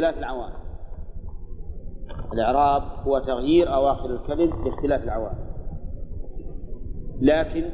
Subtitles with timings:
[0.00, 0.66] باختلاف العوامل
[2.32, 5.46] الإعراب هو تغيير أواخر الكلم باختلاف العوامل
[7.20, 7.64] لكن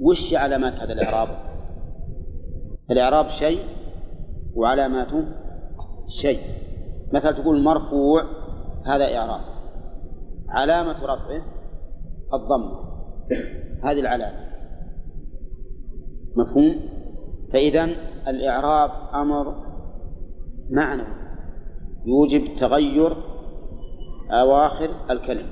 [0.00, 1.28] وش علامات هذا الإعراب؟
[2.90, 3.64] الإعراب شيء
[4.54, 5.24] وعلاماته
[6.08, 6.40] شيء.
[7.12, 8.22] مثلا تقول مرفوع
[8.86, 9.40] هذا إعراب.
[10.48, 11.42] علامة رفعه
[12.34, 12.78] الضمة
[13.84, 14.50] هذه العلامة.
[16.36, 16.74] مفهوم؟
[17.52, 17.84] فإذا
[18.28, 19.69] الإعراب أمر
[20.70, 21.06] معنوي
[22.06, 23.16] يوجب تغير
[24.30, 25.46] أواخر الكلم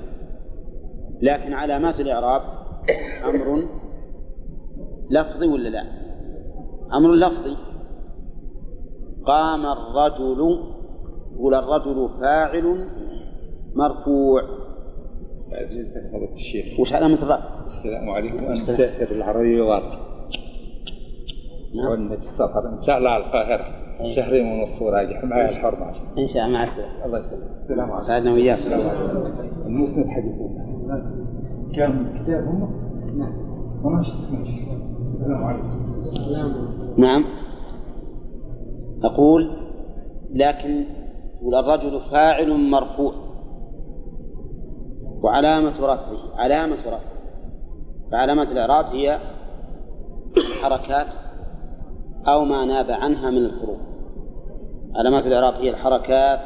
[1.21, 2.41] لكن علامات الإعراب
[3.25, 3.67] أمر
[5.09, 5.83] لفظي ولا لا؟
[6.93, 7.57] أمر لفظي
[9.25, 10.59] قام الرجل
[11.33, 12.87] يقول الرجل فاعل
[13.75, 14.41] مرفوع
[16.33, 19.99] الشيخ وش علامة الرفع؟ السلام عليكم أنا مسافر العربية واضح
[21.75, 21.91] نعم.
[21.91, 23.88] عندنا في السفر إن شاء الله على القاهرة.
[24.07, 25.85] شهرين ونص وراجع معي الحرمة.
[25.85, 26.57] عشان إن شاء الله.
[26.57, 27.05] مع السلامة.
[27.05, 27.43] الله يسلمك.
[27.61, 30.49] السلام عليكم سعدنا عليكم المسند حديثنا
[31.75, 32.69] كان كتاب هم؟
[33.17, 33.33] نعم.
[33.83, 34.61] وماشي ماشي
[35.19, 37.01] السلام عليكم.
[37.01, 37.25] نعم.
[39.03, 39.51] أقول
[40.33, 40.85] لكن
[41.41, 43.13] يقول الرجل فاعل مرفوع.
[45.23, 46.35] وعلامة رفعه.
[46.35, 46.99] علامة رفعه.
[48.11, 49.19] فعلامة الإعراب هي
[50.37, 51.07] الحركات
[52.27, 53.88] أو ما ناب عنها من الحروف.
[54.95, 56.39] علامات الإعراب هي الحركات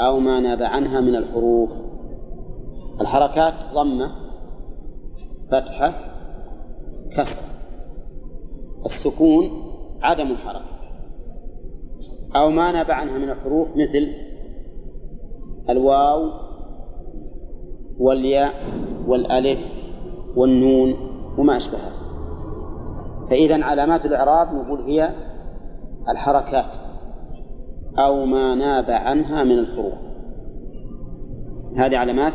[0.00, 1.70] أو ما ناب عنها من الحروف.
[3.00, 4.10] الحركات ضمة
[5.50, 5.94] فتحة
[7.16, 7.42] كسر
[8.84, 9.50] السكون
[10.02, 10.74] عدم الحركة.
[12.36, 14.08] أو ما ناب عنها من الحروف مثل
[15.70, 16.30] الواو
[17.98, 18.52] والياء
[19.06, 19.58] والألف
[20.36, 20.94] والنون
[21.38, 21.92] وما أشبهها.
[23.30, 25.10] فإذا علامات الإعراب نقول هي
[26.08, 26.83] الحركات.
[27.98, 29.94] أو ما ناب عنها من الحروف
[31.76, 32.32] هذه علامات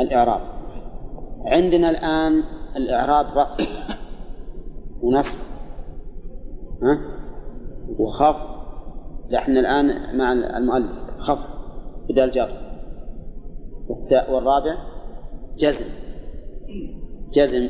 [0.00, 0.40] الإعراب.
[1.46, 2.42] عندنا الآن
[2.76, 3.64] الإعراب رفع
[5.02, 5.38] ونصب.
[6.82, 6.98] ها؟
[7.98, 8.60] وخفض.
[9.34, 10.92] إحنا الآن مع المؤلف.
[11.18, 11.60] خفض.
[12.08, 12.48] بدال جر.
[13.88, 14.76] والثاء والرابع
[15.58, 15.86] جزم.
[17.32, 17.68] جزم.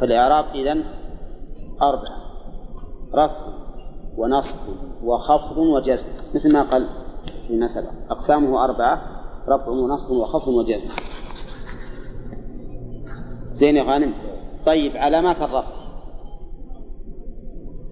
[0.00, 0.84] فالإعراب إذن
[1.82, 2.24] أربعة.
[3.14, 3.63] رفع
[4.16, 4.58] ونصب
[5.04, 6.88] وخفض وجزم مثل ما قال
[7.48, 9.02] فيما سبق أقسامه أربعة
[9.48, 10.88] رفع ونصب وخفض وجزم.
[13.52, 14.14] زين يا غانم.
[14.66, 15.72] طيب علامات الرفع.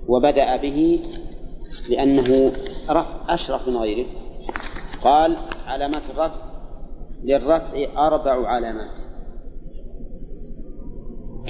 [0.09, 1.03] وبدأ به
[1.91, 2.53] لأنه
[2.91, 4.09] رفع أشرف من غيره.
[5.05, 6.53] قال علامات الرفع.
[7.25, 9.01] للرفع أربع علامات.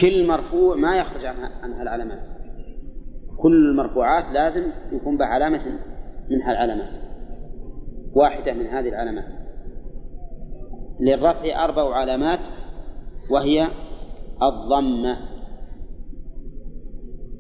[0.01, 2.42] كل مرفوع ما يخرج عنها, عنها العلامات.
[3.43, 5.79] كل المرفوعات لازم يكون بها علامة
[6.31, 7.03] منها العلامات
[8.15, 9.25] واحدة من هذه العلامات.
[11.01, 12.41] للرفع أربع علامات
[13.31, 13.69] وهي
[14.43, 15.17] الضمة.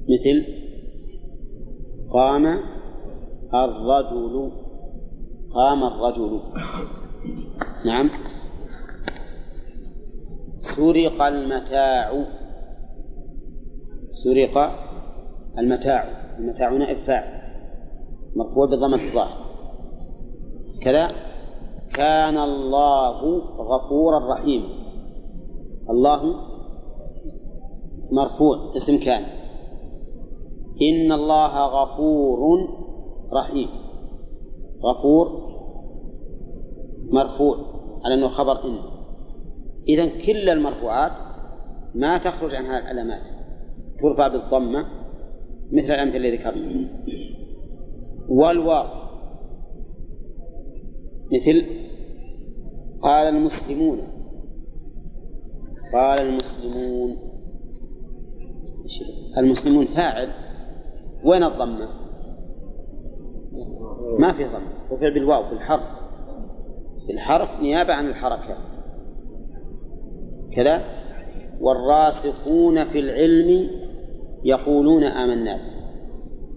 [0.08, 0.46] مثل
[2.10, 2.46] قام
[3.54, 4.52] الرجل
[5.54, 6.40] قام الرجل.
[7.86, 8.08] نعم.
[10.58, 12.24] سرق المتاع.
[14.10, 14.91] سرق
[15.58, 16.04] المتاع.
[16.38, 17.42] المتاع نائب فاعل
[18.36, 19.42] مرفوع بضمة الظاهر
[20.82, 21.08] كذا.
[21.94, 24.68] كان الله غفورا رحيما.
[25.90, 26.34] الله
[28.12, 29.22] مرفوع اسم كان.
[30.82, 32.68] إن الله غفور
[33.32, 33.68] رحيم.
[34.84, 35.52] غفور
[37.10, 37.56] مرفوع
[38.04, 38.78] على أنه خبر إن.
[39.88, 41.12] إذا كل المرفوعات
[41.94, 43.28] ما تخرج عن هذه العلامات.
[44.02, 45.01] ترفع بالضمة
[45.72, 46.88] مثل الأمثلة اللي ذكرنا.
[48.28, 48.86] والواو.
[51.32, 51.66] مثل
[53.02, 53.98] قال المسلمون.
[55.94, 57.16] قال المسلمون.
[59.38, 60.28] المسلمون فاعل.
[61.24, 61.88] وين الضمة؟
[64.18, 64.92] ما في ضمة.
[64.92, 65.82] رفع بالواو في الحرف.
[67.06, 68.56] في الحرف نيابة عن الحركة.
[70.52, 70.82] كذا.
[71.60, 73.70] والراسخون في العلم
[74.44, 75.58] يقولون آمنا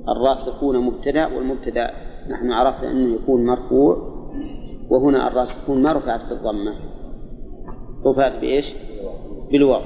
[0.09, 1.91] الراسخون مبتدأ والمبتدأ
[2.29, 4.15] نحن عرفنا أنه يكون مرفوع
[4.89, 6.75] وهنا الراسخون ما رفعت بالضمة.
[8.05, 8.75] رفعت بإيش؟
[9.51, 9.81] بالواو.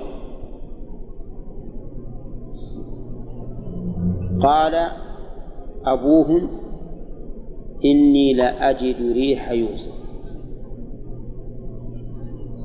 [4.42, 4.92] قال
[5.86, 6.50] أبوهم
[7.86, 10.00] إني لأجد ريح يوسف.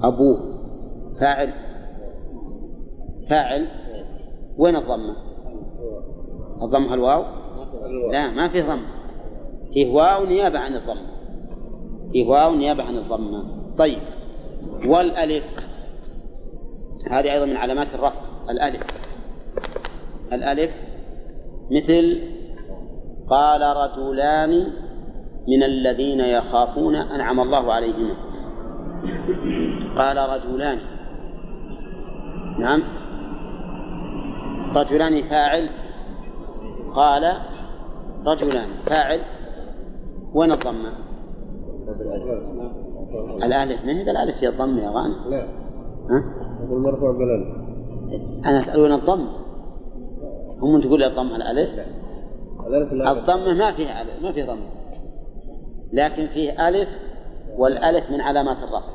[0.02, 0.54] أبوه
[1.20, 1.48] فاعل
[3.28, 3.66] فاعل
[4.58, 5.16] وين الضمة؟
[6.62, 7.24] الضمة الواو؟
[8.12, 8.86] لا ما في ضمة.
[9.72, 11.06] فيه واو نيابة عن الضمة.
[12.12, 13.44] فيه واو نيابة عن الضمة.
[13.78, 13.98] طيب.
[14.86, 15.44] والألف.
[17.10, 18.20] هذه أيضا من علامات الرفع.
[18.50, 18.82] الألف.
[20.32, 20.70] الألف
[21.70, 22.20] مثل
[23.30, 24.50] قال رجلان
[25.48, 28.14] من الذين يخافون أنعم الله عليهما.
[29.96, 30.78] قال رجلان.
[32.58, 32.82] نعم.
[34.74, 35.68] رجلان فاعل؟
[36.94, 37.22] قال
[38.26, 39.20] رجلان فاعل
[40.34, 40.92] وين الضمة؟
[43.44, 45.46] الألف ما هي بالألف هي الضمة يا غانم؟ لا.
[46.10, 46.34] ها؟
[46.70, 47.64] المرفوع بالألف.
[48.46, 49.30] أنا أسأل وين الضمة؟
[50.60, 53.12] هم تقول لي الضمة الألف؟ لا.
[53.12, 54.66] الضمة ما فيها ألف ما فيها ضمة
[55.92, 56.88] لكن فيه ألف
[57.56, 58.94] والألف من علامات الرفع.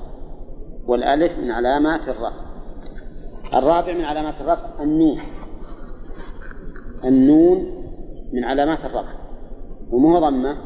[0.88, 2.50] والألف من علامات الرفع.
[3.54, 5.18] الرابع من علامات الرفع النون.
[7.06, 7.58] النون
[8.34, 9.20] من علامات الرفع.
[9.92, 10.58] ومو ضمة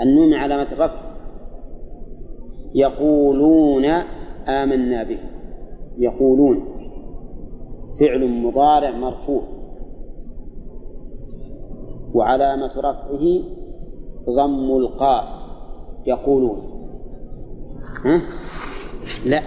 [0.00, 1.12] النون من علامات الرفع.
[2.74, 3.84] يقولون
[4.48, 5.18] آمنا به.
[5.98, 6.64] يقولون.
[8.00, 9.42] فعل مضارع مرفوع.
[12.14, 13.42] وعلامة رفعه
[14.36, 15.42] ضم القاف.
[16.06, 16.58] يقولون.
[18.04, 18.20] ها؟
[19.26, 19.40] لا.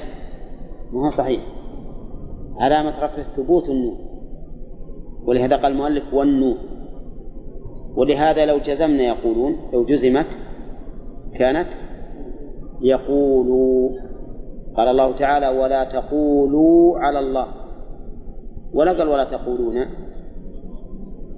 [0.93, 1.41] ما هو صحيح.
[2.57, 4.04] علامة رفعه ثبوت النون.
[5.25, 6.57] ولهذا قال المؤلف والنون
[7.95, 10.37] ولهذا لو جزمنا يقولون لو جزمت
[11.35, 11.67] كانت
[12.81, 13.89] يقولوا
[14.77, 17.47] قال الله تعالى ولا تقولوا على الله.
[18.73, 19.77] ولا قال ولا تقولون.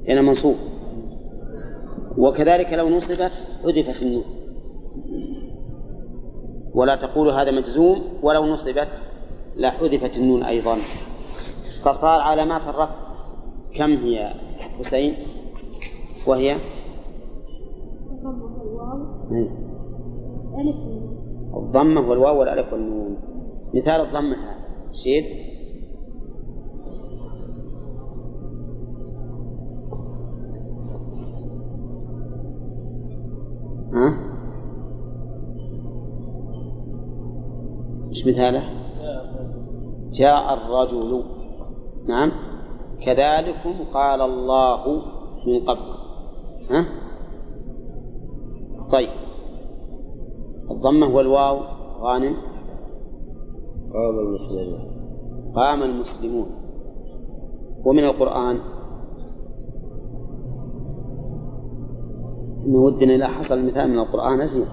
[0.09, 0.55] هنا منصوب.
[2.17, 3.31] وكذلك لو نصبت
[3.63, 4.23] حذفت النون
[6.73, 8.87] ولا تقولوا هذا مجزوم ولو نصبت
[9.57, 10.77] لحذفت النون أيضا.
[11.83, 13.06] فصار علامات الرفع
[13.77, 14.33] كم هي
[14.79, 15.13] حسين؟
[16.27, 16.55] وهي؟
[21.57, 23.17] الضمة والواو والألف والنون.
[23.73, 24.37] مثال الضمة
[24.91, 25.23] شيد
[33.93, 34.17] ها؟
[38.09, 38.63] إيش مثاله؟
[40.11, 41.23] جاء الرجل.
[42.07, 42.46] نعم.
[43.01, 45.01] كذلكم قال الله
[45.47, 45.97] من قبل.
[46.71, 46.85] ها؟
[48.91, 49.09] طيب.
[50.71, 51.59] الضمة والواو
[51.99, 52.35] غانم.
[53.93, 54.91] قام المسلمون.
[55.55, 56.47] قام المسلمون.
[57.85, 58.59] ومن القرآن؟
[62.65, 64.65] إنه ودنا إذا حصل مثال من القرآن أزين.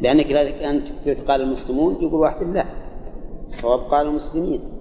[0.00, 2.64] لأنك إذا أنت قلت قال المسلمون يقول واحد لا.
[3.46, 4.73] الصواب قال المسلمين.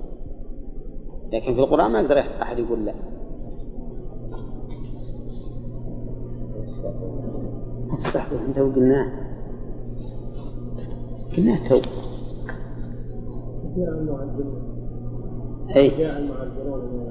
[1.34, 2.94] لكن في القرآن ما يقدر أحد يقول لا.
[7.98, 9.12] صح أنت قلناه
[11.38, 11.82] قلناه تو.
[15.76, 15.92] اي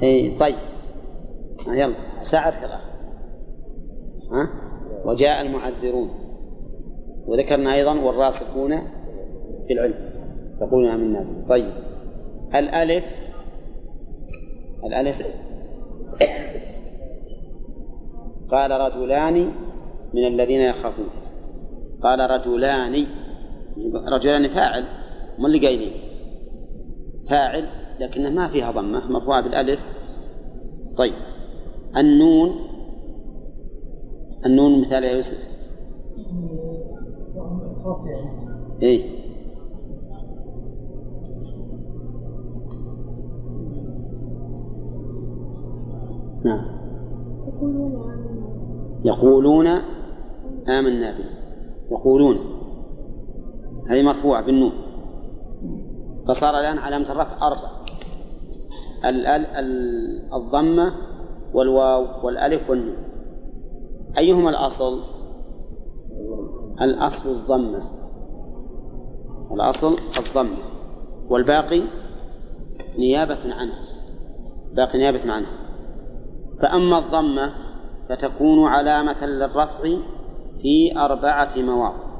[0.02, 0.54] اي طيب.
[1.68, 2.80] يلا ساعد كذا
[4.32, 4.50] ها؟
[5.04, 6.08] وجاء المعذرون.
[7.26, 8.78] وذكرنا أيضا والراسخون
[9.66, 9.94] في العلم.
[10.60, 11.46] يقولون آمنا به.
[11.48, 11.72] طيب.
[12.54, 13.04] الألف
[14.84, 15.26] الألف.
[18.50, 19.52] قال رجلان
[20.14, 21.08] من الذين يخافون.
[22.02, 23.06] قال رجلان
[24.12, 24.84] رجلان فاعل
[25.38, 25.92] ما اللي قايلين.
[27.30, 27.68] فاعل
[28.00, 29.80] لكنه ما فيها ضمة مرفوعة بالألف.
[30.96, 31.14] طيب.
[31.96, 32.50] النون
[34.46, 35.52] النون مثال يا يوسف.
[38.82, 39.21] إيه.
[46.44, 46.64] نعم.
[49.04, 49.66] يقولون
[50.68, 51.10] آمنا.
[51.10, 51.24] به.
[51.90, 52.36] يقولون.
[53.90, 54.72] هذه مرفوعة بالنون.
[56.28, 57.70] فصار الآن علامة الرفع أربع.
[60.34, 60.92] الضمة
[61.54, 62.96] والواو والألف والنون.
[64.18, 64.98] أيهما الأصل؟
[66.80, 67.82] الأصل الضمة.
[69.52, 70.56] الأصل الضمة.
[71.30, 71.82] والباقي
[72.98, 73.74] نيابة عنه
[74.74, 75.61] باقي نيابة عنه
[76.62, 77.52] فأما الضمة
[78.08, 79.78] فتكون علامة للرفع
[80.62, 82.12] في أربعة مواضع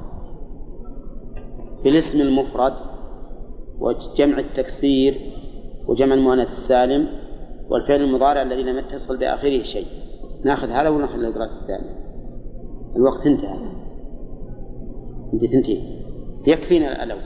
[1.83, 2.75] في الاسم المفرد
[3.79, 5.15] وجمع التكسير
[5.89, 7.09] وجمع المؤنث السالم
[7.69, 9.87] والفعل المضارع الذي لم يتصل بآخره شيء.
[10.45, 11.91] ناخذ هذا ولا ناخذ الإقراء الثاني
[12.97, 13.59] الوقت انتهى.
[15.35, 15.81] انت تنتهي
[16.47, 17.23] يكفينا الأول.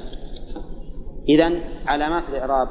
[1.29, 1.53] إذا
[1.87, 2.69] علامات الإعراب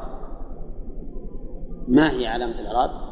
[1.88, 3.05] ما هي علامة الإعراب؟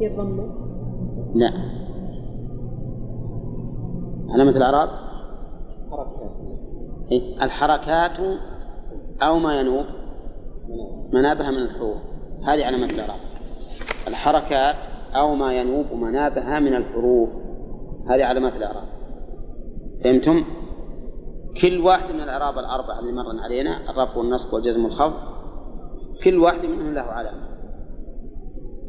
[0.00, 0.44] هي الضمة
[1.34, 1.52] لا.
[4.28, 4.88] علامة الإعراب؟
[7.12, 8.38] إيه، الحركات
[9.22, 9.84] أو ما ينوب.
[11.12, 11.96] منابها من الحروف.
[12.42, 13.20] هذه علامة الإعراب.
[14.08, 14.76] الحركات
[15.14, 17.28] أو ما ينوب منابها من الحروف.
[18.08, 18.84] هذه علامات الإعراب.
[20.04, 20.44] فهمتم؟
[21.60, 25.35] كل واحد من الإعراب الأربعة اللي مرن علينا الرفع والنصب والجزم والخفض
[26.24, 27.48] كل واحد منهم له علامة.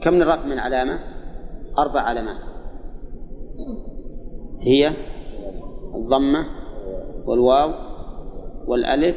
[0.01, 1.00] كم الرفع من علامة؟
[1.77, 2.46] أربع علامات.
[4.62, 4.91] هي
[5.96, 6.46] الضمة
[7.25, 7.72] والواو
[8.67, 9.15] والألف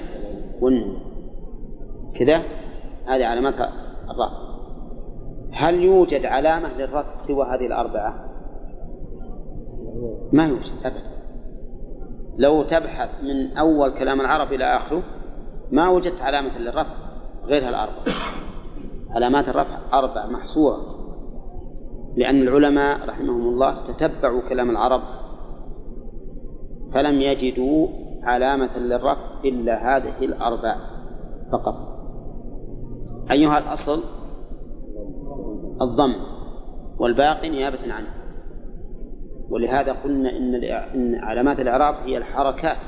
[0.61, 1.01] والنون.
[2.15, 2.37] كذا؟
[3.07, 3.55] هذه علامات
[4.11, 4.51] الرفع
[5.53, 8.31] هل يوجد علامة للرفع سوى هذه الأربعة؟
[10.33, 11.11] ما يوجد أبدا.
[12.39, 15.03] لو تبحث من أول كلام العرب إلى آخره
[15.73, 17.10] ما وجدت علامة للرفع.
[17.47, 17.95] غير الأربع
[19.11, 20.77] علامات الرفع أربع محصورة.
[22.17, 25.03] لأن العلماء رحمهم الله تتبعوا كلام العرب.
[26.95, 27.89] فلم يجدوا
[28.23, 30.77] علامة للرفع إلا هذه الأربع
[31.53, 31.75] فقط.
[33.31, 34.01] أيها الأصل
[35.83, 36.15] الضم
[36.99, 38.15] والباقي نيابة عنه.
[39.51, 40.55] ولهذا قلنا إن
[40.95, 42.79] إن علامات الإعراب هي الحركات.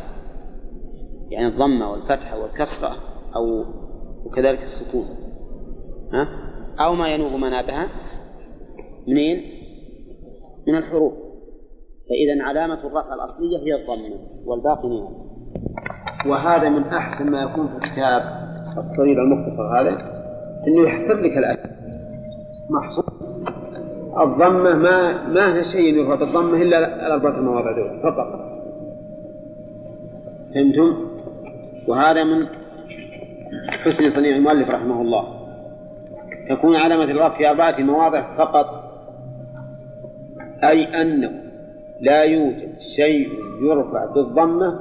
[1.30, 2.90] يعني الضمة والفتحة والكسرة
[3.36, 3.64] أو
[4.26, 5.04] وكذلك السكون.
[6.12, 6.28] ها؟
[6.80, 7.88] أو ما ينوب منابها.
[9.08, 9.42] منين؟
[10.68, 11.12] من الحروف
[12.08, 15.32] فإذا علامة الرفع الأصلية هي الضمة والباقي نيابة
[16.26, 18.22] وهذا من أحسن ما يكون في الكتاب
[18.78, 19.90] الصغير المختصر هذا
[20.66, 21.72] أنه يحسب لك الألف.
[22.70, 23.04] محصور
[24.22, 28.52] الضمة ما ما هي شيء يرفع بالضمة إلا الأربعة المواضع دول فقط.
[30.54, 31.08] فهمتم؟
[31.88, 32.46] وهذا من
[33.68, 35.42] حسن صنيع المؤلف رحمه الله.
[36.50, 38.66] تكون علامة الرفع في أربعة مواضع فقط.
[40.64, 41.30] أي أنه
[42.00, 43.28] لا يوجد شيء
[43.62, 44.80] يرفع بالضمة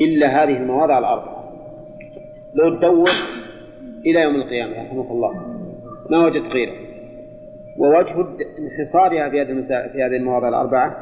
[0.00, 1.52] إلا هذه المواضع الأربعة.
[2.54, 3.10] لو تدور
[4.06, 5.32] إلى يوم القيامة رحمه الله
[6.10, 6.74] ما وجدت غيره.
[7.78, 8.26] ووجه
[8.58, 10.96] انحصارها في هذه في هذه المواضع الأربعة.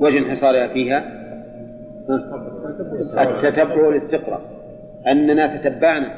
[0.00, 1.18] وجه انحصارها فيها
[3.18, 4.57] التتبع والاستقراء
[5.08, 6.14] أننا تتبعنا.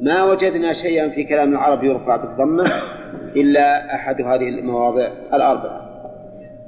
[0.00, 2.64] ما وجدنا شيئا في كلام العرب يرفع بالضمة
[3.36, 5.88] إلا أحد هذه المواضع الأربعة.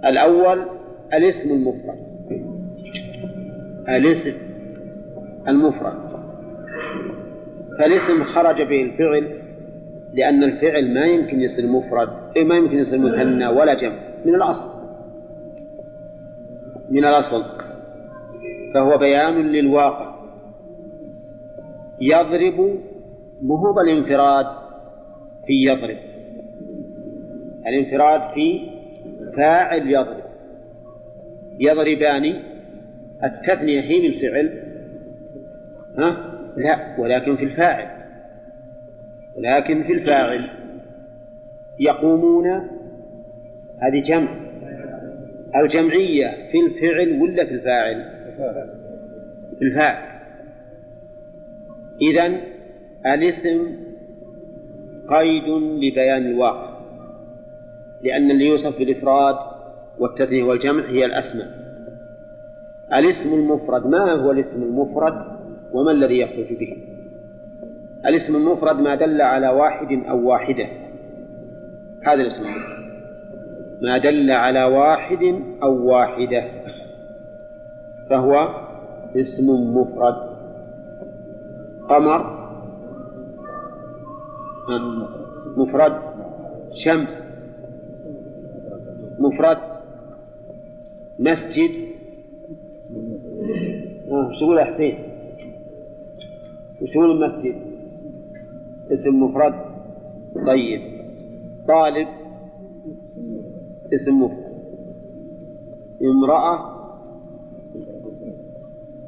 [0.04, 0.59] الأول
[1.14, 1.99] الاسم المفرد.
[3.88, 4.33] الاسم
[5.49, 6.11] المفرد.
[7.78, 9.40] فالاسم خرج به الفعل
[10.14, 13.99] لأن الفعل ما يمكن يصير مفرد إيه ما يمكن يصير مثنى ولا جمع.
[14.25, 14.80] من الأصل.
[16.90, 17.42] من الأصل.
[18.75, 20.10] فهو بيان للواقع.
[22.00, 22.78] يضرب
[23.42, 24.47] مهوب الانفراد
[25.47, 25.99] في يضرب.
[27.66, 28.71] الانفراد في
[29.37, 30.30] فاعل يضرب.
[31.59, 32.42] يضربان
[33.25, 34.62] التثنية هي بالفعل
[35.99, 37.87] ها؟ لا ولكن في الفاعل.
[39.38, 40.50] لكن في الفاعل.
[41.78, 42.47] يقومون
[43.83, 44.28] هذه جمع.
[45.57, 48.04] الجمعية في الفعل ولا في الفاعل؟
[49.59, 50.10] في الفاعل.
[52.02, 52.40] إذن
[53.07, 53.76] الاسم
[55.09, 55.49] قيد
[55.85, 56.71] لبيان الواقع
[58.02, 59.37] لأن اللي يوصف بالإفراد
[59.99, 61.47] والتثنية والجمع هي الأسماء.
[62.95, 65.14] الاسم المفرد ما هو الاسم المفرد
[65.73, 66.76] وما الذي يخرج به؟
[68.07, 70.66] الاسم المفرد ما دل على واحد أو واحدة.
[72.07, 72.80] هذا الاسم المفرد.
[73.83, 76.45] ما دل على واحد أو واحدة
[78.11, 78.49] فهو
[79.16, 80.30] اسم مفرد.
[81.91, 82.41] قمر
[85.57, 85.93] مفرد
[86.73, 87.29] شمس
[89.19, 89.59] مفرد
[91.19, 91.71] مسجد.
[94.11, 94.99] آه، شو تقول يا حسين؟
[96.83, 97.55] وش المسجد؟
[98.93, 99.55] اسم مفرد
[100.47, 100.81] طيب.
[101.69, 102.09] طالب
[103.95, 104.51] اسم مفرد.
[106.03, 106.57] امرأة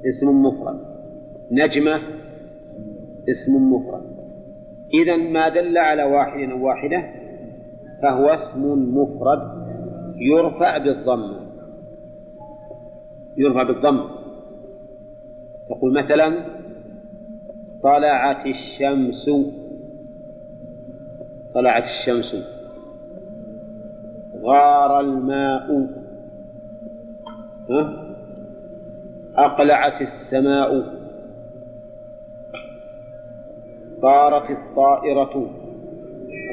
[0.08, 0.80] اسم مفرد.
[1.50, 2.21] نجمة
[3.28, 4.02] اسم مفرد.
[4.94, 7.02] إذا ما دل على واحد أو واحدة
[8.02, 9.62] فهو اسم مفرد
[10.16, 11.32] يرفع بالضم.
[13.36, 14.04] يرفع بالضم.
[15.68, 16.44] تقول مثلا
[17.82, 19.30] طلعت الشمس.
[21.54, 22.36] طلعت الشمس.
[24.42, 25.88] غار الماء.
[27.70, 28.14] ها؟
[29.36, 31.01] أقلعت السماء.
[34.02, 35.50] طارت الطائرة.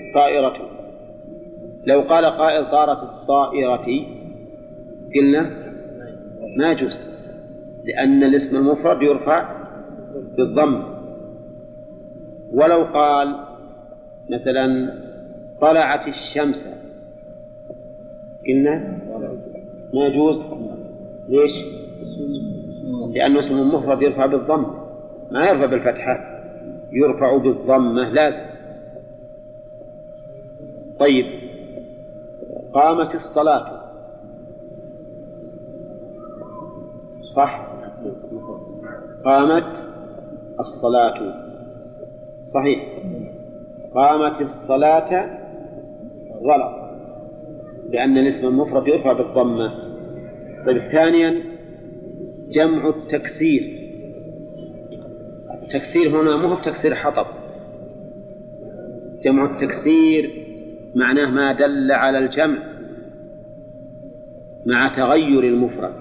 [0.08, 0.70] الطائرة.
[1.86, 4.06] لو قال قائل طارت الطائرة
[5.16, 5.50] قلنا
[6.58, 7.02] ما يجوز
[7.84, 9.50] لأن الاسم المفرد يرفع
[10.38, 10.84] بالضم.
[12.54, 13.36] ولو قال
[14.30, 14.94] مثلا
[15.62, 16.68] طلعت الشمس
[18.48, 19.00] قلنا
[19.94, 20.42] ما يجوز.
[21.30, 21.66] ليش؟
[23.16, 24.66] لأنه اسم مفرد يرفع بالضم
[25.32, 26.39] ما يرفع بالفتحة
[26.92, 28.42] يرفع بالضمة لازم.
[31.00, 31.26] طيب.
[32.74, 33.80] قامت الصلاة.
[37.22, 37.68] صح.
[39.26, 39.86] قامت
[40.60, 41.34] الصلاة.
[42.46, 42.80] صحيح.
[43.96, 45.40] قامت الصلاة
[46.44, 46.90] غلط.
[47.90, 49.72] لأن الاسم المفرد يرفع بالضمة.
[50.66, 51.44] طيب ثانيا
[52.52, 53.79] جمع التكسير.
[55.70, 57.26] التكسير هنا مو هو تكسير حطب.
[59.22, 60.32] جمع التكسير
[60.96, 62.58] معناه ما دل على الجمع
[64.66, 65.94] مع تغير المفرد.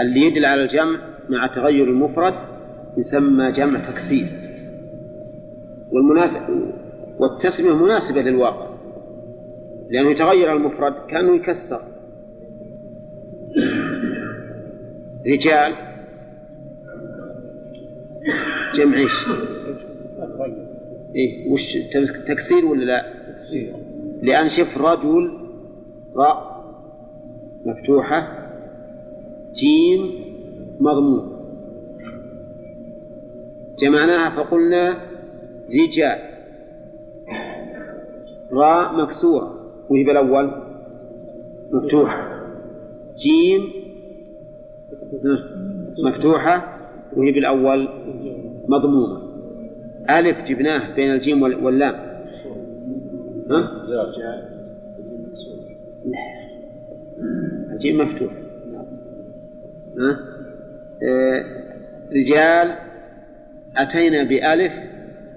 [0.00, 2.34] اللي يدل على الجمع مع تغير المفرد
[2.96, 4.26] يسمى جمع تكسير.
[5.92, 6.40] والمناسب
[7.18, 8.66] والتسمية مناسبة للواقع.
[9.90, 11.80] لأنه يتغير المفرد كأنه يكسر.
[15.26, 15.95] رجال
[18.76, 19.26] جمع إيش؟
[21.14, 21.78] إيه وش
[22.26, 23.04] تكسير ولا لا؟
[24.22, 25.38] لأن شف رجل
[26.16, 26.56] راء
[27.66, 28.48] مفتوحة
[29.54, 30.10] جيم
[30.80, 31.36] مضمون.
[33.78, 34.96] جمعناها فقلنا
[35.70, 36.18] رجال.
[38.52, 39.72] راء مكسورة.
[39.90, 40.50] وهي بالأول.
[41.72, 42.42] مفتوحة.
[43.16, 43.72] جيم
[45.98, 46.78] مفتوحة.
[47.16, 47.88] وهي بالأول.
[48.68, 49.22] مضمومة.
[50.10, 51.94] ألف جبناه بين الجيم واللام.
[53.50, 53.70] ها؟
[57.72, 58.32] الجيم مفتوح.
[59.98, 60.18] ها؟
[61.02, 61.44] آه
[62.12, 62.76] رجال
[63.76, 64.72] أتينا بألف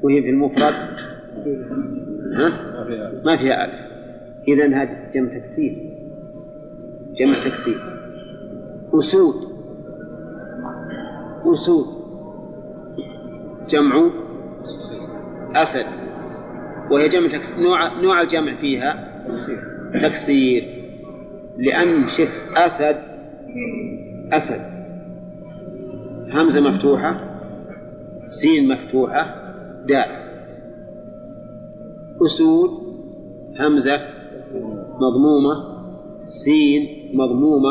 [0.04, 0.74] وهي في المفرد.
[2.34, 2.50] ها؟
[3.26, 3.90] ما فيها ألف.
[4.48, 5.76] إذا هذا جمع تكسير.
[7.16, 7.76] جمع تكسير.
[8.94, 9.36] أسود.
[11.46, 11.99] أسود.
[13.70, 14.10] جمع
[15.56, 15.86] أسد
[16.92, 19.22] وهي جمع تكسير نوع نوع الجمع فيها
[20.02, 20.64] تكسير
[21.58, 22.96] لأن شف أسد
[24.34, 24.62] أسد
[26.34, 27.18] همزة مفتوحة
[28.26, 29.54] سين مفتوحة
[29.88, 30.30] دال.
[32.26, 32.70] أسود
[33.60, 34.00] همزة
[35.02, 35.80] مضمومة
[36.28, 37.70] سين مضمومة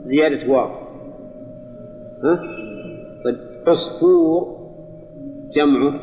[0.00, 0.68] زيادة واو.
[2.24, 2.42] ها؟
[3.24, 4.59] طيب عصفور
[5.52, 6.00] جمعه؟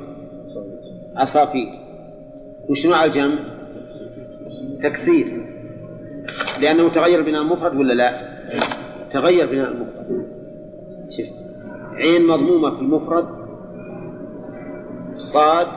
[1.16, 1.70] عصافير
[2.70, 3.40] وش نوع الجمع؟
[4.84, 5.26] تكسير.
[6.62, 8.38] لأنه تغير بناء المفرد ولا لا؟
[9.10, 10.28] تغير بناء المفرد
[11.10, 11.26] شوف.
[11.94, 13.28] عين مضمومة في المفرد.
[15.16, 15.68] صاد.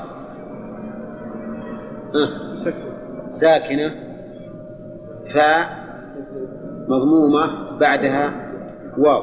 [3.28, 3.94] ساكنة.
[5.34, 5.80] فاء
[6.88, 7.78] مضمومة.
[7.78, 8.52] بعدها
[8.98, 9.22] واو.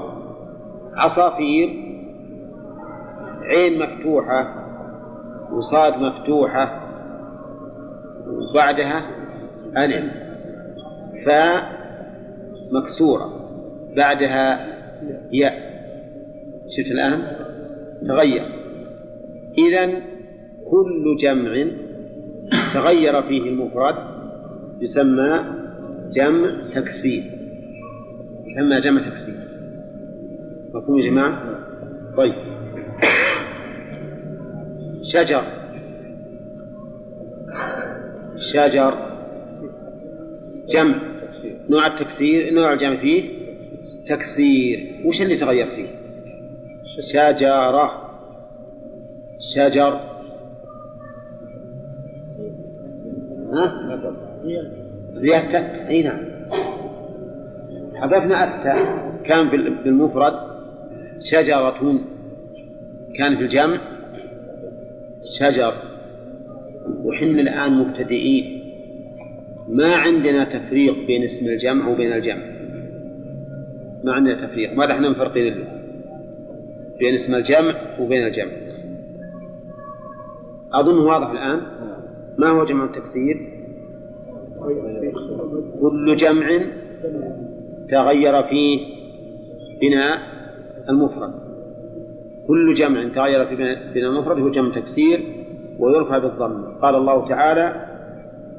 [0.96, 1.87] عصافير.
[3.48, 4.68] عين مفتوحة
[5.52, 6.88] وصاد مفتوحة
[8.28, 9.06] وبعدها
[9.78, 10.14] ألف
[11.26, 11.78] فاء
[12.72, 13.50] مكسورة
[13.96, 14.68] بعدها
[15.32, 15.68] ياء.
[16.70, 17.22] شفت الآن؟
[18.08, 18.46] تغير.
[19.58, 19.86] إذا
[20.72, 21.68] كل جمع
[22.74, 23.96] تغير فيه المفرد
[24.82, 25.40] يسمى
[26.12, 27.24] جمع تكسير.
[28.46, 29.36] يسمى جمع تكسير.
[30.74, 31.42] مفهوم يا جماعة؟
[32.18, 32.57] طيب.
[35.08, 35.43] شجر.
[38.38, 38.93] شجر.
[40.70, 40.96] جمع.
[41.70, 43.30] نوع التكسير نوع الجمع فيه
[44.06, 45.02] تكسير.
[45.06, 45.88] وش اللي تغير فيه؟
[47.02, 47.91] شجرة.
[49.39, 50.00] شجر.
[53.54, 54.00] ها؟
[55.13, 55.60] زيادة.
[55.60, 56.20] الت أي نعم.
[57.96, 58.78] حذفنا التاء
[59.24, 59.56] كان في
[59.89, 60.34] المفرد
[61.20, 62.00] شجرة.
[63.15, 63.97] كان في الجمع.
[65.28, 65.74] شجر.
[67.04, 68.63] وحنا الآن مبتدئين.
[69.68, 72.44] ما عندنا تفريق بين اسم الجمع وبين الجمع.
[74.04, 74.74] ما عندنا تفريق.
[74.74, 75.66] ماذا إحنا مفرقين
[77.00, 78.52] بين اسم الجمع وبين الجمع.
[80.74, 81.62] أظن واضح الآن؟
[82.38, 83.54] ما هو جمع التكسير؟
[85.82, 86.48] كل جمع
[87.90, 88.80] تغير فيه
[89.82, 90.20] بناء
[90.90, 91.47] المفرد.
[92.48, 95.20] كل جمع تغير في بناء المفرد هو جمع تكسير
[95.80, 96.78] ويرفع بالضم.
[96.82, 97.88] قال الله تعالى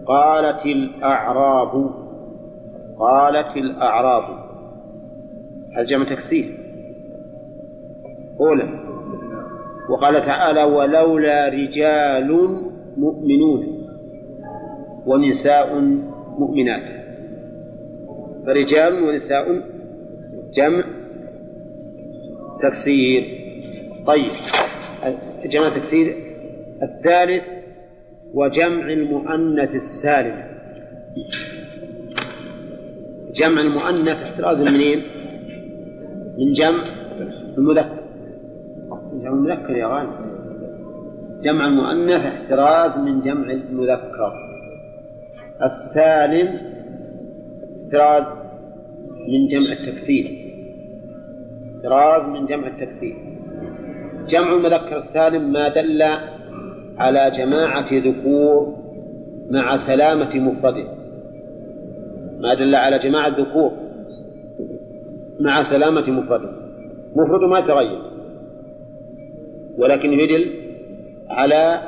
[0.06, 1.90] قالت الأعراب.
[2.98, 4.24] قالت الأعراب.
[5.76, 6.44] هل جمع تكسير.
[8.40, 8.68] أولى.
[9.90, 12.58] وقال تعالى ولولا رجال
[12.96, 13.88] مؤمنون
[15.06, 15.80] ونساء
[16.38, 16.82] مؤمنات.
[18.46, 19.62] فرجال ونساء
[20.54, 20.84] جمع
[22.62, 23.37] تكسير.
[24.06, 24.32] طيب.
[25.44, 26.16] جمع تكسير
[26.82, 27.44] الثالث
[28.34, 30.44] وجمع المؤنث السالم.
[33.34, 35.02] جمع المؤنث احتراز منين؟
[36.38, 36.84] من جمع
[37.58, 38.02] المذكر.
[39.12, 40.10] من جمع المذكر يا غالي.
[41.42, 44.32] جمع المؤنث احتراز من جمع المذكر.
[45.62, 46.48] السالم
[47.84, 48.32] احتراز
[49.28, 50.26] من جمع التكسير.
[51.76, 53.16] احتراز من جمع التكسير.
[54.28, 56.02] جمع المذكر السالم ما دل
[56.98, 58.76] على جماعة ذكور
[59.50, 60.88] مع سلامة مفرده.
[62.40, 63.72] ما دل على جماعة ذكور
[65.40, 66.50] مع سلامة مفرده.
[67.16, 68.02] مفرده ما تغير.
[69.78, 70.50] ولكن يدل
[71.30, 71.80] على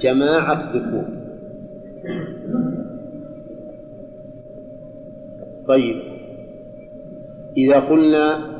[0.00, 1.04] جماعة ذكور.
[5.68, 6.02] طيب.
[7.56, 8.53] إذا قلنا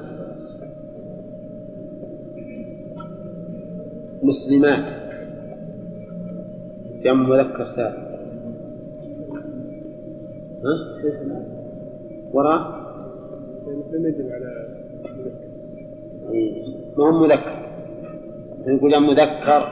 [4.25, 4.89] مسلمات.
[7.03, 8.05] جمع مذكر سالم
[10.65, 10.75] ها؟
[12.33, 12.85] وراء
[13.93, 14.51] لم يدل على.
[16.97, 17.57] ما هو مذكر.
[18.67, 19.63] نقول جمع مذكر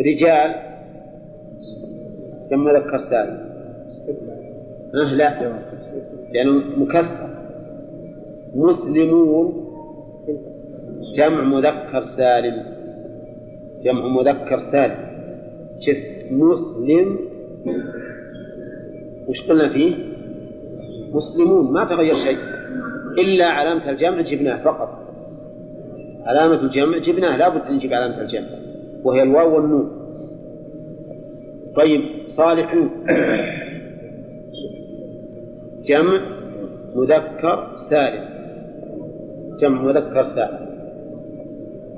[0.00, 0.54] رجال.
[2.50, 3.38] جمع مذكر سالم
[4.94, 5.28] ها؟ لا.
[6.34, 7.28] لأنه مكسر.
[8.54, 9.72] مسلمون.
[11.14, 12.81] جمع مذكر سالم.
[13.82, 14.96] جمع مذكر سالم
[15.80, 15.96] شف
[16.30, 17.18] مسلم.
[19.28, 19.94] وش قلنا فيه؟
[21.12, 22.38] مسلمون ما تغير شيء.
[23.18, 24.98] إلا علامة الجمع جبناه فقط.
[26.26, 28.48] علامة الجمع جبناه لا بد أن نجيب علامة الجمع.
[29.04, 29.90] وهي الواو والنون.
[31.76, 32.90] طيب صالحون.
[35.84, 36.20] جمع
[36.94, 38.24] مذكر سالم.
[39.60, 40.68] جمع مذكر سالم.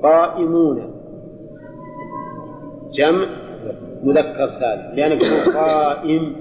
[0.03, 0.94] قائمون.
[2.93, 3.27] جمع
[4.03, 4.95] مذكر سالم.
[4.95, 6.35] تقول قائم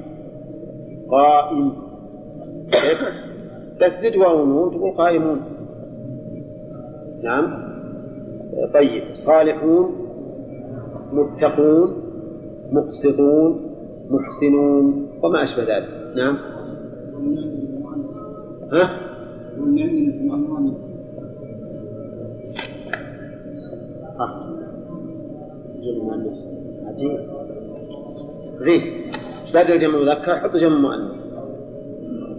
[1.11, 1.73] قائم.
[3.81, 5.41] بس زد واو ونون تقول قائمون.
[7.23, 7.65] نعم.
[8.75, 9.05] طيب.
[9.13, 9.85] صالحون
[11.13, 12.03] متقون
[12.73, 13.71] مقسطون
[14.11, 15.89] محسنون وما أشبه ذلك.
[16.17, 16.37] نعم.
[18.73, 19.01] ها؟
[24.19, 24.44] ها؟
[28.59, 28.83] زين.
[29.55, 31.25] بدل جمع مذكر حط جمع مؤنث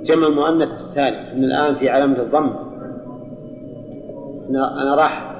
[0.06, 1.38] جمع المؤنث السالم.
[1.38, 2.50] من الآن في علامة الضم.
[4.82, 5.36] أنا راح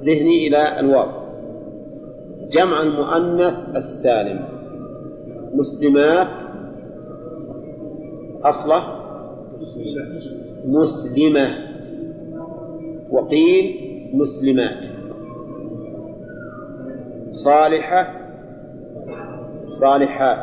[0.00, 1.08] ذهني إلى الواو.
[2.50, 4.38] جمع المؤنث السالم.
[5.54, 6.28] مسلمات
[8.44, 8.82] أصلة.
[10.64, 11.48] مسلمة.
[13.10, 13.64] وقيل
[14.14, 14.95] مسلمات.
[17.44, 18.12] صالحة
[19.66, 20.38] صالحات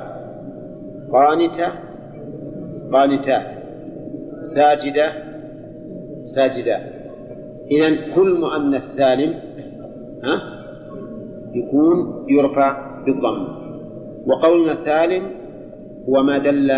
[1.14, 1.72] قانتة
[2.94, 3.48] قانتات
[4.42, 5.14] ساجدة
[6.22, 6.82] ساجدات.
[7.72, 9.34] إذا كل مؤنث سالم
[10.24, 10.36] ها
[11.54, 13.48] يكون يرفع بالضم.
[14.26, 15.24] وقولنا سالم
[16.10, 16.72] هو ما دل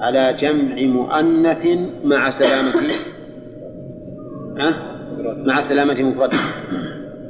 [0.00, 1.66] على جمع مؤنث
[2.04, 2.92] مع سلامة
[4.58, 4.70] ها
[5.46, 6.30] مع سلامة مفرد.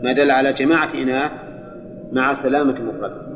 [0.03, 1.49] ما دل على جماعة إناث
[2.12, 3.31] مع سلامة مفرد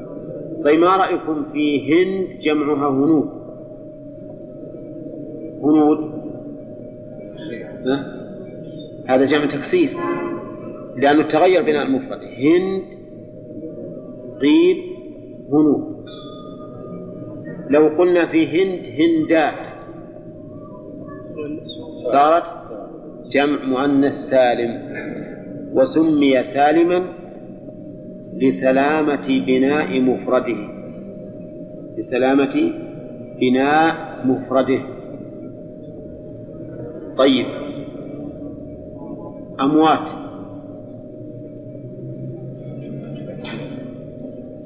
[0.64, 3.28] طيب ما رأيكم في هند جمعها هنود؟
[5.62, 6.14] هنود؟
[9.06, 9.88] هذا جمع تكسير.
[10.96, 12.18] لأنه تغير بناء المفرد.
[12.18, 12.82] هند
[14.40, 14.76] طيب
[15.52, 16.04] هنود.
[17.70, 19.66] لو قلنا في هند هندات.
[22.02, 22.44] صارت
[23.30, 24.94] جمع مؤنث سالم.
[25.72, 27.23] وسمي سالما
[28.34, 30.68] لسلامة بناء مفرده.
[31.98, 32.72] لسلامة
[33.40, 34.80] بناء مفرده.
[37.18, 37.46] طيب.
[39.60, 40.10] أموات.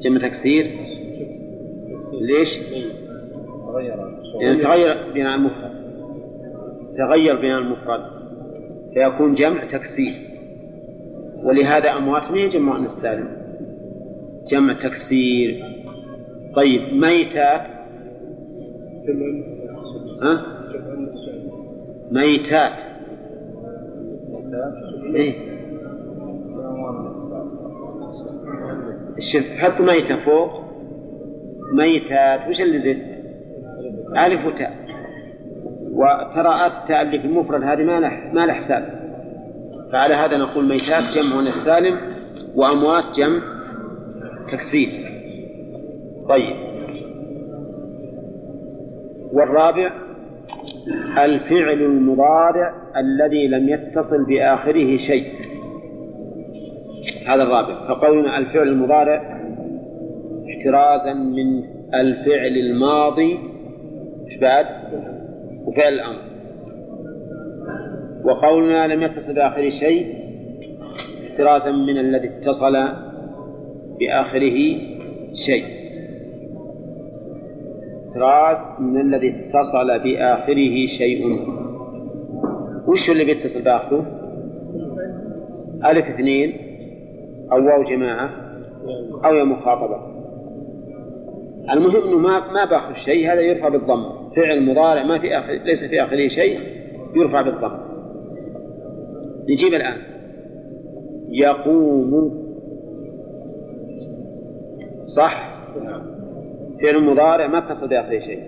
[0.00, 0.64] جمع تكسير.
[2.20, 2.60] ليش؟
[4.40, 5.72] لأن تغير بناء المفرد.
[6.98, 8.00] تغير بناء المفرد.
[8.94, 10.12] فيكون جمع تكسير.
[11.44, 13.37] ولهذا أموات ما هي جمع مؤنث سالم
[14.48, 15.64] جمع تكسير
[16.56, 17.68] طيب ميتات
[20.22, 20.46] ها؟
[22.10, 22.72] ميتات
[25.14, 25.48] إيه؟
[29.18, 30.50] شوف حط ميتة فوق
[31.72, 33.22] ميتات وش اللي زدت؟
[34.16, 34.72] ألف وتاء
[35.92, 38.82] وترى التاء اللي في المفرد هذه ما له ما له حساب
[39.92, 41.98] فعلى هذا نقول ميتات جمع السالم
[42.54, 43.57] وأموات جمع
[44.50, 44.88] تكسير.
[46.28, 46.56] طيب.
[49.32, 49.92] والرابع
[51.18, 55.24] الفعل المضارع الذي لم يتصل بآخره شيء.
[57.26, 57.88] هذا الرابع.
[57.88, 59.40] فقولنا الفعل المضارع
[60.50, 63.38] احترازا من الفعل الماضي.
[64.24, 64.66] إيش بعد؟
[65.64, 66.28] وفعل الأمر.
[68.24, 70.14] وقولنا لم يتصل بآخره شيء
[71.30, 72.76] احترازا من الذي اتصل
[73.98, 74.78] بآخره
[75.34, 75.64] شيء.
[78.08, 81.48] احتراز من الذي اتصل بآخره شيء.
[82.86, 84.06] وش اللي بيتصل بآخره؟
[85.84, 86.52] ألف اثنين.
[87.52, 88.30] أو واو جماعة.
[89.24, 90.18] أو يا مخاطبة.
[91.72, 93.32] المهم إنه ما ما باخذ شيء.
[93.32, 94.04] هذا يرفع بالضم.
[94.36, 96.60] فعل مضارع ما في آخر ليس في آخره شيء.
[97.22, 97.78] يرفع بالضم.
[99.50, 99.96] نجيب الآن.
[101.30, 102.47] يقوم
[105.08, 105.48] صح؟
[106.82, 108.42] فعل مضارع ما اتصل باخره شيء.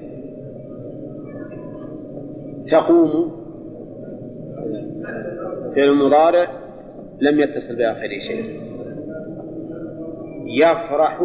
[2.69, 3.33] تقوم.
[5.77, 6.51] فعل مضارع
[7.21, 8.61] لم يتصل باخره شيء.
[10.47, 11.19] يفرح.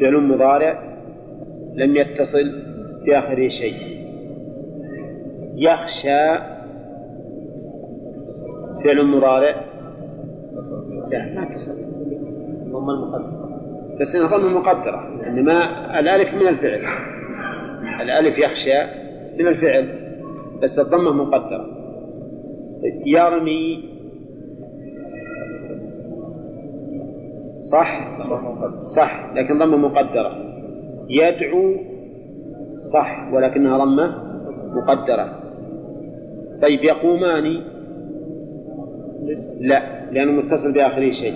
[0.00, 0.98] فعل مضارع
[1.74, 2.50] لم يتصل
[3.06, 3.76] بآخره شيء.
[5.56, 6.38] يخشى.
[8.84, 9.64] فعل مضارع
[11.10, 11.72] لا ما اتصل.
[12.72, 13.39] ضم المقدرة
[14.00, 16.80] بس إنها ضم مقدرة يعني ما الألف من الفعل.
[18.00, 18.78] الألف يخشى
[19.38, 19.88] من الفعل
[20.62, 21.66] بس الضمة مقدرة.
[23.06, 23.90] يرمي
[27.60, 28.18] صح؟
[28.82, 30.36] صح لكن ضمة مقدرة.
[31.08, 31.74] يدعو.
[32.80, 34.14] صح ولكنها ضمة
[34.74, 35.40] مقدرة.
[36.62, 37.62] طيب يقومان؟
[39.60, 41.34] لا لأنه متصل بآخره شيء.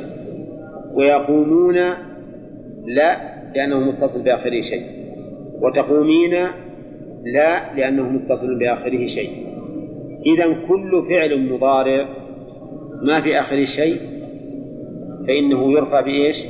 [0.94, 1.76] ويقومون
[2.84, 4.86] لا لأنه متصل بآخره شيء.
[5.60, 6.32] وتقومين
[7.24, 9.30] لا لأنه متصل بآخره شيء.
[10.26, 12.08] إذا كل فعل مضارع
[13.02, 14.00] ما في آخره شيء
[15.28, 16.46] فإنه يرفع بإيش؟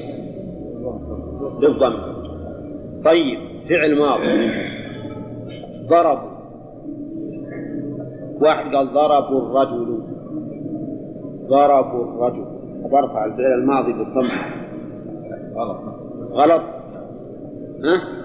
[1.61, 1.94] بالضم.
[3.05, 4.51] طيب فعل ماضي.
[5.88, 6.18] ضرب.
[8.40, 10.03] واحد قال ضربوا الرجل.
[11.47, 12.44] ضربوا الرجل.
[12.83, 14.29] برفع الفعل الماضي بالضم.
[16.31, 16.63] غلط.
[17.85, 18.25] ها؟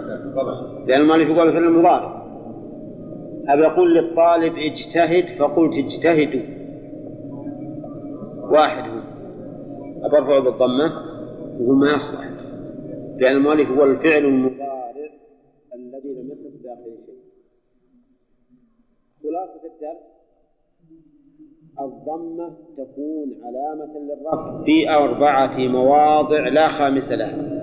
[0.87, 2.19] لأن المؤلف يقول الفعل المضارع.
[3.47, 6.41] أبي أقول للطالب اجتهد فقلت اجتهدوا.
[8.51, 8.99] واحد هو.
[10.05, 10.85] أبي أرفعه بالضمة
[11.59, 12.29] يقول ما يصلح.
[13.17, 15.09] لأن المؤلف هو الفعل المضارع
[15.75, 17.19] الذي لم يتصل بآخره شيء.
[19.23, 20.09] خلاصة الدرس
[21.79, 27.59] الضمة تكون علامة للرفع في أربعة مواضع لا خامس لها.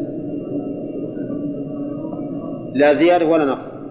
[2.77, 3.85] لا زيادة ولا نقص.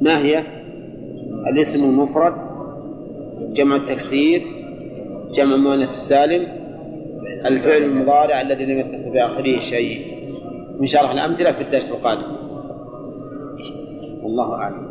[0.00, 0.44] ما هي؟
[1.52, 2.34] الاسم المفرد
[3.54, 4.42] جمع التكسير
[5.34, 6.46] جمع المؤنث السالم
[7.46, 10.20] الفعل المضارع الذي لم يتصل بآخره شيء.
[10.80, 12.32] نشرح الأمثلة في الدرس القادم.
[14.22, 14.88] والله أعلم.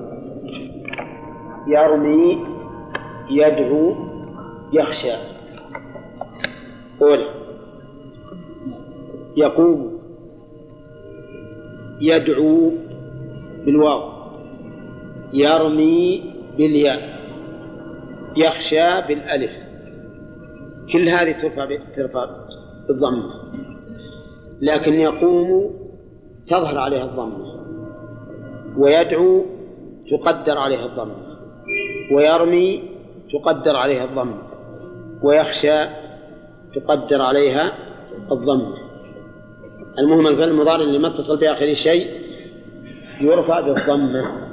[1.67, 2.37] يرمي
[3.31, 3.95] يدعو
[4.73, 5.13] يخشى.
[6.99, 7.25] قول.
[9.37, 9.98] يقوم.
[12.01, 12.71] يدعو
[13.65, 14.01] بالواو
[15.33, 16.23] يرمي
[16.57, 17.19] بالياء
[18.37, 19.51] يخشى بالألف.
[20.93, 22.25] كل هذه ترفع ترفع
[22.87, 23.33] بالضمة
[24.61, 25.71] لكن يقوم
[26.47, 27.59] تظهر عليها الضمة
[28.77, 29.45] ويدعو
[30.11, 31.15] تقدر عليها الضمة
[32.11, 32.83] ويرمي
[33.33, 34.41] تقدر عليها الضمة
[35.23, 35.85] ويخشى
[36.75, 37.73] تقدر عليها
[38.31, 38.88] الضمة
[39.99, 42.07] المهم الفعل المضارع اللي ما اتصل بآخره شيء
[43.21, 44.49] يرفع بالضمة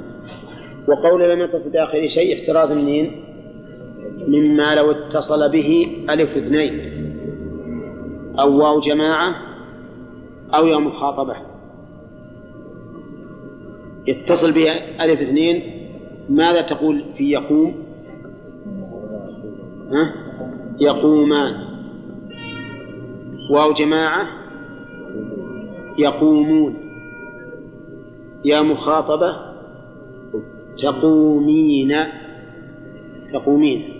[0.87, 3.23] وقول لم يتصل بآخره شيء احتراز منين؟
[4.27, 6.93] مما لو اتصل به ألف اثنين.
[8.39, 9.35] أو واو جماعة
[10.55, 11.35] أو يوم مخاطبة.
[14.07, 15.87] يتصل به ألف اثنين.
[16.29, 17.83] ماذا تقول في يقوم؟
[19.91, 20.13] ها؟
[20.79, 21.67] يقومان.
[23.51, 24.36] واو جماعة
[25.97, 26.73] يقومون.
[28.45, 29.35] يا مخاطبة
[30.83, 31.95] تقومين.
[33.33, 33.93] تقومين.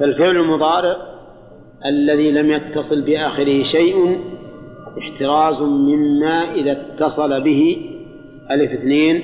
[0.00, 0.96] فالفعل المضارع
[1.86, 4.20] الذي لم يتصل بآخره شيء
[4.98, 7.76] احتراز مما إذا اتصل به
[8.50, 9.22] ألف اثنين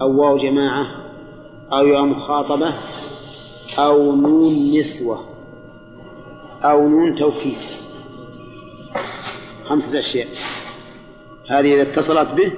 [0.00, 0.86] أو واو جماعة
[1.72, 2.72] أو يا مخاطبة
[3.78, 5.18] أو نون نسوة
[6.64, 7.58] أو نون توكيد.
[9.72, 10.26] خمسة أشياء.
[11.50, 12.52] هذه إذا اتصلت به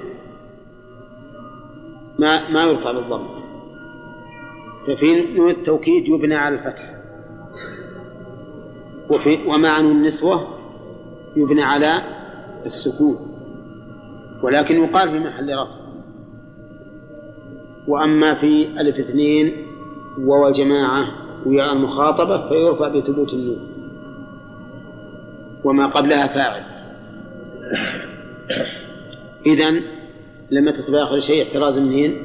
[2.19, 3.27] ما ما يرفع بالضم.
[4.87, 6.83] ففي نون التوكيد يبنى على الفتح.
[9.09, 10.47] وفي ومع نون النسوة
[11.35, 11.93] يبنى على
[12.65, 13.17] السكون.
[14.43, 15.75] ولكن يقال في محل رفع.
[17.87, 19.67] وأما في ألف اثنين
[20.19, 21.07] وواو جماعة
[21.45, 23.69] وياء المخاطبة فيرفع بثبوت النون.
[25.63, 26.74] وما قبلها فاعل.
[29.45, 29.81] إذن
[30.51, 32.23] لما تصبح آخر شيء احتراز منين؟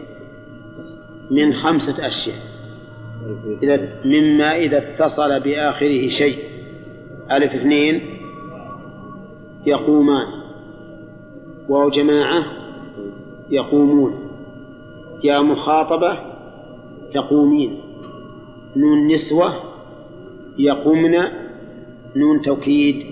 [1.30, 2.36] من خمسة أشياء.
[3.62, 6.38] إذا مما إذا اتصل بآخره شيء.
[7.32, 8.00] ألف اثنين
[9.66, 10.26] يقومان.
[11.68, 12.44] واو جماعة
[13.50, 14.30] يقومون.
[15.24, 16.18] يا مخاطبة
[17.14, 17.80] تقومين.
[18.76, 19.48] نون نسوة
[20.58, 21.16] يقومن.
[22.16, 23.09] نون توكيد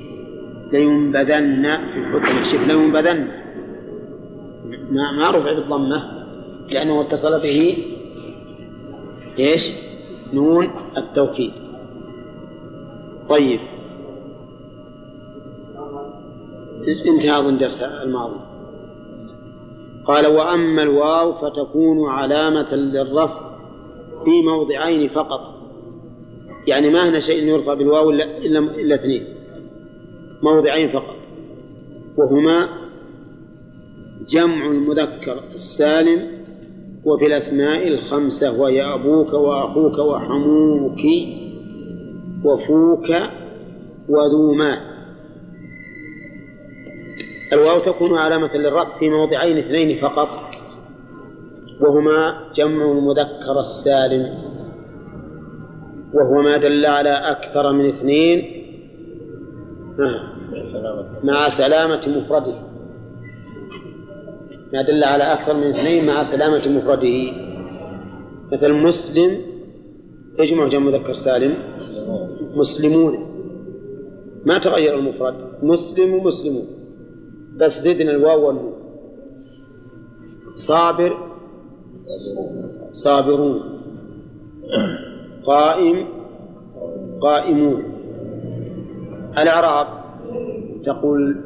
[0.73, 3.29] لينبذن في الحكم شوف لينبذن.
[4.91, 6.19] ما ما رفع بالضمة
[6.73, 7.77] لأنه اتصل به
[9.39, 9.73] إيش؟
[10.33, 11.53] نون التوكيد.
[13.29, 13.61] طيب.
[17.07, 18.41] انتهى أظن درس الماضي.
[20.07, 23.49] قال وأما الواو فتكون علامة للرفع
[24.25, 25.41] في موضعين فقط.
[26.67, 29.38] يعني ما هنا شيء يرفع بالواو إلا, إلا اثنين.
[30.43, 31.17] موضعين فقط.
[32.17, 32.69] وهما
[34.29, 36.39] جمع المذكر السالم
[37.05, 41.01] وفي الأسماء الخمسة وهي أبوك وأخوك وحموك
[42.45, 43.07] وفوك
[44.09, 44.79] وذو ما
[47.53, 50.29] الواو تكون علامة للرفع في موضعين اثنين فقط.
[51.81, 54.49] وهما جمع المذكر السالم.
[56.15, 58.58] وهو ما دل على أكثر من اثنين
[61.25, 62.55] مع سلامة مفرده.
[64.73, 67.33] ما دل على أكثر من اثنين مع سلامة مفرده.
[68.53, 69.43] مثل مسلم
[70.39, 71.55] يجمع جمع مذكر سالم.
[72.55, 73.15] مسلمون.
[74.47, 76.67] ما تغير المفرد؟ مسلم ومسلمون.
[77.57, 78.73] بس زدنا الواو والنون.
[80.55, 81.17] صابر
[82.91, 83.61] صابرون.
[85.45, 86.07] قائم
[87.21, 87.98] قائمون.
[89.39, 89.87] الأعراب
[90.85, 91.41] تقول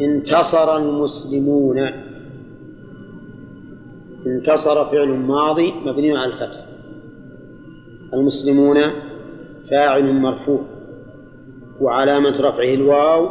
[0.00, 1.78] انتصر المسلمون
[4.26, 6.60] انتصر فعل ماضي مبني على الفتح.
[8.14, 8.76] المسلمون
[9.70, 10.60] فاعل مرفوع
[11.80, 13.28] وعلامة رفعه الواو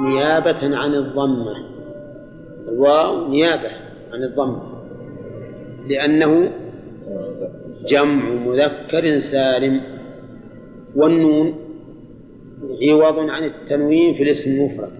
[0.00, 1.54] نيابة عن الضمة.
[2.68, 3.70] الواو نيابة
[4.12, 4.62] عن الضمة.
[5.88, 6.52] لأنه
[7.86, 9.95] جمع مذكر سالم.
[10.96, 11.54] والنون
[12.82, 14.90] عوض عن التنوين في الاسم المفرد.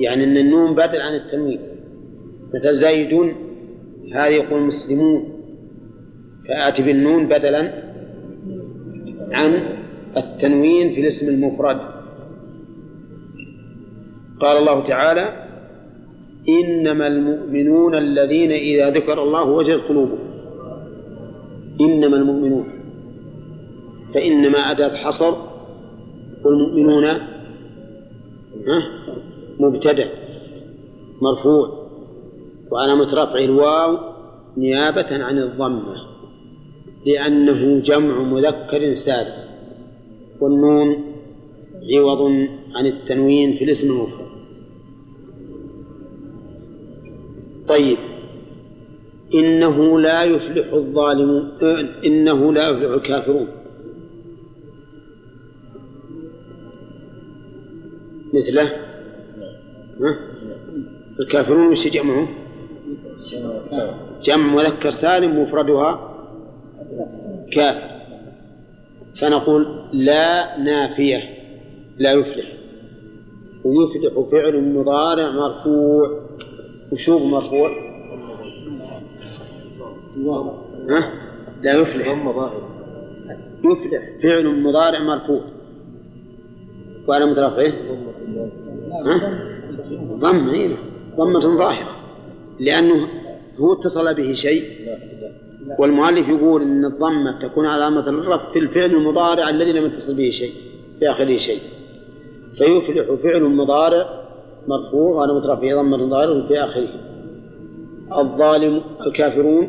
[0.00, 1.60] يعني أن النون بدل عن التنوين.
[2.54, 3.34] مثل زيد
[4.12, 5.24] هذا يقول مسلمون
[6.48, 7.72] فآتي بالنون بدلا
[9.32, 9.62] عن
[10.16, 11.80] التنوين في الاسم المفرد.
[14.40, 15.48] قال الله تعالى
[16.48, 20.18] إنما المؤمنون الذين إذا ذكر الله وجلت قلوبهم.
[21.80, 22.77] إنما المؤمنون.
[24.14, 25.34] فإنما أداة حصر
[26.44, 27.08] والمؤمنون
[29.60, 30.08] مبتدأ
[31.22, 31.88] مرفوع.
[32.70, 33.98] وعلامة رفعه الواو
[34.56, 35.94] نيابة عن الضمة
[37.06, 39.48] لأنه جمع مذكر سالم
[40.40, 40.96] والنون
[41.92, 42.20] عوض
[42.74, 44.28] عن التنوين في الاسم المفرد.
[47.68, 47.98] طيب
[49.34, 51.52] إنه لا يفلح الظالمون
[52.04, 53.48] إنه لا يفلح الكافرون.
[58.34, 58.70] مثله؟
[61.20, 62.28] الكافرون وش جمعه؟
[64.22, 66.14] جمع مذكر سالم مفردها
[67.52, 67.98] كافر
[69.20, 71.22] فنقول لا نافية
[71.98, 72.52] لا يفلح.
[73.64, 76.28] ويفلح فعل مضارع مرفوع
[76.92, 77.70] وشوق مرفوع.
[80.90, 81.12] ها؟
[81.62, 82.08] لا يفلح.
[83.64, 85.44] يفلح فعل مضارع مرفوع.
[87.08, 87.72] وعلى مترفعه
[89.06, 89.38] ها؟
[90.12, 90.76] ضمة إيه؟
[91.16, 91.96] ضمة ظاهرة
[92.60, 93.08] لأنه
[93.60, 94.62] هو اتصل به شيء
[95.78, 100.52] والمؤلف يقول إن الضمة تكون علامة الرفع في الفعل المضارع الذي لم يتصل به شيء
[100.98, 101.60] في آخره شيء.
[102.58, 104.24] فيفلح فعل مضارع
[104.68, 106.88] مرفوع على رفعه ضمة ظاهرة في آخره.
[108.18, 109.68] الظالم الكافرون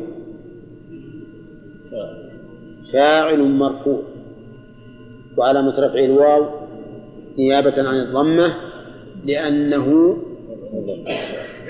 [2.92, 4.02] فاعل مرفوع
[5.36, 6.59] وعلامة رفعه الواو
[7.40, 8.54] نيابة عن الضمة
[9.24, 10.16] لأنه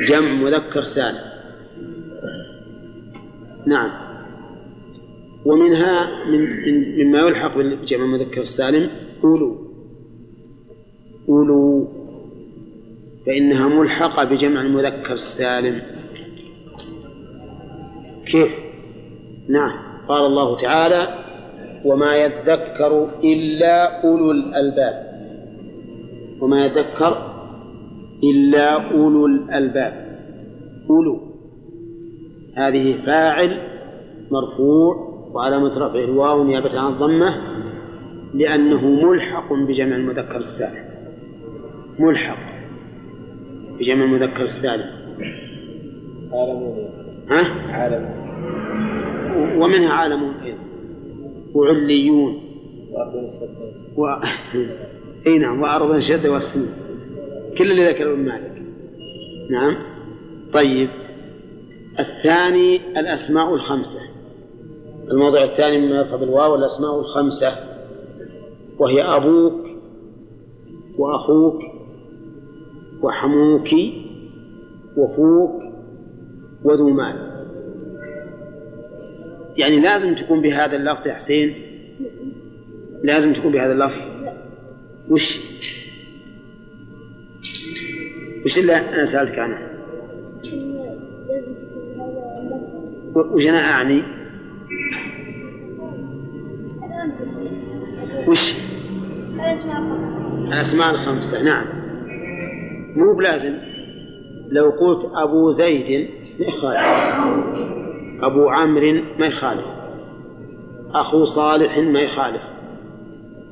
[0.09, 1.31] جمع مذكر سالم.
[3.67, 3.91] نعم.
[5.45, 6.41] ومنها من
[6.99, 8.89] مما يلحق بالجمع المذكر السالم
[9.25, 9.57] أولو.
[11.29, 11.89] أولو.
[13.27, 15.83] فإنها ملحقة بجمع المذكر السالم.
[18.27, 18.53] كيف؟
[19.49, 19.73] نعم.
[20.09, 21.25] قال الله تعالى
[21.85, 25.10] وما يذكر إلا أولو الألباب.
[26.41, 27.31] وما يذكر
[28.23, 30.11] إلا أولو الألباب.
[30.91, 31.21] أولو.
[32.57, 33.59] هذه فاعل
[34.31, 37.35] مرفوع وعلامة رفعه الواو نيابة عن الضمة
[38.35, 40.91] لأنه ملحق بجمع المذكر السالم.
[41.99, 42.39] ملحق
[43.79, 44.91] بجمع المذكر السالم.
[46.33, 46.89] عالمون
[47.31, 48.21] ها؟ عالمون
[49.63, 50.59] ومنها عالمون أيضا.
[51.55, 52.41] وعليون.
[53.97, 54.07] و...
[55.27, 56.67] إي نعم وارض شد والسن
[57.59, 58.63] كل اللي ذكره ابن مالك.
[59.51, 59.77] نعم.
[60.53, 60.89] طيب.
[61.99, 64.01] الثاني الأسماء الخمسة.
[65.11, 67.49] الموضع الثاني مما يرفع بالواو الأسماء الخمسة.
[68.79, 69.67] وهي أبوك
[70.99, 71.63] وأخوك
[73.03, 73.69] وحموك
[74.97, 75.63] وفوك
[76.65, 77.31] وذو مال.
[79.57, 81.55] يعني لازم تكون بهذا اللفظ يا حسين.
[83.05, 84.10] لازم تكون بهذا اللفظ.
[85.11, 85.41] وش؟
[88.45, 89.59] وش اللي أنا سألتك عنه؟
[93.15, 94.03] وش أنا أعني؟
[98.29, 98.55] وش؟
[100.49, 101.67] الأسماء الخمسة نعم.
[102.97, 103.55] مو بلازم.
[104.49, 106.09] لو قلت أبو زيد
[106.41, 106.81] ما يخالف.
[108.23, 109.67] أبو عمرو ما يخالف.
[110.95, 112.43] أخو صالح ما يخالف.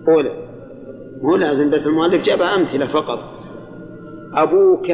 [0.08, 0.47] أولى.
[1.22, 3.18] مو لازم بس المؤلف جاب أمثلة فقط.
[4.34, 4.90] أبوك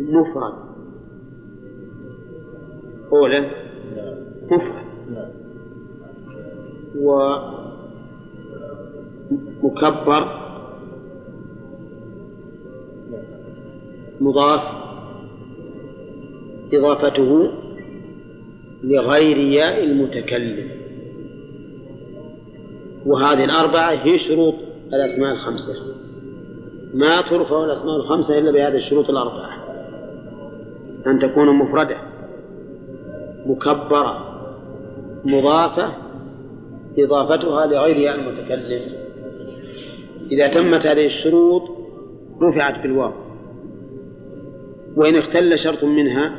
[0.00, 0.54] مفرد.
[3.12, 3.50] أولى
[4.50, 4.82] مفرد.
[9.62, 10.22] ومكبر
[14.20, 14.62] مضاف.
[16.72, 17.50] إضافته
[18.82, 20.81] لغير ياء المتكلم.
[23.06, 24.54] وهذه الأربعة هي شروط
[24.92, 25.72] الأسماء الخمسة.
[26.94, 29.62] ما ترفع الأسماء الخمسة إلا بهذه الشروط الأربعة.
[31.06, 31.96] أن تكون مفردة
[33.46, 34.28] مكبرة
[35.24, 35.92] مضافة
[36.98, 38.92] إضافتها لغير ياء المتكلم.
[40.32, 41.62] إذا تمت هذه الشروط
[42.42, 43.12] رفعت بالواو.
[44.96, 46.32] وإن اختل شرط منها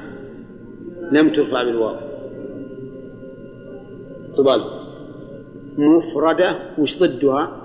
[1.11, 1.95] لم ترفع بالواو.
[4.37, 4.82] طبال
[5.77, 7.59] مفردة وش ضدها؟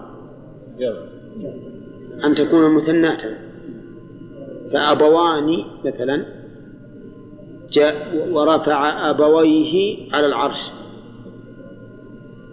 [2.25, 3.39] أن تكون مثناة.
[4.73, 6.25] فأبوان مثلا
[7.71, 10.71] جاء ورفع أبويه على العرش.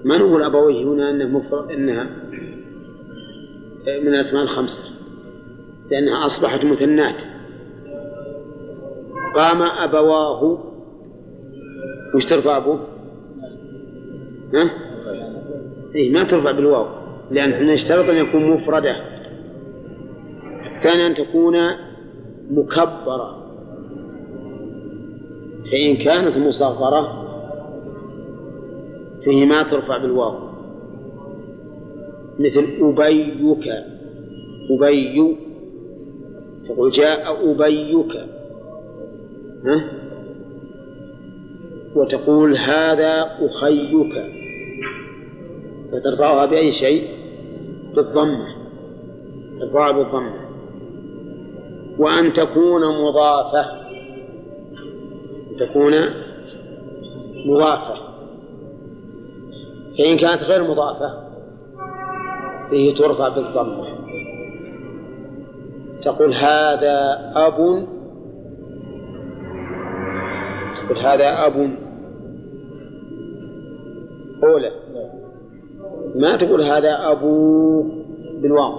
[0.06, 2.03] من هو الأبويه هنا أنه مفرد أنها
[3.88, 4.84] من الأسماء الخمسة.
[5.91, 7.24] لأنها أصبحت مثنات
[9.36, 10.58] قام أبواه.
[12.16, 12.80] وش ترفع أبوه؟
[14.53, 14.70] ها؟
[15.95, 16.85] إيه ما ترفع بالواو
[17.31, 18.95] لأن إحنا نشترط أن يكون مفردة.
[20.65, 21.57] الثاني أن تكون
[22.51, 23.45] مكبرة.
[25.71, 27.25] فإن كانت مصغرة
[29.23, 30.35] فيه ما ترفع بالواو.
[32.39, 33.67] مثل أبيك
[34.71, 35.37] أبي
[36.67, 38.15] تقول جاء أبيك.
[39.65, 39.89] ها؟
[41.95, 44.34] وتقول هذا أخيك.
[45.91, 47.09] فترفعها بأي شيء؟
[47.95, 48.55] بالضمة
[49.59, 50.45] ترفعها بالضمة
[51.99, 53.65] وأن تكون مضافة.
[55.59, 55.93] تكون
[57.45, 57.95] مضافة.
[59.97, 61.25] فإن كانت غير مضافة
[62.71, 63.86] فهي ترفع بالضمة
[66.01, 67.88] تقول هذا أب.
[70.75, 71.77] تقول هذا أب.
[74.43, 74.84] أولى.
[76.16, 77.84] ما تقول هذا أبو
[78.41, 78.74] بالواو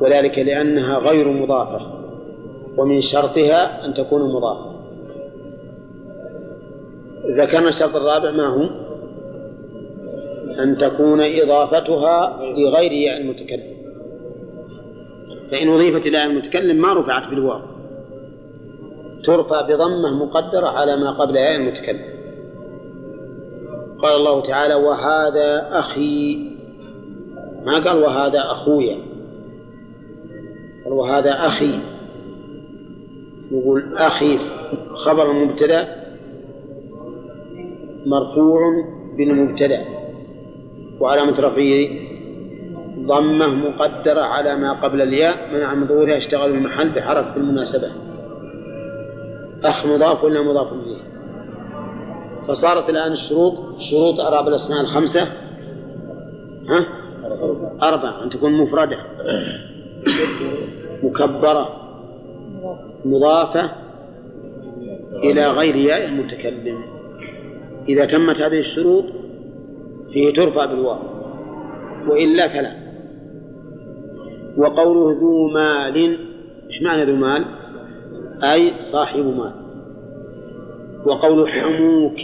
[0.00, 1.86] وذلك لأنها غير مضافة
[2.76, 4.74] ومن شرطها أن تكون مضافة.
[7.26, 8.84] ذكرنا الشرط الرابع ما هو؟
[10.62, 13.74] أن تكون إضافتها لغير ياء المتكلم.
[15.50, 17.60] فإن أضيفت إلى المتكلم ما رفعت بالواو.
[19.24, 22.13] ترفع بضمة مقدرة على ما قبل ياء المتكلم.
[24.04, 26.36] قال الله تعالى وهذا أخي.
[27.66, 28.98] ما قال وهذا أخويا؟
[30.84, 31.78] قال وهذا أخي.
[33.52, 34.38] يقول أخي
[34.94, 35.88] خبر المبتدأ
[38.06, 38.60] مرفوع
[39.16, 39.84] بالمبتدأ.
[41.00, 41.88] وعلامة رفعه
[42.98, 45.34] ضمة مقدرة على ما قبل الياء.
[45.54, 47.88] منع من ظهورها اشتغل المحل بحركة المناسبة
[49.64, 50.72] أخ مضاف ولا مضاف
[52.48, 55.22] فصارت الآن الشروط شروط أعراب الأسماء الخمسة.
[56.68, 56.86] ها؟
[57.82, 58.96] أربعة أن تكون مفردة.
[61.02, 61.68] مكبرة.
[63.04, 63.70] مضافة
[65.14, 66.84] إلى غير ياء المتكلم.
[67.88, 69.04] إذا تمت هذه الشروط
[70.12, 70.98] فيه ترفع بالواو.
[72.08, 72.72] وإلا فلا.
[74.56, 76.18] وقوله ذو مال
[76.66, 77.44] إيش معنى ذو مال؟
[78.42, 79.63] أي صاحب مال.
[81.06, 82.20] وقول حموك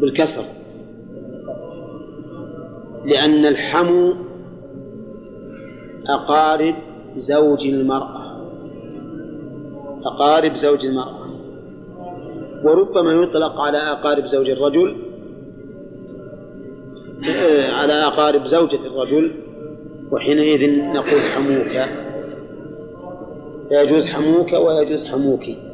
[0.00, 0.44] بالكسر.
[3.04, 4.14] لأن الحمو
[6.08, 6.74] أقارب
[7.16, 8.50] زوج المرأة.
[10.04, 11.24] أقارب زوج المرأة.
[12.64, 14.96] وربما يطلق على أقارب زوج الرجل.
[17.28, 19.32] آه، على أقارب زوجة الرجل.
[20.10, 21.88] وحينئذ نقول حموك.
[23.70, 25.73] يجوز حموك ويجوز حموكي.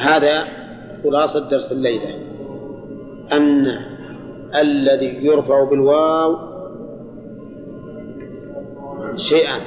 [0.00, 0.44] هذا
[1.04, 2.14] خلاصة درس الليلة.
[3.32, 3.66] أن
[4.54, 6.36] الذي يرفع بالواو
[9.16, 9.60] شيئان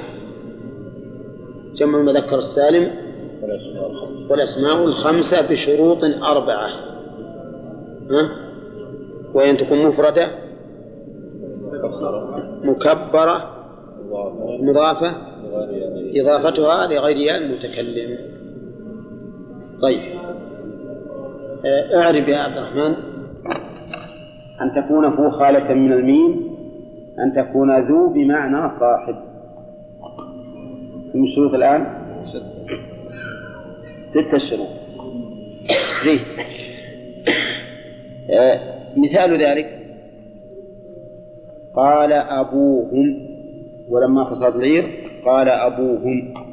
[1.74, 2.90] جمع المذكر السالم
[4.30, 6.68] والأسماء الخمسة بشروط أربعة.
[8.10, 8.30] ها؟
[9.34, 10.30] وإن تكون مفردة
[12.64, 13.56] مكبرة
[14.60, 15.12] مضافة
[16.16, 18.39] إضافتها لغير المتكلم.
[19.82, 20.00] طيب.
[21.64, 22.94] آه، أعرف يا عبد الرحمن
[24.60, 26.50] أن تكون فو خالة من الميم
[27.18, 29.14] أن تكون ذو بمعنى صاحب.
[31.12, 31.86] كم الشروط الآن؟
[34.04, 34.68] ستة شروط.
[36.04, 36.20] زين.
[38.30, 38.60] آه،
[38.96, 39.80] مثال ذلك.
[41.74, 43.26] قال أبوهم
[43.88, 46.49] ولما فصلت العير قال أبوهم.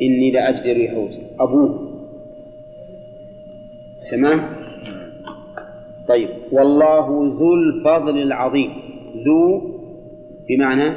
[0.00, 1.08] إني لأجد ريح
[1.40, 1.92] أبوه.
[4.10, 4.40] تمام؟
[6.08, 6.28] طيب.
[6.52, 8.70] والله ذو الفضل العظيم.
[9.26, 9.62] ذو
[10.48, 10.96] بمعنى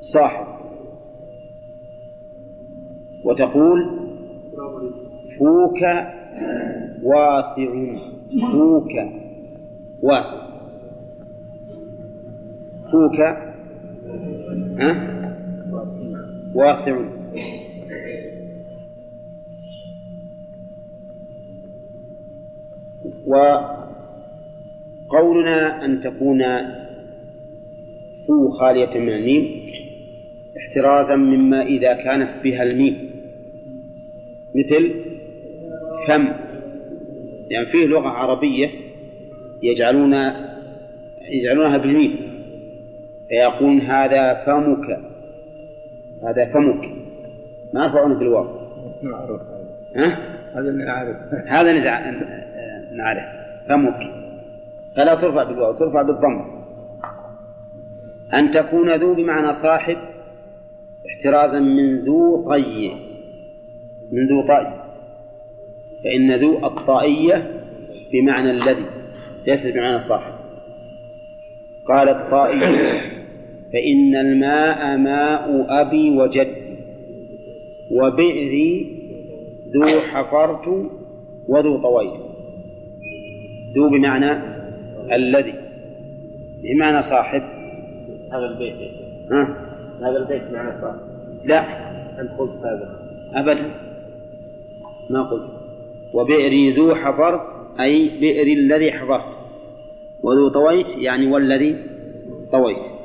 [0.00, 0.46] صاحب.
[3.24, 3.90] وتقول
[5.38, 5.82] فوك
[7.02, 7.94] واسع.
[8.52, 8.92] فوك
[10.02, 10.40] واسع.
[12.92, 13.20] فوك.
[14.80, 15.19] ها؟
[16.54, 16.96] واسع.
[25.10, 26.42] وقولنا أن تكون
[28.26, 29.70] فو خالية من الميم
[30.56, 33.10] احترازا مما إذا كانت بها الميم
[34.54, 34.94] مثل
[36.08, 36.28] فم.
[37.50, 38.70] يعني فيه لغة عربية
[39.62, 40.14] يجعلون
[41.30, 42.16] يجعلونها بالميم
[43.28, 45.09] فيقولون هذا فمك.
[46.28, 46.88] هذا فمك.
[47.74, 48.46] ما يرفعونه بالواو
[49.02, 49.40] نعرف
[49.96, 50.18] ها؟
[50.54, 51.16] هذا نعرف
[51.46, 51.72] هذا
[52.92, 53.24] نعرف
[53.68, 54.00] فمك.
[54.96, 56.60] فلا ترفع بالواو ترفع بالضم.
[58.34, 59.96] أن تكون ذو بمعنى صاحب
[61.10, 62.90] احترازا من ذو طي.
[64.12, 64.80] من ذو طي.
[66.04, 67.50] فإن ذو الطائية
[68.12, 68.86] بمعنى الذي
[69.46, 70.32] ليست بمعنى صاحب
[71.88, 73.19] قال الطائية.
[73.72, 76.76] فإن الماء ماء أبي وجدي
[77.90, 78.96] وبئري
[79.74, 80.68] ذو حفرت
[81.48, 82.20] وذو طويت
[83.76, 84.32] ذو بمعنى
[85.12, 85.70] الذي
[86.62, 87.42] بمعنى صاحب.
[88.32, 88.74] هذا البيت.
[89.32, 89.56] ها؟
[90.00, 90.98] هذا البيت معنى صاحب.
[91.44, 91.60] لا.
[92.20, 93.00] أنت قلت هذا؟
[93.34, 93.70] أبدا.
[95.10, 95.50] ما قلت.
[96.14, 97.40] وبئري ذو حفرت
[97.80, 99.24] أي بئر الذي حفرت.
[100.22, 101.76] وذو طويت يعني والذي
[102.52, 102.99] طويت.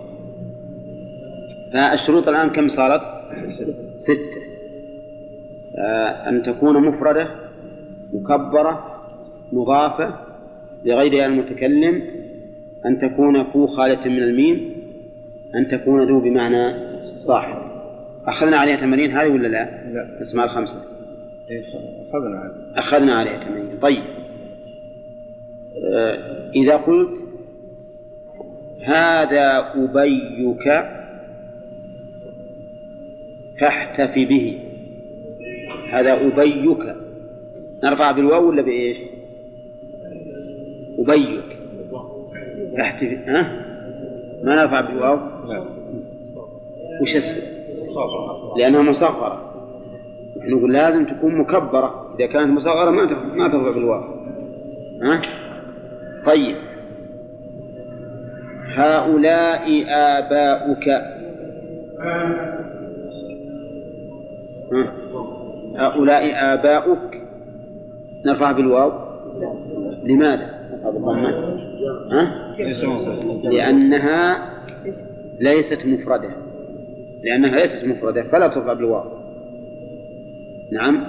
[1.73, 3.01] فالشروط الآن كم صارت؟
[3.97, 4.41] ستة
[5.77, 7.27] آه أن تكون مفردة
[8.13, 9.01] مكبرة
[9.53, 10.13] مضافة
[10.85, 12.01] لغير المتكلم
[12.85, 14.75] أن تكون فو خالية من الميم
[15.55, 16.73] أن تكون ذو بمعنى
[17.15, 17.57] صاحب.
[18.27, 19.63] أخذنا عليها تمارين هذه ولا لا؟
[19.93, 20.17] لا.
[20.17, 20.81] الأسماء الخمسة.
[22.09, 24.03] أخذنا عنه أخذنا عليها تمارين طيب.
[25.93, 27.09] آه، إذا قلت
[28.85, 30.67] هذا أبيك
[33.61, 34.59] فاحتفي به
[35.91, 36.95] هذا أبيك
[37.83, 38.97] نرفع بالواو ولا بإيش؟
[40.99, 41.59] أبيك
[42.77, 43.65] فاحتفي ها؟
[44.43, 45.17] ما نرفع بالواو
[47.01, 47.55] وش السبب؟
[48.57, 49.51] لأنها مصغرة
[50.37, 54.03] نحن نقول لازم تكون مكبرة إذا كانت مصغرة ما ما ترفع بالواو
[55.01, 55.21] ها؟
[56.25, 56.55] طيب
[58.75, 60.85] هؤلاء آباؤك؟
[65.77, 67.21] هؤلاء آباؤك؟
[68.25, 68.91] نرفع بالواو.
[70.03, 70.55] لماذا؟
[72.11, 72.55] ها؟
[73.43, 74.49] لأنها
[75.39, 76.29] ليست مفردة.
[77.23, 79.03] لأنها ليست مفردة فلا ترفع بالواو.
[80.71, 81.05] نعم.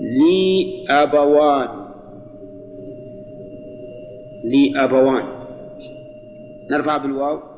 [0.00, 1.68] لي أبوان
[4.44, 5.24] لي أبوان
[6.70, 7.49] نرفع بالواو.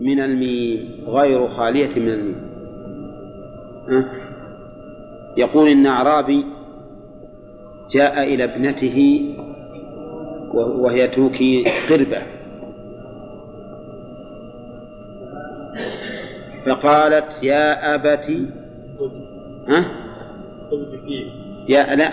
[0.00, 2.48] من الميم غير خالية من الميم؟
[5.36, 6.44] يقول إن أعرابي
[7.94, 9.26] جاء إلى ابنته
[10.54, 12.22] وهي توكي قربة.
[16.66, 18.26] فقالت يا أبت
[19.68, 19.84] ها؟
[21.68, 22.12] يا لا.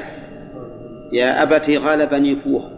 [1.12, 2.70] يا أبت غلبني فوها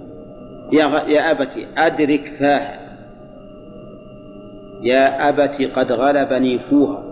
[0.74, 1.10] يا غ...
[1.10, 2.87] يا أبت أدرك فاها.
[4.88, 7.04] يا أبت قد غلبني فوها.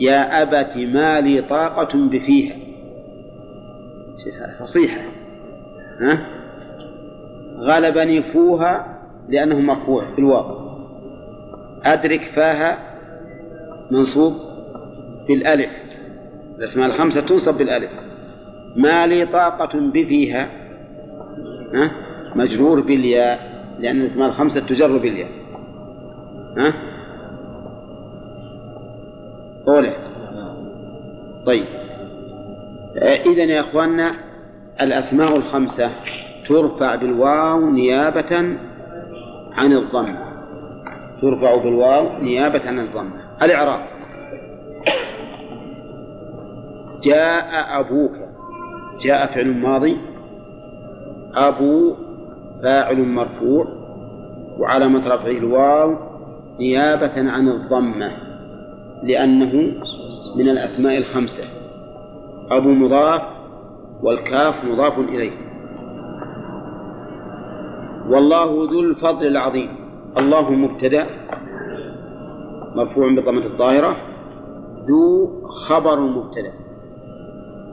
[0.00, 2.56] يا أبت ما لي طاقة بفيها.
[4.60, 5.00] فصيحة.
[6.00, 6.26] ها؟
[7.58, 10.70] غلبني فوها لأنه مرفوع في الواقع.
[11.84, 12.78] أدرك فاها
[13.90, 14.32] منصوب
[15.28, 15.70] بالألف.
[16.58, 17.90] الأسماء الخمسة تنصب بالألف.
[18.76, 20.48] ما لي طاقة بفيها.
[21.74, 21.90] ها؟
[22.34, 23.38] مجرور بالياء
[23.78, 25.39] لأن الأسماء الخمسة تجر بالياء.
[26.58, 26.72] ها؟
[29.68, 29.96] أولى
[31.46, 31.66] طيب.
[33.26, 34.14] إذا يا إخواننا
[34.80, 35.90] الأسماء الخمسة
[36.48, 38.36] ترفع بالواو نيابة
[39.52, 40.16] عن الضم.
[41.22, 43.10] ترفع بالواو نيابة عن الضم.
[43.42, 43.80] الإعراب.
[47.02, 48.12] جاء أبوك.
[49.00, 49.96] جاء فعل ماضي.
[51.34, 51.94] أبو
[52.62, 53.66] فاعل مرفوع.
[54.58, 56.09] وعلامة رفعه الواو
[56.60, 58.10] نيابة عن الضمة
[59.02, 59.52] لأنه
[60.36, 61.44] من الأسماء الخمسة
[62.50, 63.22] أبو مضاف
[64.02, 65.32] والكاف مضاف إليه.
[68.08, 69.68] والله ذو الفضل العظيم.
[70.18, 71.06] الله مبتدأ
[72.76, 73.96] مرفوع بضمة الظاهرة
[74.88, 76.52] ذو خبر مبتدأ.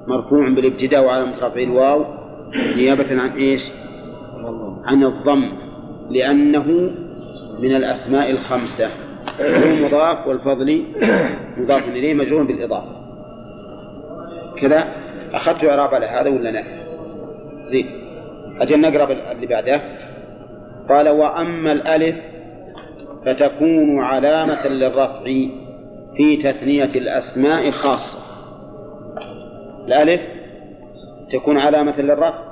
[0.07, 2.05] مرفوع بالابتداء وعلامة رفعه الواو
[2.75, 3.71] نيابة عن إيش؟
[4.85, 5.49] عن الضم
[6.09, 6.91] لأنه
[7.59, 8.87] من الأسماء الخمسة.
[9.41, 10.83] هو مضاف والفضل
[11.57, 12.91] مضاف إليه مجرور بالإضافة.
[14.61, 14.87] كذا؟
[15.33, 16.63] أخذت إعراب على هذا ولا لا؟
[17.63, 17.89] زين.
[18.59, 19.81] أجل نقرأ اللي بعده.
[20.89, 22.15] قال وأما الألف
[23.25, 25.23] فتكون علامة للرفع
[26.17, 28.19] في تثنية الأسماء خاصة
[29.87, 30.21] الألف
[31.31, 32.47] تكون علامة للرفع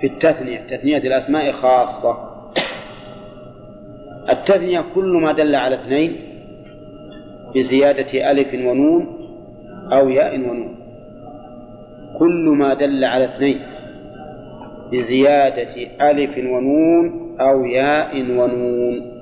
[0.00, 2.33] في التثنية تثنية الأسماء خاصة
[4.30, 6.16] التثنية كل ما دل على اثنين
[7.54, 9.24] بزيادة ألف ونون
[9.92, 10.76] أو ياء ونون.
[12.18, 13.60] كل ما دل على اثنين
[14.92, 15.74] بزيادة
[16.10, 19.14] ألف ونون أو ياء ونون.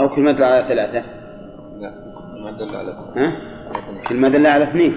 [0.00, 1.02] أو كل ما دل على ثلاثة.
[1.80, 1.92] لا
[2.44, 3.32] ما دل على ها؟
[4.08, 4.96] كل ما دل على اثنين.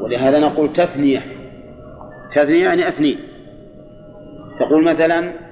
[0.00, 1.22] ولهذا نقول تثنية.
[2.34, 3.18] تثنية يعني اثنين.
[4.58, 5.43] تقول مثلا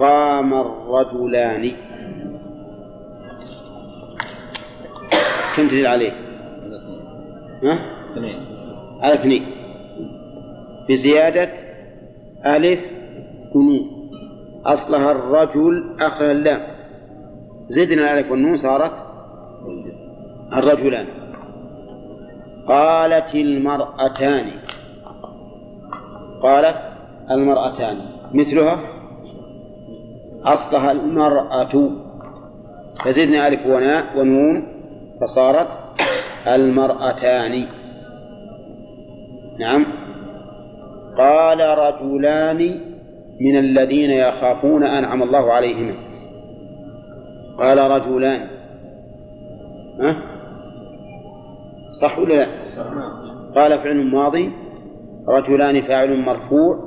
[0.00, 1.72] قام الرجلان.
[5.56, 6.12] كم تزيد عليه؟
[7.62, 7.78] ها؟
[8.12, 8.40] اثنين.
[9.02, 9.44] على اثنين.
[10.88, 11.50] بزيادة
[12.46, 12.80] ألف
[13.54, 13.80] ونون
[14.66, 16.60] أصلها الرجل آخر اللام.
[17.68, 18.92] زدنا الألف والنون صارت
[20.52, 21.06] الرجلان.
[22.68, 24.50] قالت المرأتان.
[26.42, 26.76] قالت
[27.30, 27.96] المرأتان.
[28.34, 28.87] مثلها؟
[30.54, 31.90] أصلها المرأة.
[33.04, 34.62] فزدنا ألف وناء ونون
[35.20, 35.68] فصارت
[36.46, 37.66] المرأتان.
[39.60, 39.86] نعم.
[41.18, 42.80] قال رجلان
[43.40, 45.94] من الذين يخافون أنعم الله عليهما
[47.58, 48.40] قال رجلان.
[50.00, 50.16] ها؟
[52.02, 52.46] صح ولا لا؟
[53.54, 54.52] قال فعل ماضي
[55.28, 56.78] رجلان فاعل مرفوع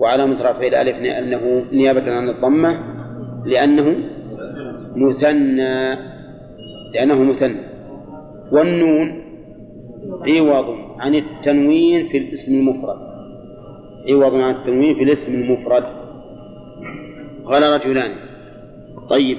[0.00, 2.97] وعلامة رفعه الألف لأنه نيابة عن الضمة.
[3.48, 3.94] لأنه
[4.96, 5.96] مثنى
[6.94, 7.60] لأنه مثنى.
[8.52, 9.22] والنون
[10.28, 12.98] عوض عن التنوين في الاسم المفرد.
[14.08, 15.84] عوض عن التنوين في الاسم المفرد.
[17.44, 18.10] قال رجلان.
[19.10, 19.38] طيب.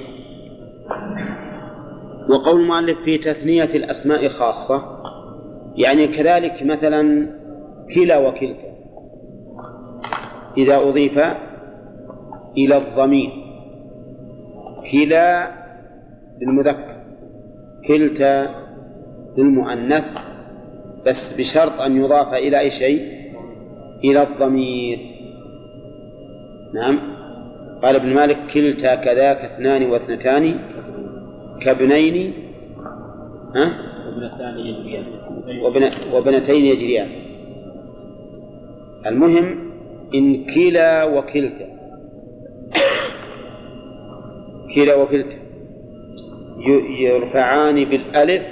[2.30, 4.82] وقول المؤلف في تثنية الأسماء خاصة
[5.76, 7.28] يعني كذلك مثلا
[7.94, 8.70] كلا وكلتا.
[10.56, 11.18] إذا أضيف
[12.56, 13.39] إلى الضمير.
[14.92, 15.50] كلا
[16.42, 16.96] للمذكر
[17.88, 18.54] كلتا
[19.38, 20.04] للمؤنث
[21.06, 23.00] بس بشرط أن يضاف إلى أي شيء؟
[24.04, 24.98] إلى الضمير.
[26.74, 27.00] نعم.
[27.82, 30.58] قال ابن مالك كلتا كذاك اثنان واثنتان
[31.62, 32.32] كابنين
[33.56, 33.72] ها؟
[36.12, 37.08] وابنتين يجريان.
[39.06, 39.70] المهم
[40.14, 41.66] إن كلا وكلتا.
[44.74, 45.36] كلا وكلتا.
[47.00, 48.42] يرفعان بالألف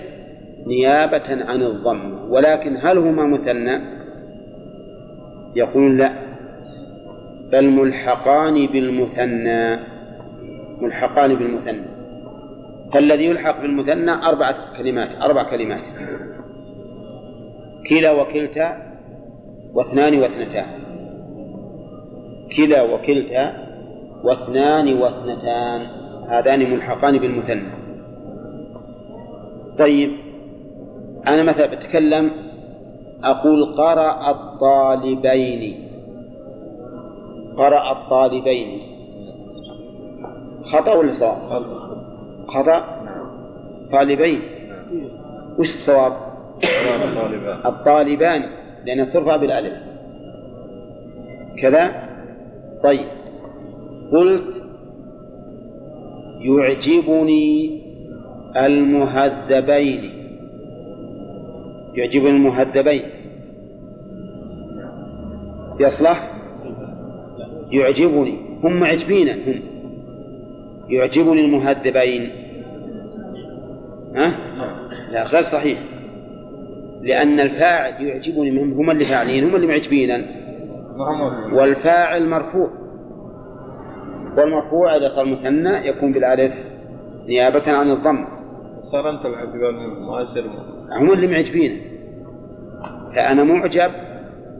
[0.66, 2.30] نيابة عن الضم.
[2.30, 3.80] ولكن هل هما مثنى؟
[5.56, 6.12] يقول لا.
[7.52, 9.78] بل ملحقان بالمثنى.
[10.80, 11.82] ملحقان بالمثنى.
[12.92, 15.84] فالذي يلحق بالمثنى أربعة كلمات أربع كلمات.
[17.90, 18.76] كلا وكلتا
[19.74, 20.66] واثنان واثنتان
[22.56, 23.52] كلا وكلتا
[24.24, 25.97] واثنان واثنتان.
[26.28, 27.70] هذان ملحقان بالمثنى.
[29.78, 30.10] طيب
[31.26, 32.30] أنا مثلا بتكلم
[33.24, 35.88] أقول قرأ الطالبين.
[37.56, 38.80] قرأ الطالبين.
[40.62, 41.62] خطأ ولا صواب؟
[42.48, 42.84] خطأ.
[43.92, 44.40] طالبين.
[45.58, 46.12] وش الصواب؟
[47.66, 48.42] الطالبان
[48.84, 49.74] لأنها ترفع بالألف
[51.62, 52.08] كذا؟
[52.84, 53.08] طيب.
[54.12, 54.67] قلت
[56.40, 57.80] يعجبني
[58.56, 60.10] المهذبين.
[61.94, 63.02] يعجبني المهذبين.
[65.80, 66.30] يصلح؟
[67.72, 68.34] يعجبني.
[68.64, 69.60] هم معجبين هم.
[70.88, 72.30] يعجبني المهذبين.
[74.14, 74.34] ها؟
[75.12, 75.78] لا غير صحيح.
[77.02, 80.26] لأن الفاعل يعجبني هم هم اللي فاعلين هم اللي معجبين.
[81.52, 82.77] والفاعل مرفوع.
[84.38, 86.54] والمرفوع إذا صار مثنى يكون بالألف
[87.28, 88.24] نيابة عن الضم.
[88.92, 90.44] صار أنت معجبان مؤثر.
[91.00, 91.80] هم اللي معجبين.
[93.16, 93.90] فأنا معجب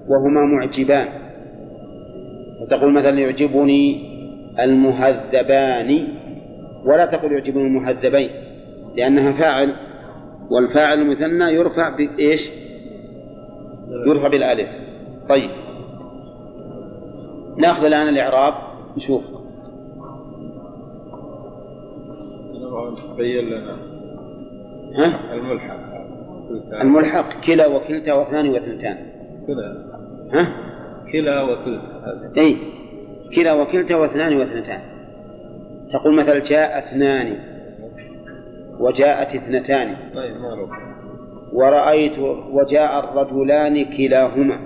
[0.08, 1.08] وهما معجبان.
[2.62, 4.08] وتقول مثلا يعجبني
[4.60, 6.08] المهذبان
[6.84, 8.30] ولا تقول يعجبني المهذبين
[8.96, 9.74] لأنها فاعل
[10.50, 12.50] والفاعل المثنى يرفع بإيش؟
[14.06, 14.68] يرفع بالألف.
[15.28, 15.50] طيب.
[17.58, 18.54] ناخذ الآن الإعراب
[18.96, 19.38] نشوف.
[23.16, 23.76] بين لنا.
[24.97, 25.78] ها؟ الملحق.
[26.80, 28.97] الملحق كلا وكلتا واثنان واثنتان.
[29.47, 29.84] كلا.
[30.32, 30.49] ها؟
[31.12, 32.41] كلا وكلتا.
[32.41, 32.57] أي
[33.36, 34.80] كلا وكلتا واثنان واثنتان.
[35.93, 37.39] تقول مثلا جاء اثنان.
[38.80, 39.97] وجاءت اثنتان.
[40.14, 40.70] طيب معروف
[41.53, 42.18] ورأيت
[42.53, 44.59] وجاء الرجلان كلاهما.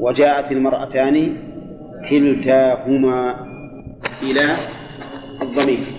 [0.00, 1.36] وجاءت المرأتان
[2.10, 3.34] كلتاهما
[4.22, 4.42] إلى
[5.42, 5.97] الضمير.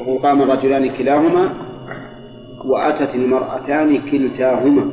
[0.00, 1.54] وقل قام الرجلان كلاهما
[2.64, 4.84] وأتت المرأتان كلتاهما.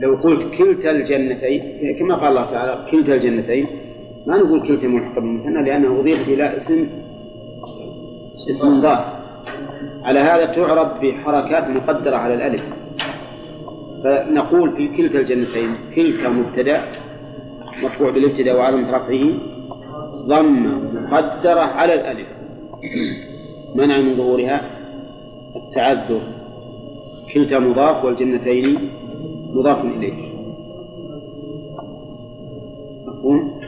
[0.00, 1.62] لو قلت كلتا الجنتين
[1.98, 3.66] كما قال الله تعالى كلتا الجنتين
[4.26, 6.86] ما نقول كلتا ملحقة بالمثنى لأنه أضيف إلى اسم
[8.50, 9.20] اسم ظاهر.
[10.04, 12.62] على هذا تعرب بحركات مقدرة على الألف.
[14.04, 16.82] فنقول في كلتا الجنتين كلتا مبتدأ
[17.82, 19.24] مرفوع بالابتداء وعلامة رفعه
[20.26, 22.39] ضمة مقدرة على الألف.
[23.74, 24.70] منع من ظهورها
[25.56, 26.20] التعذر.
[27.34, 28.78] كلتا مضاف والجنتين
[29.54, 30.12] مضاف إليه.
[33.06, 33.60] مفهوم؟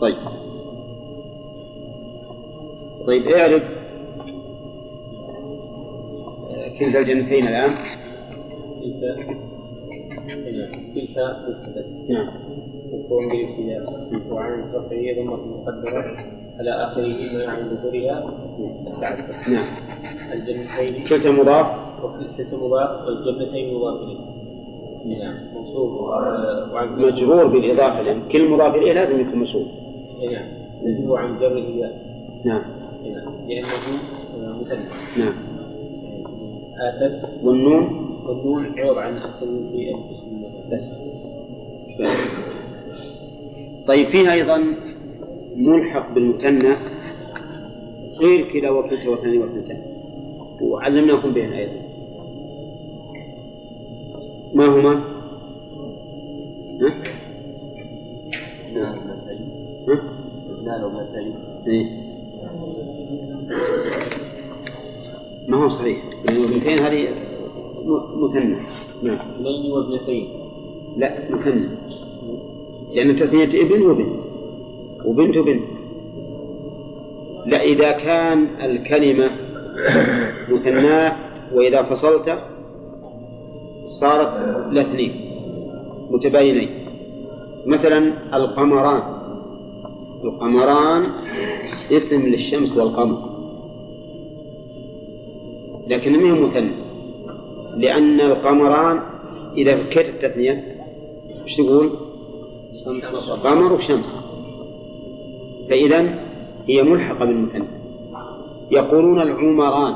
[0.00, 0.16] طيب.
[3.06, 3.62] طيب اعرف.
[6.78, 7.74] كلتا الجنتين الآن.
[8.80, 9.16] كلتا
[10.94, 12.28] كلتا مبتدأ نعم.
[12.92, 14.32] يكون بالابتداء.
[14.32, 18.30] وعن الرفعية ضمة مقدرة على آخره منع عن ظهورها.
[19.48, 19.66] نعم.
[20.32, 21.04] الجنتين.
[21.08, 21.66] كلتا مضاف.
[22.04, 23.06] وكلتا مضاف.
[23.06, 24.38] والجنتين مضاف إليه.
[25.04, 25.34] نعم.
[25.54, 26.10] منصوب.
[26.98, 29.66] مجرور بالإضافة لأن كل مضاف إليه لازم يكون مشهور
[30.32, 30.48] نعم.
[30.82, 31.90] يجب عن جره
[32.44, 32.62] نعم.
[33.04, 33.48] نعم.
[33.48, 33.66] لأنه
[34.44, 34.84] آه، مثنى
[35.18, 35.34] نعم.
[36.80, 38.08] آتت والنون.
[38.26, 40.92] والنون عوض عن التنوين في بس.
[43.86, 44.87] طيب فيها أيضا
[45.58, 46.76] ملحق بالمثنى
[48.18, 49.82] غير كلا وكلتا واثنين واثنتان
[50.60, 51.88] وعلمناكم بهن أيضا
[54.54, 54.94] ما هما؟
[56.80, 57.02] ها؟
[59.88, 60.18] ها؟
[61.66, 62.08] إيه.
[65.48, 65.98] ما هو صحيح
[66.28, 67.08] الاثنتين هذه
[68.16, 68.56] مثنى
[69.02, 70.28] نعم اثنين وابنتين
[70.96, 71.68] لا مثنى
[72.94, 74.27] لأن تثنية ابن وبن
[75.04, 75.62] وبنت وبنت
[77.46, 79.30] لا إذا كان الكلمة
[80.48, 81.12] مثنات
[81.52, 82.38] وإذا فصلت
[83.86, 84.34] صارت
[84.72, 85.12] لاثنين
[86.10, 86.70] متباينين.
[87.66, 89.02] مثلا القمران.
[90.24, 91.06] القمران
[91.92, 93.28] اسم للشمس والقمر.
[95.88, 96.70] لكن ما هي مثنى؟
[97.76, 99.00] لأن القمران
[99.56, 100.78] إذا فكيت التثنية
[101.44, 101.90] إيش تقول؟
[103.44, 104.37] قمر وشمس.
[105.70, 106.14] فإذا
[106.68, 107.64] هي ملحقة بالمثنى
[108.70, 109.94] يقولون العمران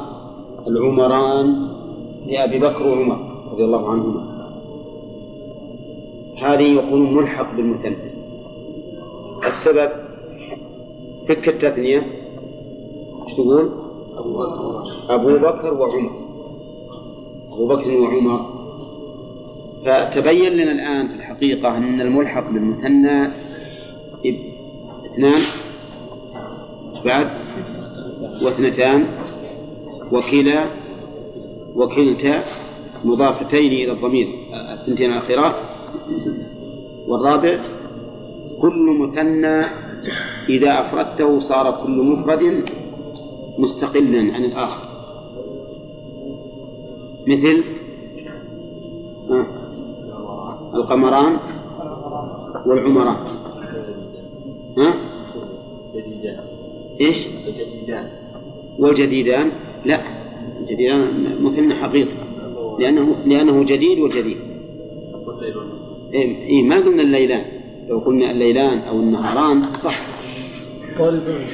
[0.66, 1.68] العمران
[2.26, 3.18] لأبي بكر وعمر
[3.52, 4.32] رضي الله عنهما.
[6.38, 7.96] هذه يقولون ملحق بالمثنى
[9.46, 9.90] السبب
[11.28, 13.70] فك التثنية إيش تقول؟
[15.08, 16.10] أبو بكر وعمر.
[17.52, 18.40] أبو بكر وعمر.
[19.86, 23.30] فتبين لنا الآن في الحقيقة أن الملحق بالمثنى
[25.06, 25.40] اثنان.
[27.04, 27.30] بعد
[28.42, 29.06] واثنتان
[30.12, 30.64] وكلا
[31.76, 32.44] وكلتا
[33.04, 34.28] مضافتين إلى الضمير
[34.72, 35.54] الثنتين الأخيرات
[37.08, 37.64] والرابع
[38.60, 39.66] كل مثنى
[40.48, 42.64] إذا أفردته صار كل مفرد
[43.58, 44.88] مستقلا عن الآخر
[47.28, 47.64] مثل
[50.74, 51.36] القمران
[52.66, 53.16] والعمران
[54.78, 55.11] ها؟
[57.02, 57.26] إيش؟
[58.78, 59.50] والجديدان؟
[59.84, 60.00] لا.
[60.60, 62.14] الجديدان مثنى حقيقي.
[62.78, 64.36] لأنه لأنه جديد وجديد.
[66.14, 67.44] إيه إيه ما قلنا الليلان.
[67.88, 69.94] لو قلنا الليلان أو النهاران صح.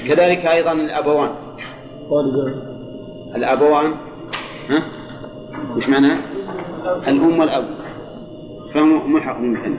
[0.09, 1.31] كذلك أيضا الأبوان.
[3.37, 3.95] الأبوان
[4.69, 4.83] ها؟
[5.77, 6.19] وش معناه؟
[7.09, 7.69] الأم والأب.
[8.75, 9.77] فهو ملحق بالمثنى.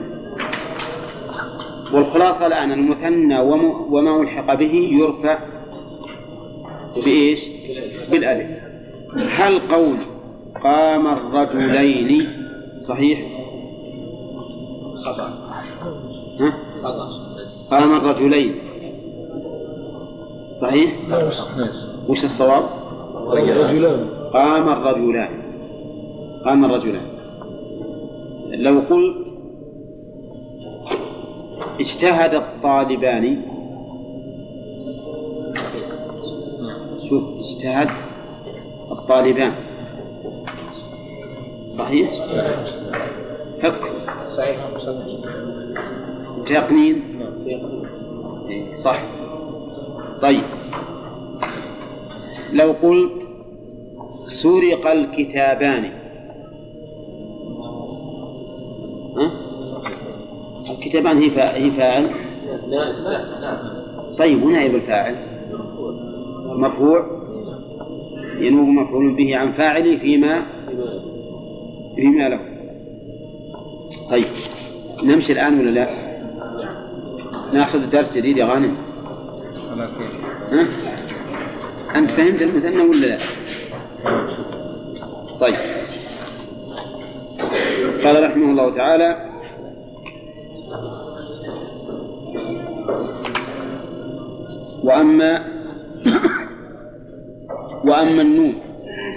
[1.93, 5.39] والخلاصة الآن المثنى وم- وما ألحق به يرفع
[6.95, 7.49] بإيش؟
[8.11, 8.47] بالألف
[9.15, 9.97] هل قول
[10.63, 12.27] قام الرجلين
[12.79, 13.19] صحيح؟
[15.05, 15.33] خطأ
[17.71, 18.55] قام الرجلين
[20.53, 20.91] صحيح؟
[22.09, 22.63] وش الصواب؟
[24.33, 25.29] قام الرجلان
[26.45, 27.01] قام الرجلان
[28.51, 29.33] لو قلت
[31.79, 33.41] اجتهد الطالبان
[37.09, 37.89] شوف اجتهد
[38.91, 39.51] الطالبان.
[41.69, 42.09] صحيح؟
[43.63, 43.79] حك
[44.31, 44.57] صحيح.
[46.45, 47.03] تقنين.
[48.75, 49.01] صح.
[50.21, 50.43] طيب.
[52.53, 53.27] لو قلت
[54.25, 55.83] سرق الكتابان.
[59.17, 59.31] ها؟
[60.71, 62.09] الكتابان هي فا- هي فاعل؟
[64.17, 65.15] طيب ونائب الفاعل.
[66.57, 67.05] مرفوع
[68.39, 70.45] ينوب مفعول به عن فاعله فيما
[71.95, 72.39] فيما له.
[74.09, 74.25] طيب
[75.03, 75.89] نمشي الآن ولا لا؟
[77.53, 78.75] ناخذ درس جديد يا غانم.
[80.51, 80.67] ها؟
[81.95, 83.17] أنت فهمت المثنى ولا لا؟
[85.39, 85.55] طيب.
[88.03, 89.29] قال رحمه الله تعالى
[94.83, 95.59] وأما
[97.83, 98.55] وأما النون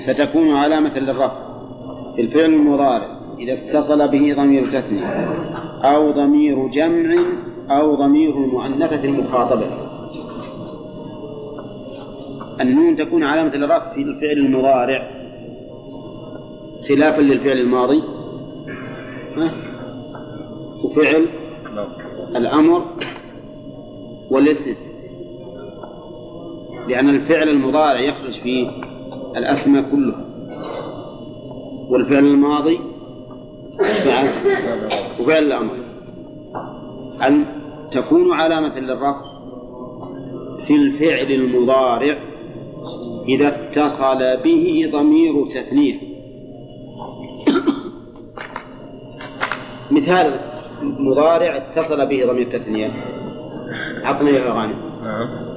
[0.07, 1.53] فتكون علامة للرفع
[2.17, 5.07] في الفعل المضارع إذا اتصل به ضمير تثنية
[5.85, 7.25] أو ضمير جمع
[7.71, 9.67] أو ضمير المؤنثة المخاطبة.
[12.61, 15.11] النون تكون علامة للرفع في الفعل المضارع
[16.89, 18.03] خلافا للفعل الماضي؟
[20.85, 21.27] وفعل
[22.37, 22.83] الأمر
[24.31, 24.92] والاسم.
[26.89, 28.71] لأن الفعل المضارع يخرج فيه
[29.37, 30.25] الأسماء كلها.
[31.91, 32.81] والفعل الماضي
[34.05, 34.29] فعل
[35.21, 35.77] وفعل الأمر.
[37.29, 37.45] أن
[37.91, 39.33] تكون علامة للرفع
[40.67, 42.17] في الفعل المضارع
[43.29, 46.01] إذا اتصل به ضمير تثنية.
[49.91, 50.41] مثال
[50.83, 52.91] مضارع اتصل به ضمير تثنية.
[54.05, 55.52] عطنا يا غانم نعم.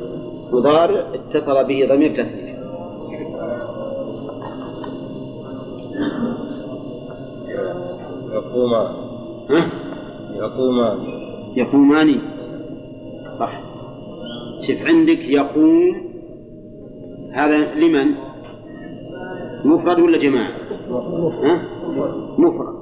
[0.51, 2.55] مضارع اتصل به ضمير تثنية
[8.33, 8.93] يقومان
[9.49, 9.69] ها؟
[10.35, 10.97] يقومان
[11.55, 12.21] يقومان
[13.29, 13.61] صح.
[14.67, 16.05] شوف عندك يقوم.
[17.33, 18.15] هذا لمن؟
[19.65, 20.51] مفرد ولا جماعة؟
[21.43, 21.61] ها؟
[22.37, 22.75] مفرد.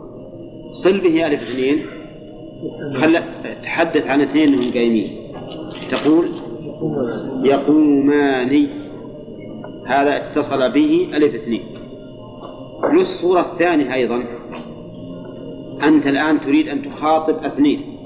[0.71, 1.85] صل به ألف اثنين
[2.93, 3.19] خل
[3.63, 5.17] تحدث عن اثنين انهم قايمين
[5.91, 6.29] تقول
[7.43, 8.67] يقومان
[9.87, 11.63] هذا اتصل به ألف اثنين.
[12.83, 14.23] له الصورة الثانية أيضا.
[15.83, 17.97] أنت الآن تريد أن تخاطب اثنين.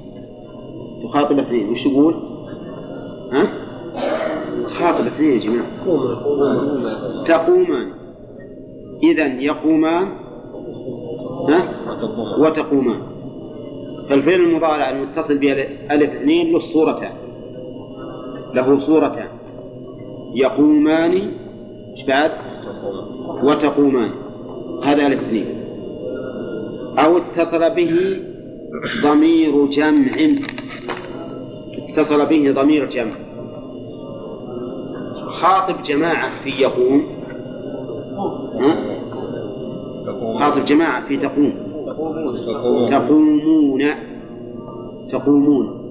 [1.04, 1.70] تخاطب اثنين.
[1.70, 2.16] وش تقول؟
[3.32, 3.48] ها؟
[4.68, 5.68] تخاطب اثنين يا جماعة.
[7.24, 7.88] تقومان.
[9.04, 10.08] إذا يقومان.
[11.50, 11.70] ها؟
[12.40, 13.02] وتقومان.
[14.10, 17.27] فالفعل المضارع المتصل بألف اثنين له صورتان
[18.58, 19.28] له صورتان.
[20.36, 21.32] يقومان
[22.08, 22.32] بعد؟
[23.44, 24.12] وتقومان.
[24.84, 25.48] هذا ألف اثنين.
[27.06, 27.94] أو اتصل به
[29.04, 30.12] ضمير جمع.
[31.90, 33.16] اتصل به ضمير جمع.
[35.42, 37.02] خاطب جماعة في يقوم.
[38.62, 38.74] ها؟
[40.40, 41.54] خاطب جماعة في تقوم.
[42.90, 43.82] تقومون.
[45.12, 45.87] تقومون.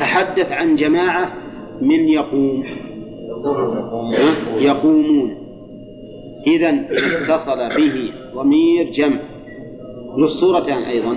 [0.00, 1.32] تحدث عن جماعة
[1.80, 2.64] من يقوم؟
[4.58, 5.36] يقومون.
[6.46, 9.18] إذا اتصل به ضمير جمع.
[10.18, 11.16] للصورتان أيضا.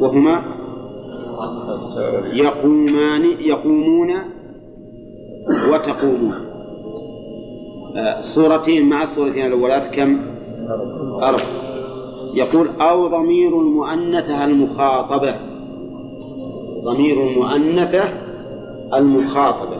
[0.00, 0.42] وهما
[2.32, 4.10] يقومان يقومون
[5.72, 6.34] وتقومون.
[7.96, 10.20] آه، صورتين مع الصورتين الأولات كم؟
[11.22, 11.44] أربع.
[12.34, 15.55] يقول أو ضمير المؤنثة المخاطبة.
[16.86, 18.04] ضمير المؤنثة
[18.94, 19.76] المخاطبة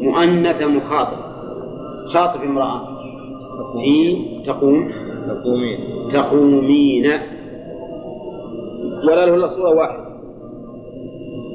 [0.00, 1.32] مؤنثة مخاطبة
[2.06, 2.92] خاطب امرأة.
[3.72, 4.16] في
[4.46, 4.92] تقوم.
[5.28, 5.78] تقومين.
[6.12, 7.06] تقومين.
[9.04, 10.02] ولا له إلا صورة واحدة.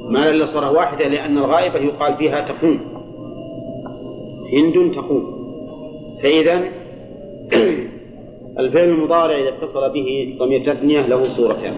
[0.08, 2.80] ما له إلا صورة واحدة لأن الغائبة يقال فيها تقوم.
[4.52, 5.38] هند تقوم.
[6.22, 6.54] فإذا
[8.58, 11.74] الفعل المضارع إذا اتصل به ضمير تثنية له صورتان؟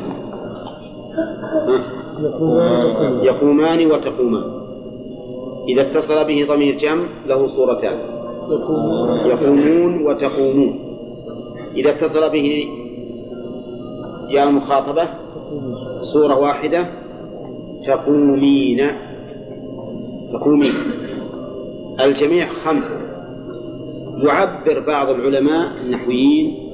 [3.23, 3.91] يقومان.
[3.91, 4.45] وتقومان.
[5.69, 7.99] إذا اتصل به ضمير جمع له صورتان.
[9.27, 10.79] يقومون وتقومون.
[11.77, 12.69] إذا اتصل به
[14.31, 15.09] يا المخاطبة
[16.01, 16.87] صورة واحدة
[17.87, 18.81] تقومين.
[20.33, 20.75] تقومين.
[22.01, 22.97] الجميع خمسة
[24.23, 26.71] يعبر بعض العلماء النحويين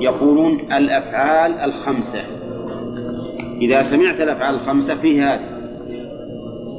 [0.00, 2.43] يقولون الأفعال الخمسة.
[3.60, 5.54] إذا سمعت الأفعال الخمسة في هذه.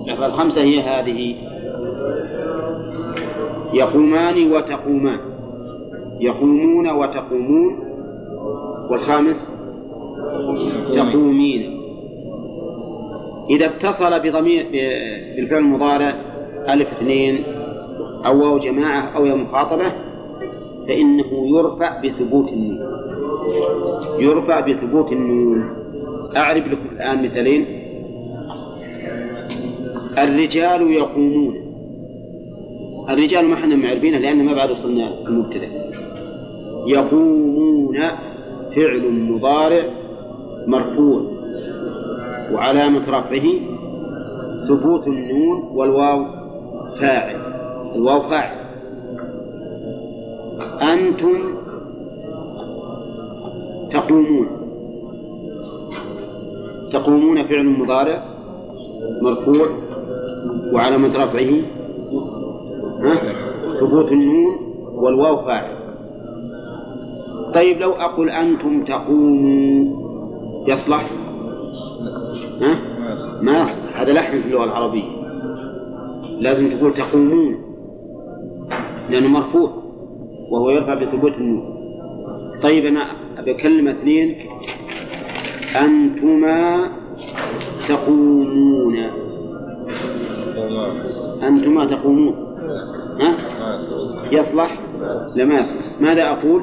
[0.05, 1.35] الأفعال الخمسة هي هذه.
[3.73, 5.19] يقومان وتقومان.
[6.19, 7.79] يقومون وتقومون.
[8.89, 9.51] والخامس
[10.93, 11.81] تقومين.
[13.49, 14.65] إذا اتصل بضمير
[15.37, 16.15] بالفعل المضارع
[16.69, 17.43] ألف اثنين
[18.25, 19.91] أو واو جماعة أو يا مخاطبة
[20.87, 22.79] فإنه يرفع بثبوت النون.
[24.19, 25.84] يرفع بثبوت النون.
[26.35, 27.65] أعرف لكم الآن مثالين
[30.17, 31.55] الرجال يقومون.
[33.09, 35.67] الرجال ما إحنا معربينه لأن ما بعد وصلنا المبتدأ.
[36.87, 37.97] يقومون
[38.75, 39.83] فعل مضارع
[40.67, 41.21] مرفوع
[42.51, 43.47] وعلامة رفعه
[44.67, 46.25] ثبوت النون والواو
[46.99, 47.35] فاعل.
[47.95, 48.57] الواو فاعل.
[50.93, 51.55] أنتم
[53.91, 54.64] تقومون.
[56.99, 58.23] تقومون فعل مضارع
[59.21, 59.69] مرفوع
[60.73, 61.61] وعلامة رفعه؟
[63.79, 64.55] ثبوت النون
[64.93, 65.75] والواو فاعل
[67.53, 70.05] طيب لو أقول أنتم تقوموا
[70.67, 71.09] يصلح
[72.61, 72.79] ها؟
[73.41, 75.25] ما يصلح هذا لحن في اللغة العربية
[76.39, 77.55] لازم تقول تقومون
[79.09, 79.71] لأنه مرفوع
[80.51, 81.75] وهو يرفع بثبوت النون
[82.63, 83.01] طيب أنا
[83.37, 84.35] أبي أكلم اثنين
[85.83, 86.89] أنتما
[87.87, 88.97] تقومون.
[91.47, 92.35] أنتما تقومون.
[93.21, 93.35] ها؟
[94.31, 94.79] يصلح؟
[95.35, 96.01] لا ما يصلح.
[96.01, 96.61] ماذا أقول؟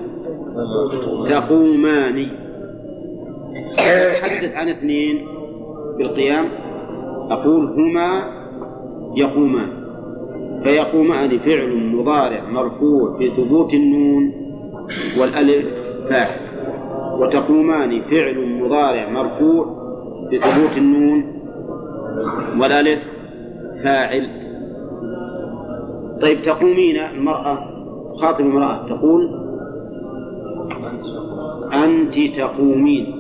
[1.26, 2.30] تقومان.
[3.78, 5.26] أتحدث عن اثنين
[5.98, 6.48] بالقيام.
[7.30, 8.24] أقول هما
[9.16, 9.68] يقومان.
[10.64, 14.32] فيقومان فعل مضارع مرفوع بثبوت النون
[15.18, 15.66] والألف
[16.08, 16.51] فاعل
[17.23, 19.66] وتقومان فعل مضارع مرفوع
[20.33, 21.25] بثبوت النون
[22.61, 23.05] والألف
[23.85, 24.29] فاعل.
[26.23, 27.59] طيب تقومين المرأة
[28.20, 29.43] خاطب المرأة تقول
[31.73, 33.14] أنت تقومين.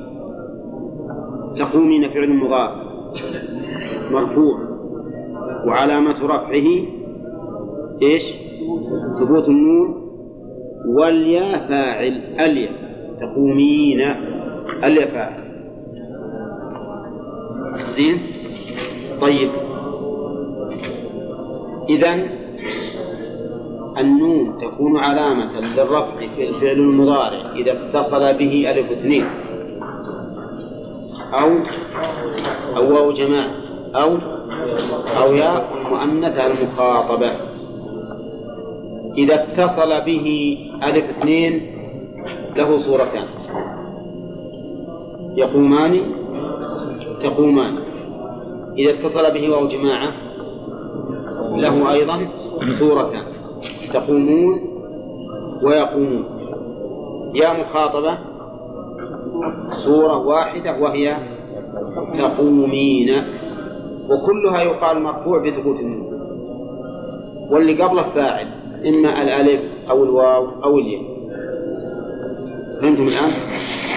[1.56, 2.82] تقومين فعل مضارع
[4.10, 4.58] مرفوع.
[5.66, 6.66] وعلامة رفعه
[8.02, 8.34] إيش؟
[9.20, 10.02] ثبوت النون.
[10.96, 12.91] والياء فاعل الياء.
[13.22, 14.00] تقومين
[14.84, 15.42] الياء فاعل
[17.88, 18.18] زين؟
[19.20, 19.50] طيب.
[21.88, 22.14] إذا
[23.98, 29.26] النون تكون علامة للرفع في الفعل المضارع إذا اتصل به ألف اثنين.
[31.32, 31.50] أو
[32.76, 33.50] أو واو جماعة.
[33.94, 34.18] أو
[35.22, 37.32] أو ياء المؤنثة المخاطبة.
[39.18, 41.81] إذا اتصل به ألف اثنين
[42.56, 43.26] له صورتان.
[45.36, 46.00] يقومان
[47.22, 47.78] تقومان.
[48.78, 50.12] إذا اتصل به واو جماعة
[51.56, 52.28] له أيضا
[52.68, 53.22] صورتان.
[53.92, 54.60] تقومون
[55.62, 56.24] ويقومون.
[57.34, 58.18] يا مخاطبة
[59.70, 61.16] صورة واحدة وهي
[62.18, 63.22] تقومين.
[64.10, 66.12] وكلها يقال مرفوع بثبوت النون.
[67.50, 68.46] واللي قبله فاعل
[68.86, 71.11] إما الألف أو الواو أو الياء.
[72.82, 73.30] فهمتم الآن؟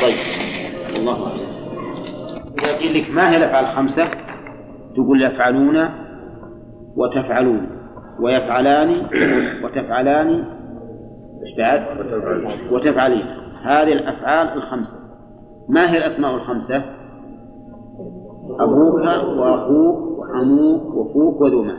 [0.02, 0.18] طيب.
[0.96, 1.46] الله أعلم.
[2.64, 4.08] إذا قيل لك ما هي الأفعال الخمسة؟
[4.96, 5.90] تقول يفعلون
[6.98, 7.68] وتفعلون.
[8.22, 8.90] ويفعلان
[9.64, 10.28] وتفعلان.
[11.46, 11.82] إيش بعد؟
[12.72, 13.26] وتفعلين.
[13.64, 14.98] هذه الأفعال الخمسة.
[15.70, 16.84] ما هي الأسماء الخمسة؟
[18.60, 19.02] أبوك
[19.40, 21.78] وأخوك وعموك وأخوك وذوما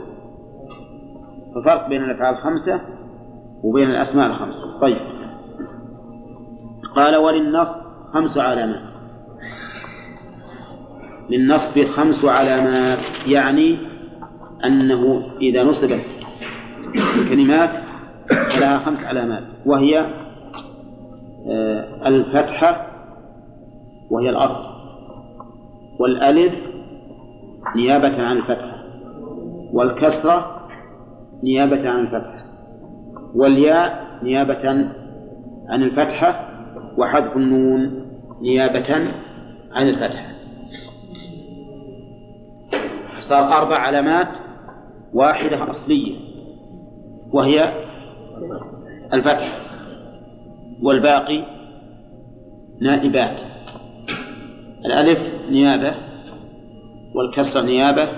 [1.55, 2.81] ففرق بين الأفعال الخمسة
[3.63, 4.79] وبين الأسماء الخمسة.
[4.81, 5.16] طيب.
[6.97, 7.79] قال وللنصب
[8.13, 8.91] خمس علامات.
[11.29, 13.77] للنصب خمس علامات يعني
[14.65, 16.05] أنه إذا نصبت
[16.95, 17.69] الكلمات
[18.29, 19.99] فلها خمس علامات وهي
[21.49, 22.87] آه، الفتحة
[24.11, 24.63] وهي الأصل
[25.99, 26.53] والألف
[27.75, 28.83] نيابة عن الفتحة
[29.73, 30.67] والكسرة
[31.43, 32.45] نيابة عن الفتحة
[33.35, 34.69] والياء نيابة
[35.69, 36.46] عن الفتحة
[36.97, 38.07] وحذف النون
[38.41, 39.13] نيابة
[39.71, 40.37] عن الفتحة
[43.19, 44.27] صار أربع علامات
[45.13, 46.15] واحدة أصلية
[47.33, 47.73] وهي
[49.13, 49.59] الفتح
[50.81, 51.43] والباقي
[52.81, 53.37] نائبات.
[54.85, 55.19] الألف
[55.49, 55.95] نيابة
[57.15, 58.09] والكسر نيابة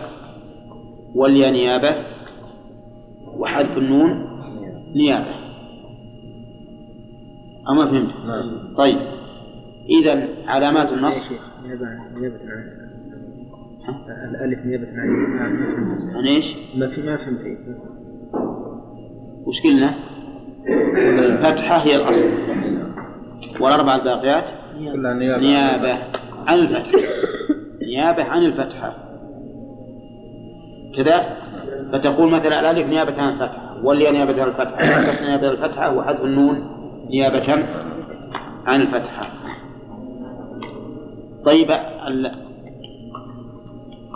[1.15, 1.95] والياء نيابة
[3.37, 4.29] وحذف النون
[4.95, 5.38] نيابة.
[7.69, 8.11] أما فهمت؟
[8.77, 8.97] طيب.
[10.01, 11.23] إذا علامات النصب
[11.63, 12.15] نيابة عن
[14.29, 15.55] الألف نيابة عن
[16.15, 16.45] عن إيش؟
[16.77, 17.57] ما في ما فهمت إيه.
[19.45, 19.93] وش قلنا؟
[21.19, 22.29] الفتحة هي الأصل.
[23.59, 24.43] والأربع الباقيات؟
[25.39, 25.97] نيابة.
[26.47, 27.01] عن الفتحة.
[27.81, 28.95] نيابة عن الفتحة.
[30.97, 31.37] كذا؟
[31.93, 34.97] فتقول مثلا الألف نيابة عن الفتحة والياء نيابة عن الفتحة.
[34.97, 36.78] والكسر نيابة عن الفتحة؟ وحذف النون.
[37.09, 37.65] نيابة
[38.65, 39.29] عن الفتحة
[41.45, 41.67] طيب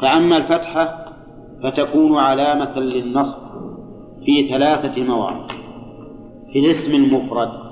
[0.02, 1.06] فأما الفتحة
[1.64, 3.38] فتكون علامة للنصب
[4.26, 5.48] في ثلاثة مواضع
[6.53, 7.64] في الاسم المفرد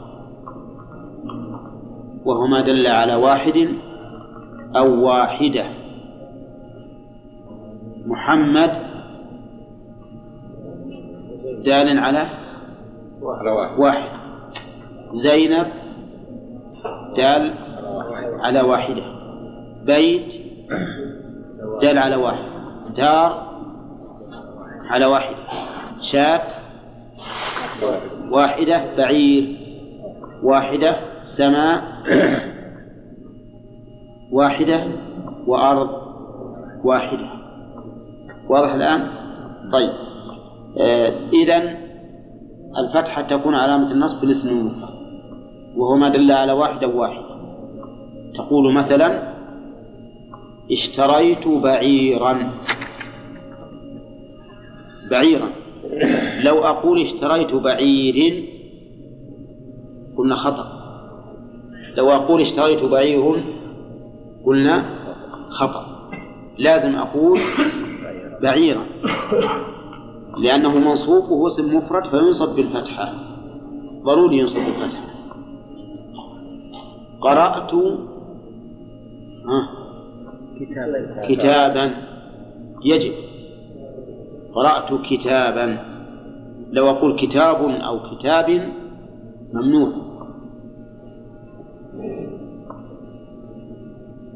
[2.26, 3.68] وهو ما دل على واحد
[4.76, 5.65] أو واحدة.
[8.06, 8.72] محمد
[11.65, 12.30] دال على
[13.77, 14.20] واحد.
[15.13, 15.67] زينب
[17.17, 17.53] دال
[18.39, 19.03] على واحدة
[19.85, 20.25] بيت
[21.81, 22.43] دال على واحد
[22.97, 23.51] دار
[24.89, 25.38] على واحدة
[26.01, 26.41] شاة
[28.31, 29.57] واحدة بعير
[30.43, 30.95] واحدة
[31.38, 31.83] سماء
[34.31, 34.88] واحدة
[35.47, 35.89] وأرض
[36.83, 37.29] واحدة.
[38.49, 39.07] واضح الآن؟
[39.71, 39.89] طيب.
[40.79, 41.77] آه إذا
[42.77, 44.90] الفتحة تكون علامة النصب في الاسم المفرد
[45.76, 47.31] وهو ما دل على واحدة واحدة
[48.35, 49.34] تقول مثلا
[50.72, 52.52] اشتريت بعيرا.
[55.11, 55.49] بعيرا.
[56.43, 58.45] لو أقول اشتريت بعير
[60.18, 60.81] قلنا خطأ.
[61.98, 63.43] لو أقول اشتريت بعير
[64.45, 64.85] قلنا
[65.49, 66.10] خطأ.
[66.57, 67.39] لازم أقول
[68.41, 68.85] بعيرا.
[70.38, 73.14] لأنه منصوب وهو اسم مفرد فينصب بالفتحة.
[74.03, 75.10] ضروري ينصب بالفتحة.
[77.22, 77.72] قرأت
[81.27, 81.91] كتابا.
[82.84, 83.14] يجب.
[84.53, 85.77] قرأت كتابا.
[86.72, 88.72] لو أقول كتاب أو كتاب
[89.53, 89.91] ممنوع.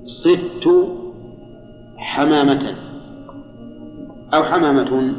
[0.05, 0.65] صدت
[1.97, 2.75] حمامة.
[4.33, 5.13] أو حمامة.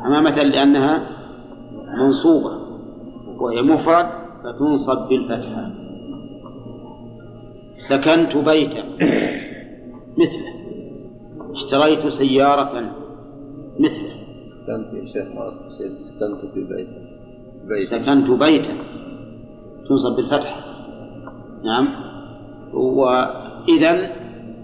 [0.00, 1.06] حمامة لأنها
[1.98, 2.58] منصوبة.
[3.38, 4.06] وهي مفرد
[4.44, 5.83] فتنصب بالفتحة.
[7.78, 8.84] سكنت بيتا.
[10.20, 10.54] مثله.
[11.54, 12.80] اشتريت سيارة
[13.78, 14.14] مثله.
[14.66, 15.28] سكنت يا شيخ
[16.18, 16.88] سكنت في بيت.
[17.68, 18.74] بيت سكنت بيتا.
[19.88, 20.60] تنصب بالفتحة
[21.64, 21.88] نعم.
[22.74, 24.10] وإذا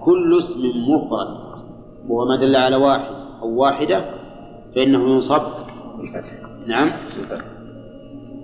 [0.01, 1.51] كل اسم مفرد.
[2.09, 4.05] وهو ما دل على واحد أو واحدة
[4.75, 5.43] فإنه ينصب
[6.67, 6.93] نعم.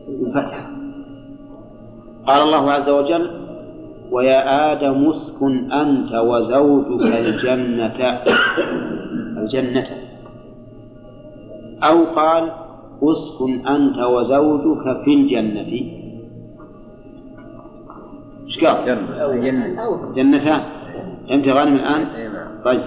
[0.09, 0.71] بالفتحة
[2.27, 3.46] قال الله عز وجل
[4.11, 7.99] ويا آدم اسكن أنت وزوجك الجنة.
[9.39, 9.87] الجنة.
[11.83, 12.51] أو قال
[13.03, 15.73] اسكن أنت وزوجك في الجنة.
[18.47, 18.99] إيش قال؟
[20.15, 20.39] جنة.
[21.29, 22.07] يا غانم الآن؟
[22.65, 22.83] طيب.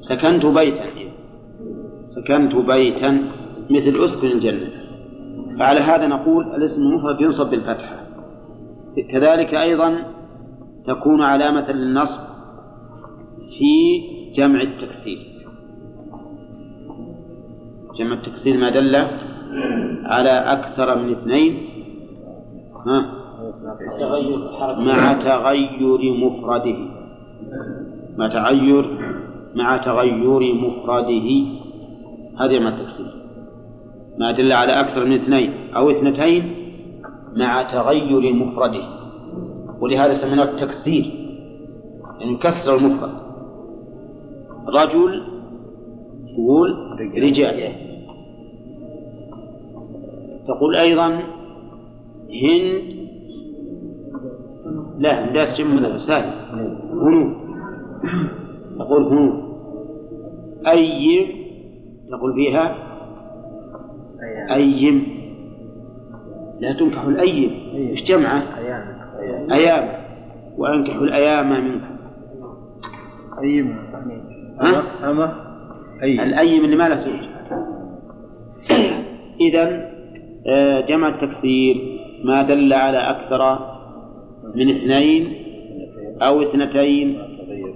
[0.00, 0.84] سكنت بيتا.
[2.08, 3.10] سكنت بيتا
[3.70, 4.70] مثل اسكن الجنة.
[5.58, 8.01] فعلى هذا نقول الاسم المفرد ينصب بالفتحة.
[8.96, 10.04] كذلك أيضا
[10.86, 12.20] تكون علامة للنصب
[13.58, 14.02] في
[14.36, 15.18] جمع التكسير.
[17.98, 18.96] جمع التكسير ما دل
[20.04, 21.68] على أكثر من اثنين.
[22.86, 23.22] ها؟
[24.78, 26.76] مع تغير مفرده.
[28.18, 28.98] مع تغير
[29.54, 31.46] مع تغير مفرده.
[32.40, 33.06] هذا مع التفسير
[34.18, 36.61] ما دل على أكثر من اثنين أو اثنتين
[37.36, 38.84] مع تغير مفرده.
[39.80, 41.04] ولهذا سميناه التكسير
[42.20, 43.12] يعني كسر المفرد.
[44.68, 45.22] رجل
[46.34, 46.70] تقول
[47.16, 47.72] رجال.
[50.48, 51.08] تقول أيضا
[52.30, 53.02] هند
[54.98, 56.32] لا لا تجمع من الرسالة
[56.92, 57.36] هنود.
[58.78, 59.42] تقول هنود.
[60.66, 61.26] أيم
[62.10, 62.76] تقول فيها
[64.50, 65.21] أيم.
[66.62, 68.42] لا تنكح الأيم إيش جمعه؟
[69.52, 69.88] أيام.
[70.58, 71.96] وأنكحوا الأيام منكم
[73.42, 73.76] أيما
[74.60, 75.34] ها؟ أما؟
[76.02, 76.22] أي.
[76.22, 77.20] الأيم اللي ما له زوج
[79.40, 79.92] إذا
[80.46, 81.76] آه، جمع التكسير
[82.24, 83.58] ما دل على أكثر
[84.54, 85.32] من اثنين
[86.22, 87.18] أو اثنتين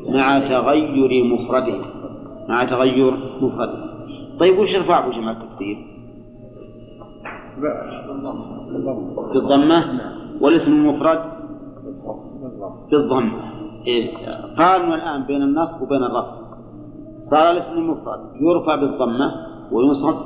[0.08, 1.80] مع تغير مفرده.
[2.48, 3.86] مع تغير مفرده.
[4.38, 5.95] طيب وش رفعه جمع التكسير؟
[9.32, 9.84] بالضمة
[10.40, 11.18] والاسم المفرد؟
[12.90, 13.56] بالضمة
[13.86, 14.16] إيه.
[14.58, 16.36] قارنوا الآن بين النصب وبين الرفع.
[17.30, 19.32] صار الاسم المفرد يرفع بالضمة
[19.72, 20.16] وينصب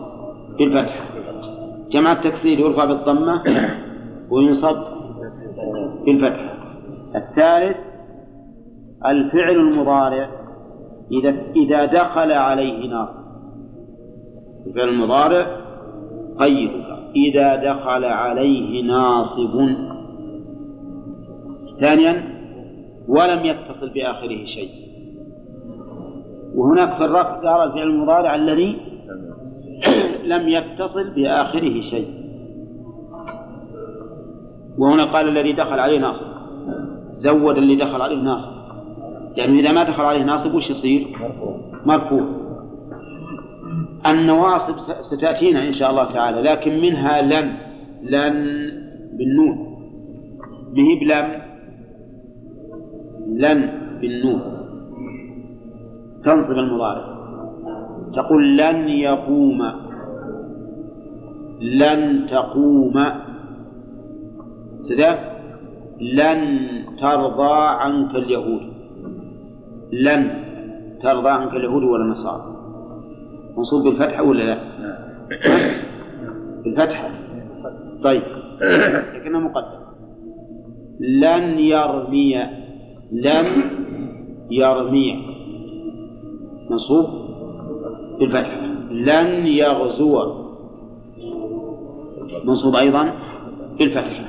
[0.58, 1.04] بالفتحة
[1.90, 3.42] جمع التكسير يرفع بالضمة
[4.30, 4.76] وينصب
[6.06, 6.54] بالفتحة
[7.16, 7.76] الثالث
[9.06, 10.28] الفعل المضارع
[11.12, 13.22] إذا إذا دخل عليه ناصب.
[14.66, 15.59] الفعل المضارع
[16.40, 16.70] قيد
[17.16, 19.68] إذا دخل عليه ناصب.
[21.80, 22.22] ثانيا
[23.08, 24.70] ولم يتصل بآخره شيء.
[26.54, 28.76] وهناك في الرفع قال الفعل المضارع الذي
[30.32, 32.08] لم يتصل بآخره شيء.
[34.78, 36.26] وهنا قال الذي دخل عليه ناصب.
[37.10, 38.60] زود اللي دخل عليه ناصب.
[39.36, 41.06] يعني إذا ما دخل عليه ناصب وش يصير؟
[41.86, 42.39] مرفوع.
[44.06, 47.52] النواصب ستأتينا إن شاء الله تعالى لكن منها لن
[48.02, 48.36] لن
[49.18, 49.56] بالنون.
[50.74, 51.42] به بلم
[53.36, 53.68] لن
[54.00, 54.40] بالنون.
[56.24, 57.04] تنصب المضارع.
[58.16, 59.62] تقول لن يقوم.
[61.60, 62.96] لن تقوم.
[64.80, 65.12] سدى؟
[66.00, 66.58] لن
[67.00, 68.62] ترضى عنك اليهود.
[69.92, 70.30] لن
[71.02, 72.59] ترضى عنك اليهود ولا النصارى.
[73.60, 74.58] منصوب بالفتحة ولا لا؟
[76.64, 77.10] بالفتحة.
[78.04, 78.22] طيب.
[79.14, 79.80] لكنه مقدم.
[81.00, 82.46] لن يرمي
[83.12, 83.46] لن
[84.50, 85.16] يرميع
[86.70, 87.06] منصوب
[88.20, 88.60] بالفتحة.
[88.90, 90.34] لن يغزو.
[92.44, 93.12] منصوب أيضا
[93.78, 94.24] بالفتحة.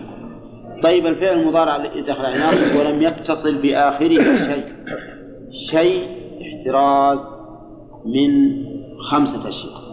[0.83, 4.65] طيب الفعل المضارع الذي دخل ناصب ولم يتصل بآخره شيء
[5.71, 6.07] شيء
[6.41, 7.19] احتراز
[8.05, 8.61] من
[9.01, 9.91] خمسة أشياء.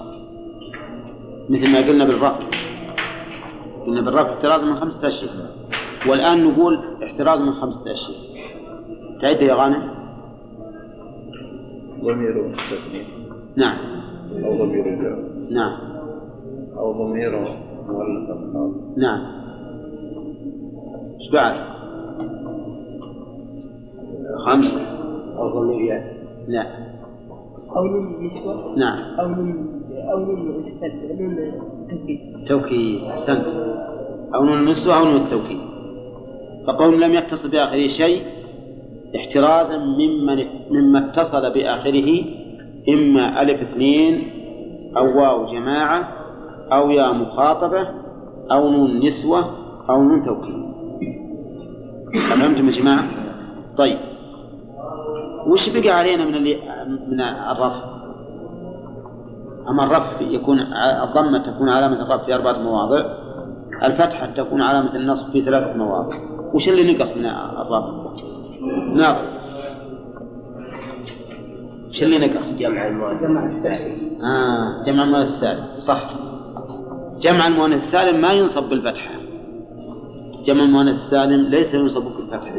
[1.48, 2.38] مثل ما قلنا بالرفع
[3.86, 5.56] قلنا بالرفع احتراز من خمسة أشياء.
[6.08, 8.18] والآن نقول احتراز من خمسة أشياء.
[9.22, 9.90] تعد يا غانم.
[12.04, 13.06] ضمير مستثني.
[13.56, 13.76] نعم.
[14.44, 15.18] أو ضمير جار.
[15.50, 15.78] نعم.
[16.78, 17.40] أو ضمير
[17.88, 18.30] مؤنث
[18.96, 19.20] نعم.
[21.20, 21.54] إيش بعد؟
[24.46, 24.80] خمسة.
[25.38, 26.02] أو ضمير
[26.48, 26.87] لا.
[27.78, 29.82] أو نون النسوة نعم أو نون
[30.12, 30.64] أو نون
[31.82, 32.20] التوكيد.
[32.48, 33.46] توكيد أحسنت.
[34.34, 35.60] أو نون النسوة أو نون التوكيد.
[36.66, 38.22] فقول لم يتصل بآخره شيء
[39.16, 42.24] احترازا ممن مما اتصل بآخره
[42.88, 44.30] إما ألف اثنين
[44.96, 46.08] أو واو جماعة
[46.72, 47.88] أو ياء مخاطبة
[48.50, 49.44] أو نون نسوة
[49.90, 50.68] أو نون توكيد.
[52.32, 53.04] أفهمتم يا جماعة؟
[53.76, 53.98] طيب.
[55.48, 56.56] وش بقى علينا من اللي
[57.08, 57.98] من الرفع؟
[59.68, 60.58] أما الرفع يكون
[61.04, 63.04] الضمة تكون علامة الرفع في أربعة مواضع
[63.82, 66.16] الفتحة تكون علامة النصب في ثلاثة مواضع.
[66.54, 67.92] وش اللي نقص من الرفع؟
[68.94, 69.24] ناظر
[71.88, 74.22] وش اللي نقص؟ جمع المؤنث جمع السالم.
[74.24, 75.64] آه جمع المؤنث السالم.
[75.78, 76.02] صح.
[77.20, 79.10] جمع المؤنث السالم ما ينصب بالفتحة.
[80.44, 82.54] جمع المؤنث السالم ليس ينصب بالفتحة.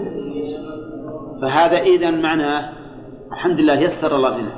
[1.42, 2.79] فهذا إذا معناه
[3.32, 4.56] الحمد لله يسر الله لنا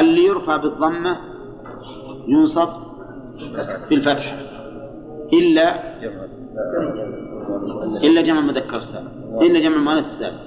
[0.00, 1.16] اللي يرفع بالضمة
[2.28, 2.68] ينصب
[3.90, 4.36] بالفتحة
[5.32, 5.66] إلا
[8.04, 9.08] إلا جمع المذكر السالم.
[9.42, 10.38] إلا جمع المؤنث السالم.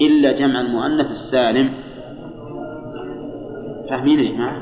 [0.00, 1.68] إلا جمع المؤنث السالم.
[3.90, 4.58] فاهمين يا جماعة؟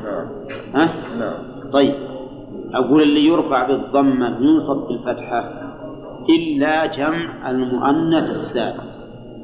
[0.75, 0.89] ها؟
[1.19, 1.71] نعم.
[1.73, 1.95] طيب.
[2.75, 5.41] أقول اللي يرفع بالضمة ينصب بالفتحة
[6.31, 8.85] إلا جمع المؤنث السالم.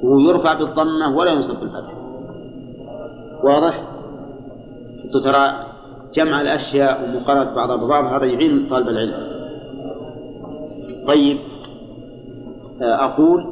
[0.02, 1.99] وهو يرفع بالضمة ولا ينصب بالفتحة
[3.44, 3.82] واضح؟
[5.04, 5.66] أنتوا ترى
[6.14, 9.40] جمع الأشياء ومقارنة بعضها ببعض هذا يعين طالب العلم
[11.06, 11.38] طيب
[12.82, 13.46] آه، أقول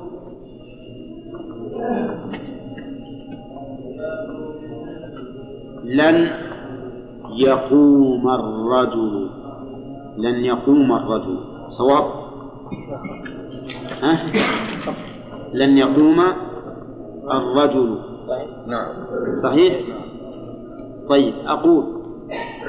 [5.85, 6.31] لن
[7.36, 9.31] يقوم الرجل
[10.19, 11.39] لن يقوم الرجل
[11.69, 12.05] صواب
[14.02, 14.32] ها؟
[15.55, 16.20] لن يقوم
[17.31, 17.98] الرجل
[18.66, 18.86] نعم.
[19.42, 19.80] صحيح؟
[21.09, 21.84] طيب أقول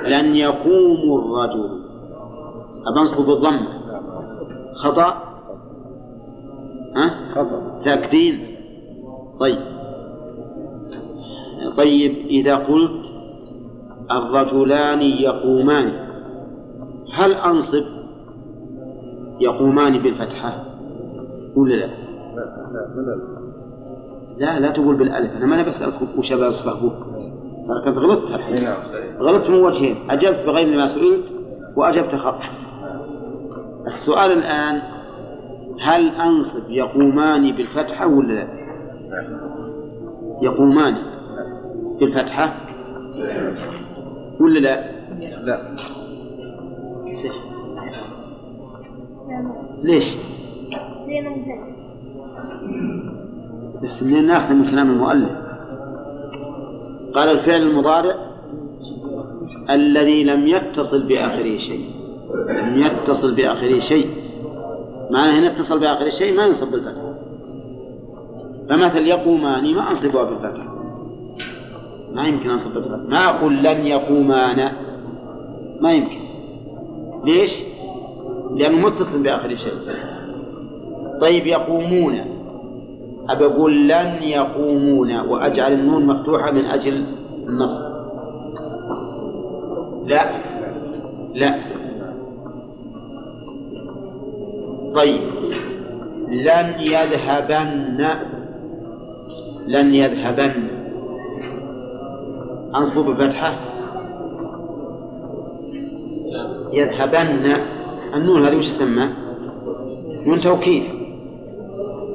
[0.08, 1.80] لن يقوم الرجل.
[2.88, 3.68] أبنصب بالضمة
[4.76, 5.24] خطأ؟
[6.96, 7.82] ها؟ خطأ.
[7.86, 8.56] تأكدين
[9.40, 9.60] طيب.
[11.78, 13.14] طيب إذا قلت
[14.12, 16.10] الرجلان يقومان
[17.14, 17.84] هل أنصب
[19.40, 20.66] يقومان بالفتحة؟
[21.56, 22.42] ولا لا؟ لا
[22.96, 23.39] لا.
[24.40, 25.36] لا لا تقول بالألف.
[25.36, 26.40] أنا ما أنا بسألك وش بك
[27.70, 28.64] ترى كنت غلطت الحين.
[28.64, 29.16] نعم صحيح.
[29.20, 29.96] غلطت من وجهين.
[30.10, 31.34] أجبت بغير ما سئلت
[31.76, 32.40] وأجبت خطأ
[33.88, 34.82] السؤال الآن
[35.82, 38.48] هل أنصب يقومان بالفتحة ولا لا؟
[40.42, 40.96] يقومان
[42.00, 42.56] بالفتحة
[44.40, 45.00] ولا لا؟
[45.44, 45.76] لا.
[49.84, 50.16] ليش؟
[53.84, 55.32] بس ناخذ من كلام المؤلف؟
[57.14, 58.16] قال الفعل المضارع
[59.70, 61.90] الذي لم يتصل بآخره شيء.
[62.50, 64.10] لم يتصل بآخره شيء.
[65.12, 67.02] معناه إن اتصل بآخره شيء ما ينصب بالفتح.
[68.70, 70.64] فمثل يقومان ما أنصبها بالفتح.
[72.14, 73.10] ما يمكن أنصب بالفتح.
[73.10, 74.72] ما أقول لن يقومان.
[75.82, 76.20] ما يمكن.
[77.26, 77.52] ليش؟
[78.56, 79.74] لأنه متصل بآخر شيء.
[81.22, 82.39] طيب يقومون.
[83.30, 87.06] أبي أقول لن يقومون وأجعل النون مفتوحة من أجل
[87.48, 87.90] النصب
[90.10, 90.26] لا.
[91.34, 91.60] لا.
[94.96, 95.22] طيب.
[96.28, 98.08] لن يذهبن.
[99.68, 100.54] لن يذهبن.
[102.76, 103.54] أنصب بفتحة
[106.74, 107.56] يذهبن.
[108.14, 109.10] النون هذه وش تسمى؟
[110.26, 110.99] نون توكيد.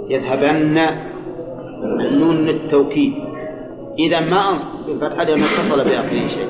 [0.09, 0.78] يذهبن
[2.01, 3.12] النون للتوكيد
[3.98, 6.48] إذا ما أنصب بالفتحة لأنه اتصل بآخره شيء.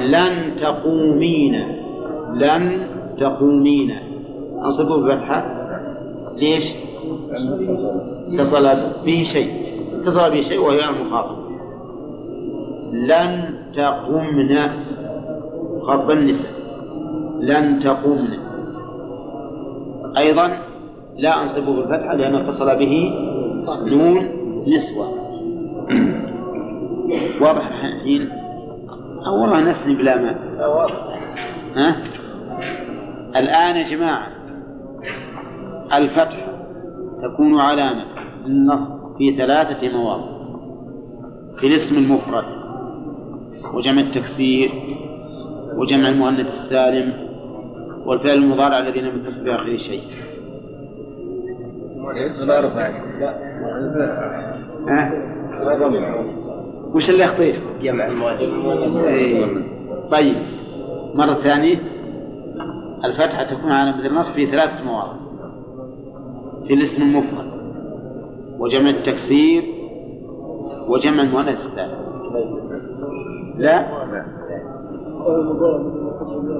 [0.00, 1.54] لن تقومين
[2.34, 2.86] لن
[3.20, 3.90] تقومين.
[4.64, 5.44] أنصبه بالفتحة.
[6.36, 6.74] ليش؟
[8.32, 8.64] اتصل
[9.06, 9.50] به شيء.
[10.00, 11.44] اتصل به شيء وهي المخاطب
[12.92, 14.68] لن تقمن
[15.82, 16.52] خط النساء.
[17.40, 18.38] لن تقمن
[20.16, 20.58] أيضا
[21.16, 23.12] لا أنصبه بالفتحة لأنه اتصل به
[23.86, 24.28] نون
[24.74, 25.08] نسوة.
[27.42, 28.30] واضح الحين؟
[29.26, 30.38] أو والله نسني بلا ماء
[31.76, 31.96] ها؟
[33.36, 34.28] الآن يا جماعة
[35.92, 36.46] الفتح
[37.22, 38.04] تكون علامة
[38.46, 40.34] للنصب في ثلاثة مواضع.
[41.60, 42.44] في الاسم المفرد
[43.74, 44.70] وجمع التكسير
[45.76, 47.12] وجمع المؤنث السالم
[48.06, 50.02] والفعل المضارع الذي لم يتصل بآخره شيء.
[54.88, 55.12] ها؟
[56.94, 58.40] وش اللي يخطيه؟ جمع المواجب
[59.06, 59.46] إيه.
[60.10, 60.36] طيب.
[61.14, 61.78] مرة ثانية.
[63.04, 65.12] الفتحة تكون علامة النصب في ثلاثة مواضع
[66.66, 67.50] في الاسم المفرد.
[68.58, 69.62] وجمع التكسير.
[70.88, 72.04] وجمع المؤنث السالم
[73.58, 73.86] لا.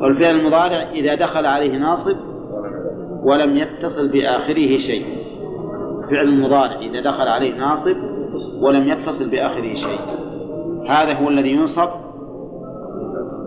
[0.03, 2.16] والفعل المضارع إذا دخل عليه ناصب
[3.23, 5.24] ولم يتصل بآخره شيء.
[6.10, 7.97] فعل المضارع إذا دخل عليه ناصب
[8.60, 10.01] ولم يتصل بآخره شيء.
[10.89, 11.89] هذا هو الذي ينصب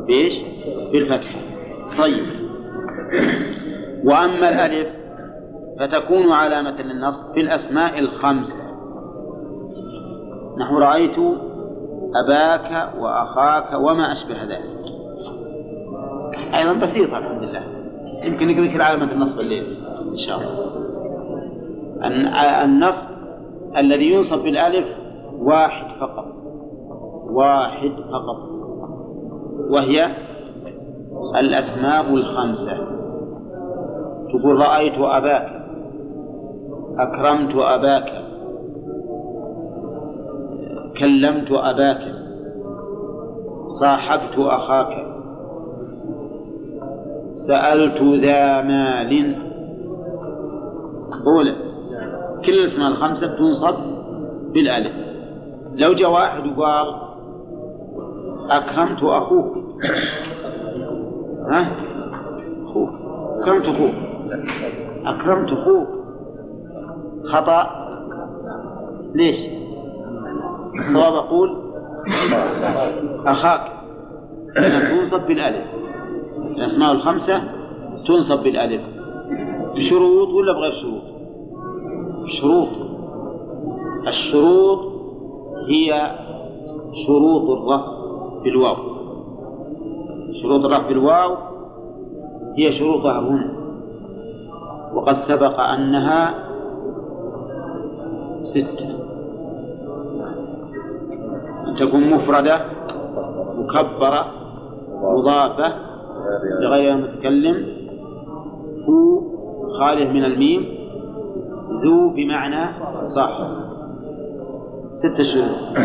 [0.07, 0.33] بإيش؟
[0.91, 1.35] بالفتح.
[1.97, 2.25] طيب.
[4.03, 4.87] وأما الألف
[5.79, 8.67] فتكون علامة للنصب في الأسماء الخمسة.
[10.59, 11.15] نحو رأيت
[12.15, 14.77] أباك وأخاك وما أشبه ذلك.
[16.55, 17.63] أيضا بسيطة الحمد لله.
[18.23, 19.77] يمكن نذكر علامة النصب الليل
[20.11, 20.86] إن شاء الله.
[22.63, 23.07] النصب
[23.77, 24.87] الذي ينصب بالألف
[25.39, 26.25] واحد فقط.
[27.31, 28.49] واحد فقط.
[29.69, 30.07] وهي
[31.39, 32.77] الأسماء الخمسة.
[34.29, 35.65] تقول رأيت أباك.
[36.97, 38.23] أكرمت أباك.
[40.99, 42.01] كلمت أباك.
[43.67, 45.07] صاحبت أخاك.
[47.47, 49.35] سألت ذا مال.
[51.27, 51.76] أولى
[52.45, 53.75] كل الأسماء الخمسة تنصب
[54.53, 54.93] بالألف.
[55.75, 56.95] لو جاء واحد وقال
[58.49, 59.57] أكرمت أخوك.
[61.51, 61.71] ها؟
[62.65, 62.89] أخوك.
[63.41, 63.93] أكرمت أخوك.
[65.05, 65.87] أكرمت أخوك.
[67.33, 67.87] خطأ.
[69.15, 69.37] ليش؟
[70.79, 71.57] الصواب أقول
[73.25, 73.71] أخاك.
[74.89, 75.65] تنصب بالألف.
[76.55, 77.43] الأسماء الخمسة
[78.07, 78.81] تنصب بالألف.
[79.75, 80.96] بشروط ولا بغير شروط؟
[82.27, 82.69] شروط.
[84.07, 84.79] الشروط
[85.69, 86.11] هي
[87.05, 87.91] شروط الرفع
[88.43, 88.75] بالواو.
[90.41, 91.35] شروط الرفع بالواو
[92.57, 93.53] هي شروطها هنا.
[94.93, 96.33] وقد سبق أنها
[98.41, 98.87] ستة.
[101.67, 102.61] أن تكون مفردة
[103.57, 104.25] مكبرة
[105.01, 105.73] مضافة
[106.61, 107.67] لغير المتكلم
[108.89, 109.21] هو
[109.79, 110.76] خالف من الميم
[111.69, 112.69] ذو بمعنى
[113.05, 113.47] صاحب
[114.95, 115.77] ستة شروط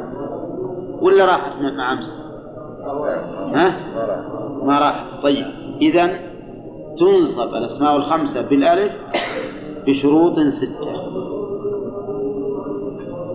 [1.02, 2.30] ولا راحت مع أمس؟
[3.54, 3.74] ها؟
[4.64, 5.22] ما راحت.
[5.22, 5.46] طيب.
[5.80, 6.10] إذا
[6.98, 8.92] تنصب الأسماء الخمسة بالألف
[9.86, 10.94] بشروط ستة.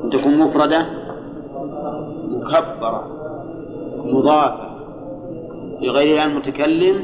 [0.03, 0.85] أن تكون مفردة؟
[2.29, 3.07] مكبرة.
[4.05, 4.65] مضافة.
[5.81, 7.03] لغير المتكلم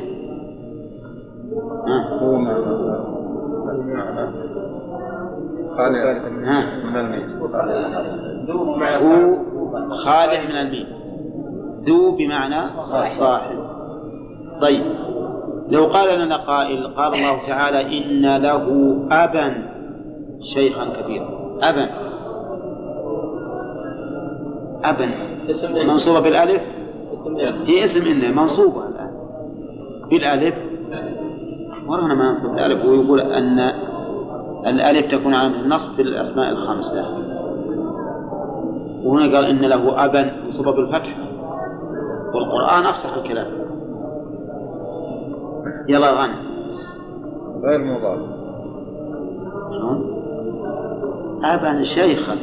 [1.88, 4.51] ها؟
[6.44, 7.30] ها؟ من الميت.
[9.02, 9.38] هو
[10.06, 10.88] خالع من الميم
[11.88, 12.70] ذو بمعنى
[13.10, 13.58] صاحب.
[14.62, 14.84] طيب.
[15.70, 19.72] لو قال لنا قائل قال الله تعالى إن له أبا
[20.54, 21.30] شيخا كبيرا.
[21.64, 21.90] أبا.
[24.84, 25.12] أبا.
[25.88, 26.62] منصوبة بالألف؟
[27.68, 29.12] هي اسم إن منصوبة الآن.
[30.10, 30.56] بالألف.
[31.86, 33.72] مرة ما ننصب بالألف ويقول أن
[34.68, 37.06] الألف تكون على النصب في الأسماء الخمسة.
[39.04, 41.18] وهنا قال إن له أبا بسبب الفتح
[42.34, 43.48] والقرآن أفصح الكلام.
[45.88, 46.36] يلا غني.
[47.64, 48.20] غير مضاف.
[49.72, 50.22] شلون؟
[51.44, 52.36] أبا شيخا.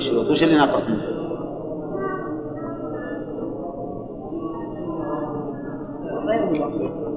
[0.00, 1.02] الشروط؟ وش اللي ناقص منه؟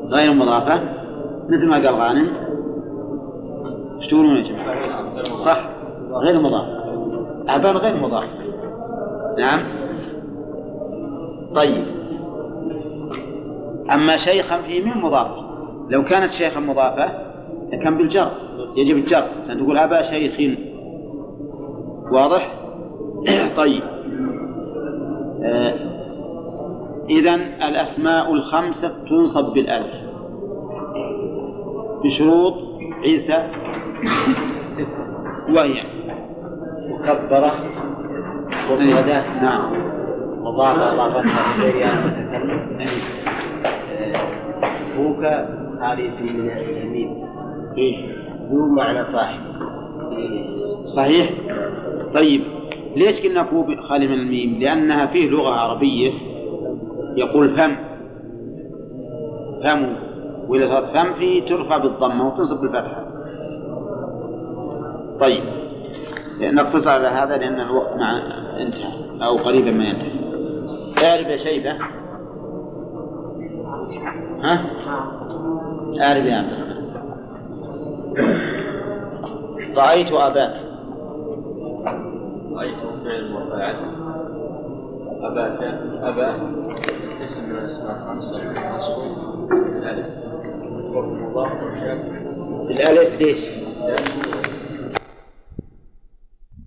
[0.09, 0.83] غير مضافة.
[1.49, 2.29] مثل ما قال غانم.
[3.95, 5.69] إيش تقولون يا جماعة؟ صح.
[6.11, 6.67] غير مضاف.
[7.49, 8.29] أبان غير مضاف.
[9.37, 9.59] نعم.
[11.55, 11.85] طيب.
[13.93, 15.27] أما شيخا فيه من مضاف.
[15.89, 17.09] لو كانت شيخا مضافة
[17.71, 18.31] لكان بالجر.
[18.75, 19.23] يجب الجر.
[19.47, 20.57] تقول أبا شيخ.
[22.11, 22.62] واضح؟
[23.61, 23.83] طيب.
[25.43, 25.73] آه
[27.09, 27.35] إذا
[27.67, 29.93] الأسماء الخمسة تنصب بالألف.
[32.03, 32.53] بشروط
[33.03, 33.43] عيسى
[35.55, 35.83] وهي
[36.89, 37.53] مكبرة
[38.71, 39.73] ومفردات نعم.
[40.43, 43.03] مضافة إضافتها إليها المتكلم
[44.95, 45.21] فوك
[45.81, 47.23] خالي من
[47.77, 47.97] إيه.
[48.51, 49.39] ذو معنى صاحب.
[50.83, 51.29] صحيح؟
[52.13, 52.41] طيب.
[52.95, 56.11] ليش قلنا فوق خالي من الميم؟ لأنها فيه لغة عربية
[57.17, 57.75] يقول فم
[59.63, 59.95] فم
[60.47, 63.05] وإذا صارت فم فيه ترفع بالضمة وتنصب بالفتحة.
[65.19, 65.43] طيب.
[66.41, 68.21] نقتصر على هذا لأن الوقت مع
[68.57, 70.23] انتهى أو قريبا ما ينتهي.
[71.09, 71.71] اعرف يا شيبة؟
[74.41, 74.65] ها؟
[76.01, 76.73] اعرف يا عبد الرحمن؟
[79.77, 80.72] رأيت أباك.
[82.55, 83.75] رأيت فعل وفاعل.
[85.21, 85.45] أبا
[86.09, 86.29] أبا
[87.23, 88.51] اسم من الأسماء الخمسة.
[88.73, 90.07] منصوب بالألف
[90.95, 91.51] ومضاف
[92.67, 93.39] بالألف ليش؟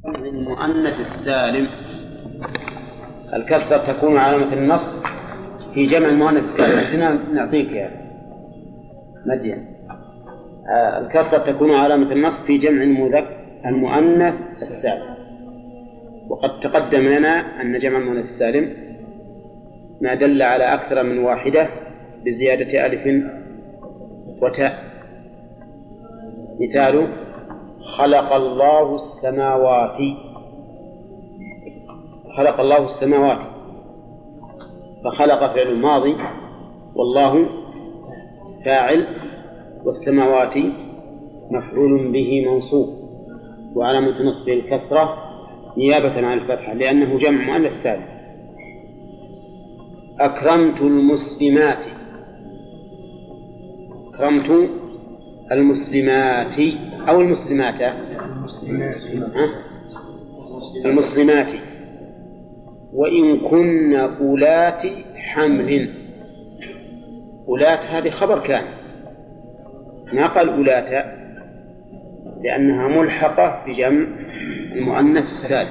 [0.07, 1.67] المؤنث السالم.
[3.35, 4.91] الكسرة تكون علامة النصب
[5.75, 6.79] في جمع المؤنث السالم.
[6.79, 7.91] عشان نعطيك يا
[9.27, 9.77] مدين
[10.69, 13.37] آه، الكسرة تكون علامة النصب في جمع المذكر
[13.67, 15.16] المؤنث السالم.
[16.29, 18.87] وقد تقدم لنا أن جمع المؤنث السالم
[20.01, 21.69] ما دل على أكثر من واحدة
[22.25, 23.25] بزيادة ألف
[24.43, 24.73] وتاء.
[26.61, 27.09] مثال
[27.99, 29.99] خلق الله السماوات.
[32.37, 33.39] خلق الله السماوات.
[35.05, 36.17] فخلق فعل الماضي
[36.95, 37.47] والله
[38.65, 39.07] فاعل
[39.85, 40.57] والسماوات
[41.51, 42.89] مفعول به منصوب.
[43.75, 45.26] وعلامة نصبه الكسرة
[45.77, 48.03] نيابة عن الفتحة لأنه جمع مؤنث سالم.
[50.21, 51.85] أكرمت المسلمات.
[54.09, 54.71] أكرمت
[55.53, 56.55] المسلمات
[57.09, 57.75] أو المسلمات؟
[60.85, 61.53] المسلمات.
[62.93, 64.83] وإن كن أولات
[65.15, 65.95] حمل.
[67.49, 68.65] أولات هذه خبر كان
[70.13, 71.07] ما قال أولات؟
[72.43, 74.07] لأنها ملحقة بجمع
[74.77, 75.69] المؤنث السالم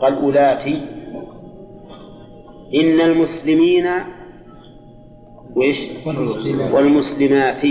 [0.00, 0.66] قال أولات
[2.74, 3.86] إن المسلمين
[5.56, 5.90] وإيش؟
[6.72, 7.62] والمسلمات.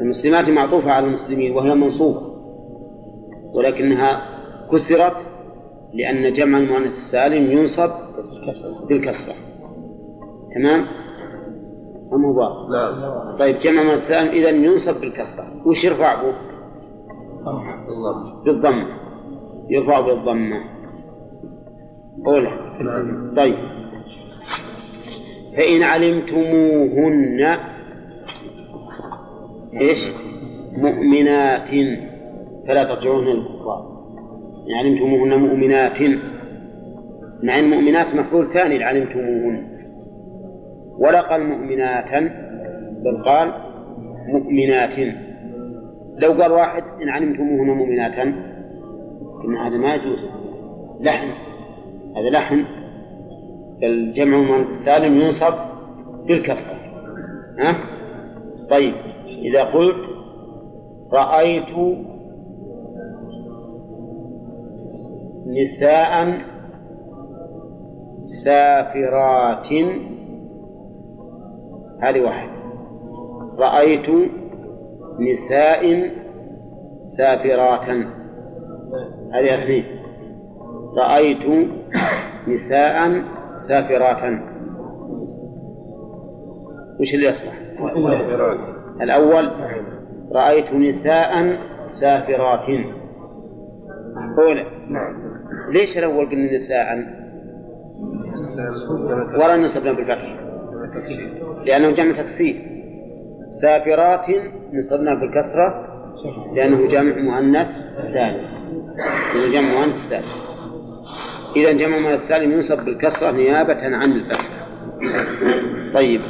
[0.00, 2.20] المسلمات معطوفة على المسلمين وهي منصوبة.
[3.54, 4.22] ولكنها
[4.72, 5.28] كسرت
[5.94, 7.90] لأن جمع المؤنث السالم ينصب
[8.88, 9.34] بالكسرة.
[10.54, 10.86] تمام؟
[12.12, 15.44] أم هو؟ نعم طيب جمع المؤنث السالم إذا ينصب بالكسرة.
[15.66, 16.34] وش يرفع به؟
[18.44, 19.01] بالضمة
[19.72, 20.56] يرفع بالضمة
[22.26, 22.50] أولى.
[23.36, 23.54] طيب.
[25.56, 27.56] فإن علمتموهن
[29.80, 30.08] إيش؟
[30.72, 31.68] مؤمنات.
[32.68, 33.92] فلا ترجعوهن للكفار.
[34.68, 35.98] إن علمتموهن مؤمنات.
[37.42, 39.72] مع أن مؤمنات مفعول ثاني علمتموهن.
[40.98, 42.32] ولا قال مؤمنات
[43.04, 43.52] بل قال
[44.28, 44.94] مؤمنات.
[46.18, 48.34] لو قال واحد إن علمتموهن مؤمنات
[49.44, 50.26] إن هذا ما يجوز.
[51.00, 51.28] لحن
[52.16, 52.64] هذا لحن
[53.82, 55.54] الجمع المؤنث السالم ينصب
[56.26, 56.74] بالكسرة.
[57.58, 57.76] ها؟
[58.70, 58.94] طيب.
[59.26, 60.10] إذا قلت
[61.12, 61.98] رأيت
[65.46, 66.40] نساء
[68.22, 69.72] سافرات.
[72.02, 72.48] هذه واحد.
[73.58, 74.06] رأيت
[75.18, 76.10] نساء
[77.02, 78.21] سافرات.
[79.34, 79.84] هذه اثنين
[80.96, 81.68] رأيت
[82.48, 83.22] نساء
[83.56, 84.40] سافرات.
[87.00, 87.52] وش اللي يصلح؟
[89.02, 89.50] الأول
[90.32, 92.68] رأيت نساء سافرات.
[94.38, 94.66] أولى
[95.72, 96.98] ليش الأول قلنا نساء؟
[99.34, 100.36] ولا نصبنا بالفتح.
[101.64, 102.56] لأنه جمع تكسير
[103.62, 104.26] سافرات
[104.72, 105.86] نصبنا بالكسرة
[106.54, 108.61] لأنه جمع مؤنث سالم
[108.96, 110.28] لأنه جمع مؤنث سالم
[111.56, 114.66] إذا جمع مؤنث سالم ينصب بالكسرة نيابة عن الفتح
[115.94, 116.20] طيب.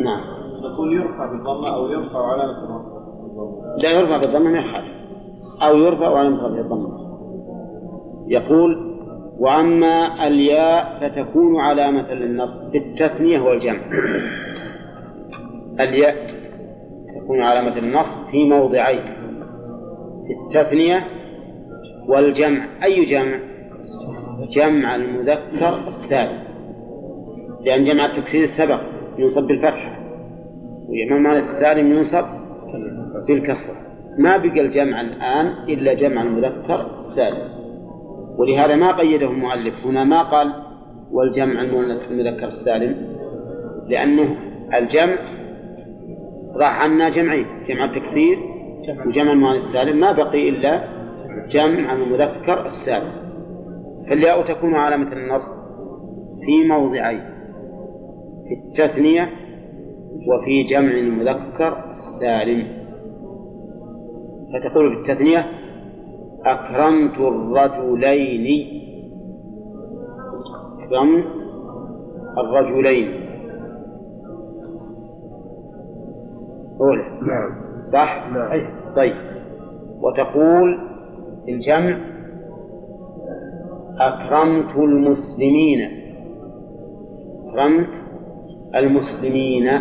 [0.00, 0.20] نعم.
[0.62, 3.00] نقول يرفع بالضمة أو يرفع علامة الرفع
[3.82, 4.94] لا يرفع بالضمة ما يخالف
[5.62, 7.00] أو يرفع رفعه الضمة
[8.28, 8.90] يقول
[9.38, 13.80] وأما الياء فتكون علامة للنصب بالتثنية والجمع.
[15.80, 16.14] الياء
[17.20, 19.02] تكون علامة للنصب في موضعين
[20.26, 21.19] في التثنية
[22.08, 23.38] والجمع أي جمع؟
[24.50, 26.38] جمع المذكر السالم
[27.64, 28.80] لأن جمع التكسير سبق
[29.18, 29.98] ينصب بالفتحة
[30.88, 32.24] وجمع المعنى السالم ينصب
[33.28, 33.72] بالكسر
[34.18, 37.60] ما بقى الجمع الآن إلا جمع المذكر السالم
[38.38, 39.86] ولهذا ما قيده المؤلف.
[39.86, 40.52] هنا ما قال
[41.12, 42.96] والجمع المذكر السالم
[43.88, 44.36] لأنه
[44.78, 45.16] الجمع
[46.56, 48.38] راح عنا جمعين جمع التكسير
[49.06, 50.00] وجمع المؤنث السالم.
[50.00, 50.84] ما بقي إلا
[51.48, 53.12] جمع المذكر السالم
[54.08, 55.52] فالياء تكون علامة النصب
[56.46, 57.20] في موضعين
[58.48, 59.28] في التثنية
[60.28, 62.66] وفي جمع المذكر السالم.
[64.52, 65.46] فتقول في التثنية
[66.44, 68.46] أكرمت الرجلين.
[70.80, 71.24] أكرمت
[72.38, 73.08] الرجلين.
[76.80, 77.02] أولى.
[77.22, 77.50] نعم.
[77.92, 78.70] صح؟ نعم.
[78.96, 79.14] طيب.
[80.02, 80.89] وتقول
[81.54, 81.98] الجمع
[83.98, 85.90] أكرمت المسلمين.
[87.46, 87.88] أكرمت
[88.74, 89.80] المسلمين.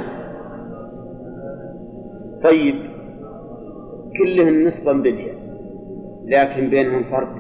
[2.44, 2.76] طيب
[4.18, 5.36] كلهم نصبا بالياء
[6.26, 7.36] لكن بينهم فرق.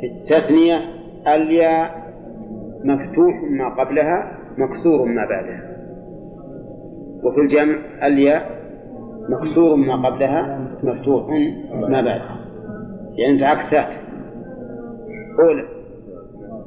[0.00, 0.76] في التثنية
[1.26, 2.06] الياء
[2.84, 5.76] مفتوح ما قبلها مكسور ما بعدها.
[7.24, 7.76] وفي الجمع
[8.06, 8.55] الياء
[9.28, 11.28] مكسور ما قبلها مفتوح
[11.74, 12.36] ما بعدها
[13.16, 13.94] يعني عكسات
[15.40, 15.64] أولى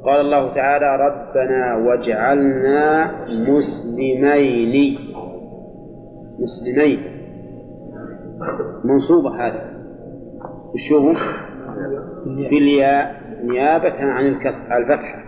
[0.04, 3.10] قال الله تعالى ربنا واجعلنا
[3.48, 4.98] مسلمين.
[6.38, 7.00] مسلمين.
[8.84, 9.70] منصوبة هذا
[10.74, 11.14] وشوفوا
[12.26, 15.22] بالياء نيابة عن الكسر الفتحة.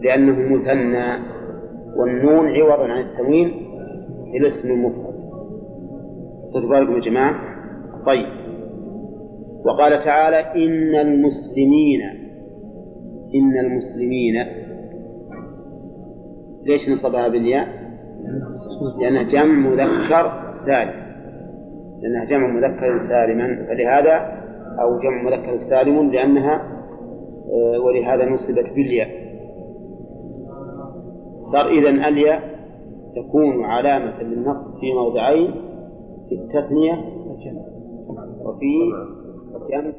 [0.00, 1.22] لأنه مثنى
[1.96, 3.52] والنون عوض عن التنوين
[4.40, 5.05] الاسم المفرد
[6.56, 7.34] خذوا يا جماعة.
[8.06, 8.26] طيب.
[9.66, 12.00] وقال تعالى إن المسلمين
[13.34, 14.34] إن المسلمين.
[16.66, 17.66] ليش نصبها بالياء؟
[19.00, 21.06] لأنها جمع مذكر سالم.
[22.02, 23.66] لأنها جمع مذكر سالما.
[23.68, 24.16] فلهذا
[24.80, 26.76] أو جمع مذكر سالم لأنها
[27.46, 29.08] آه، ولهذا نصبت بالياء.
[31.52, 32.42] صار إذا الياء
[33.16, 35.65] تكون علامة للنصب في موضعين.
[36.28, 37.04] في التثنية
[38.44, 38.70] وفي
[39.56, 39.92] الجمع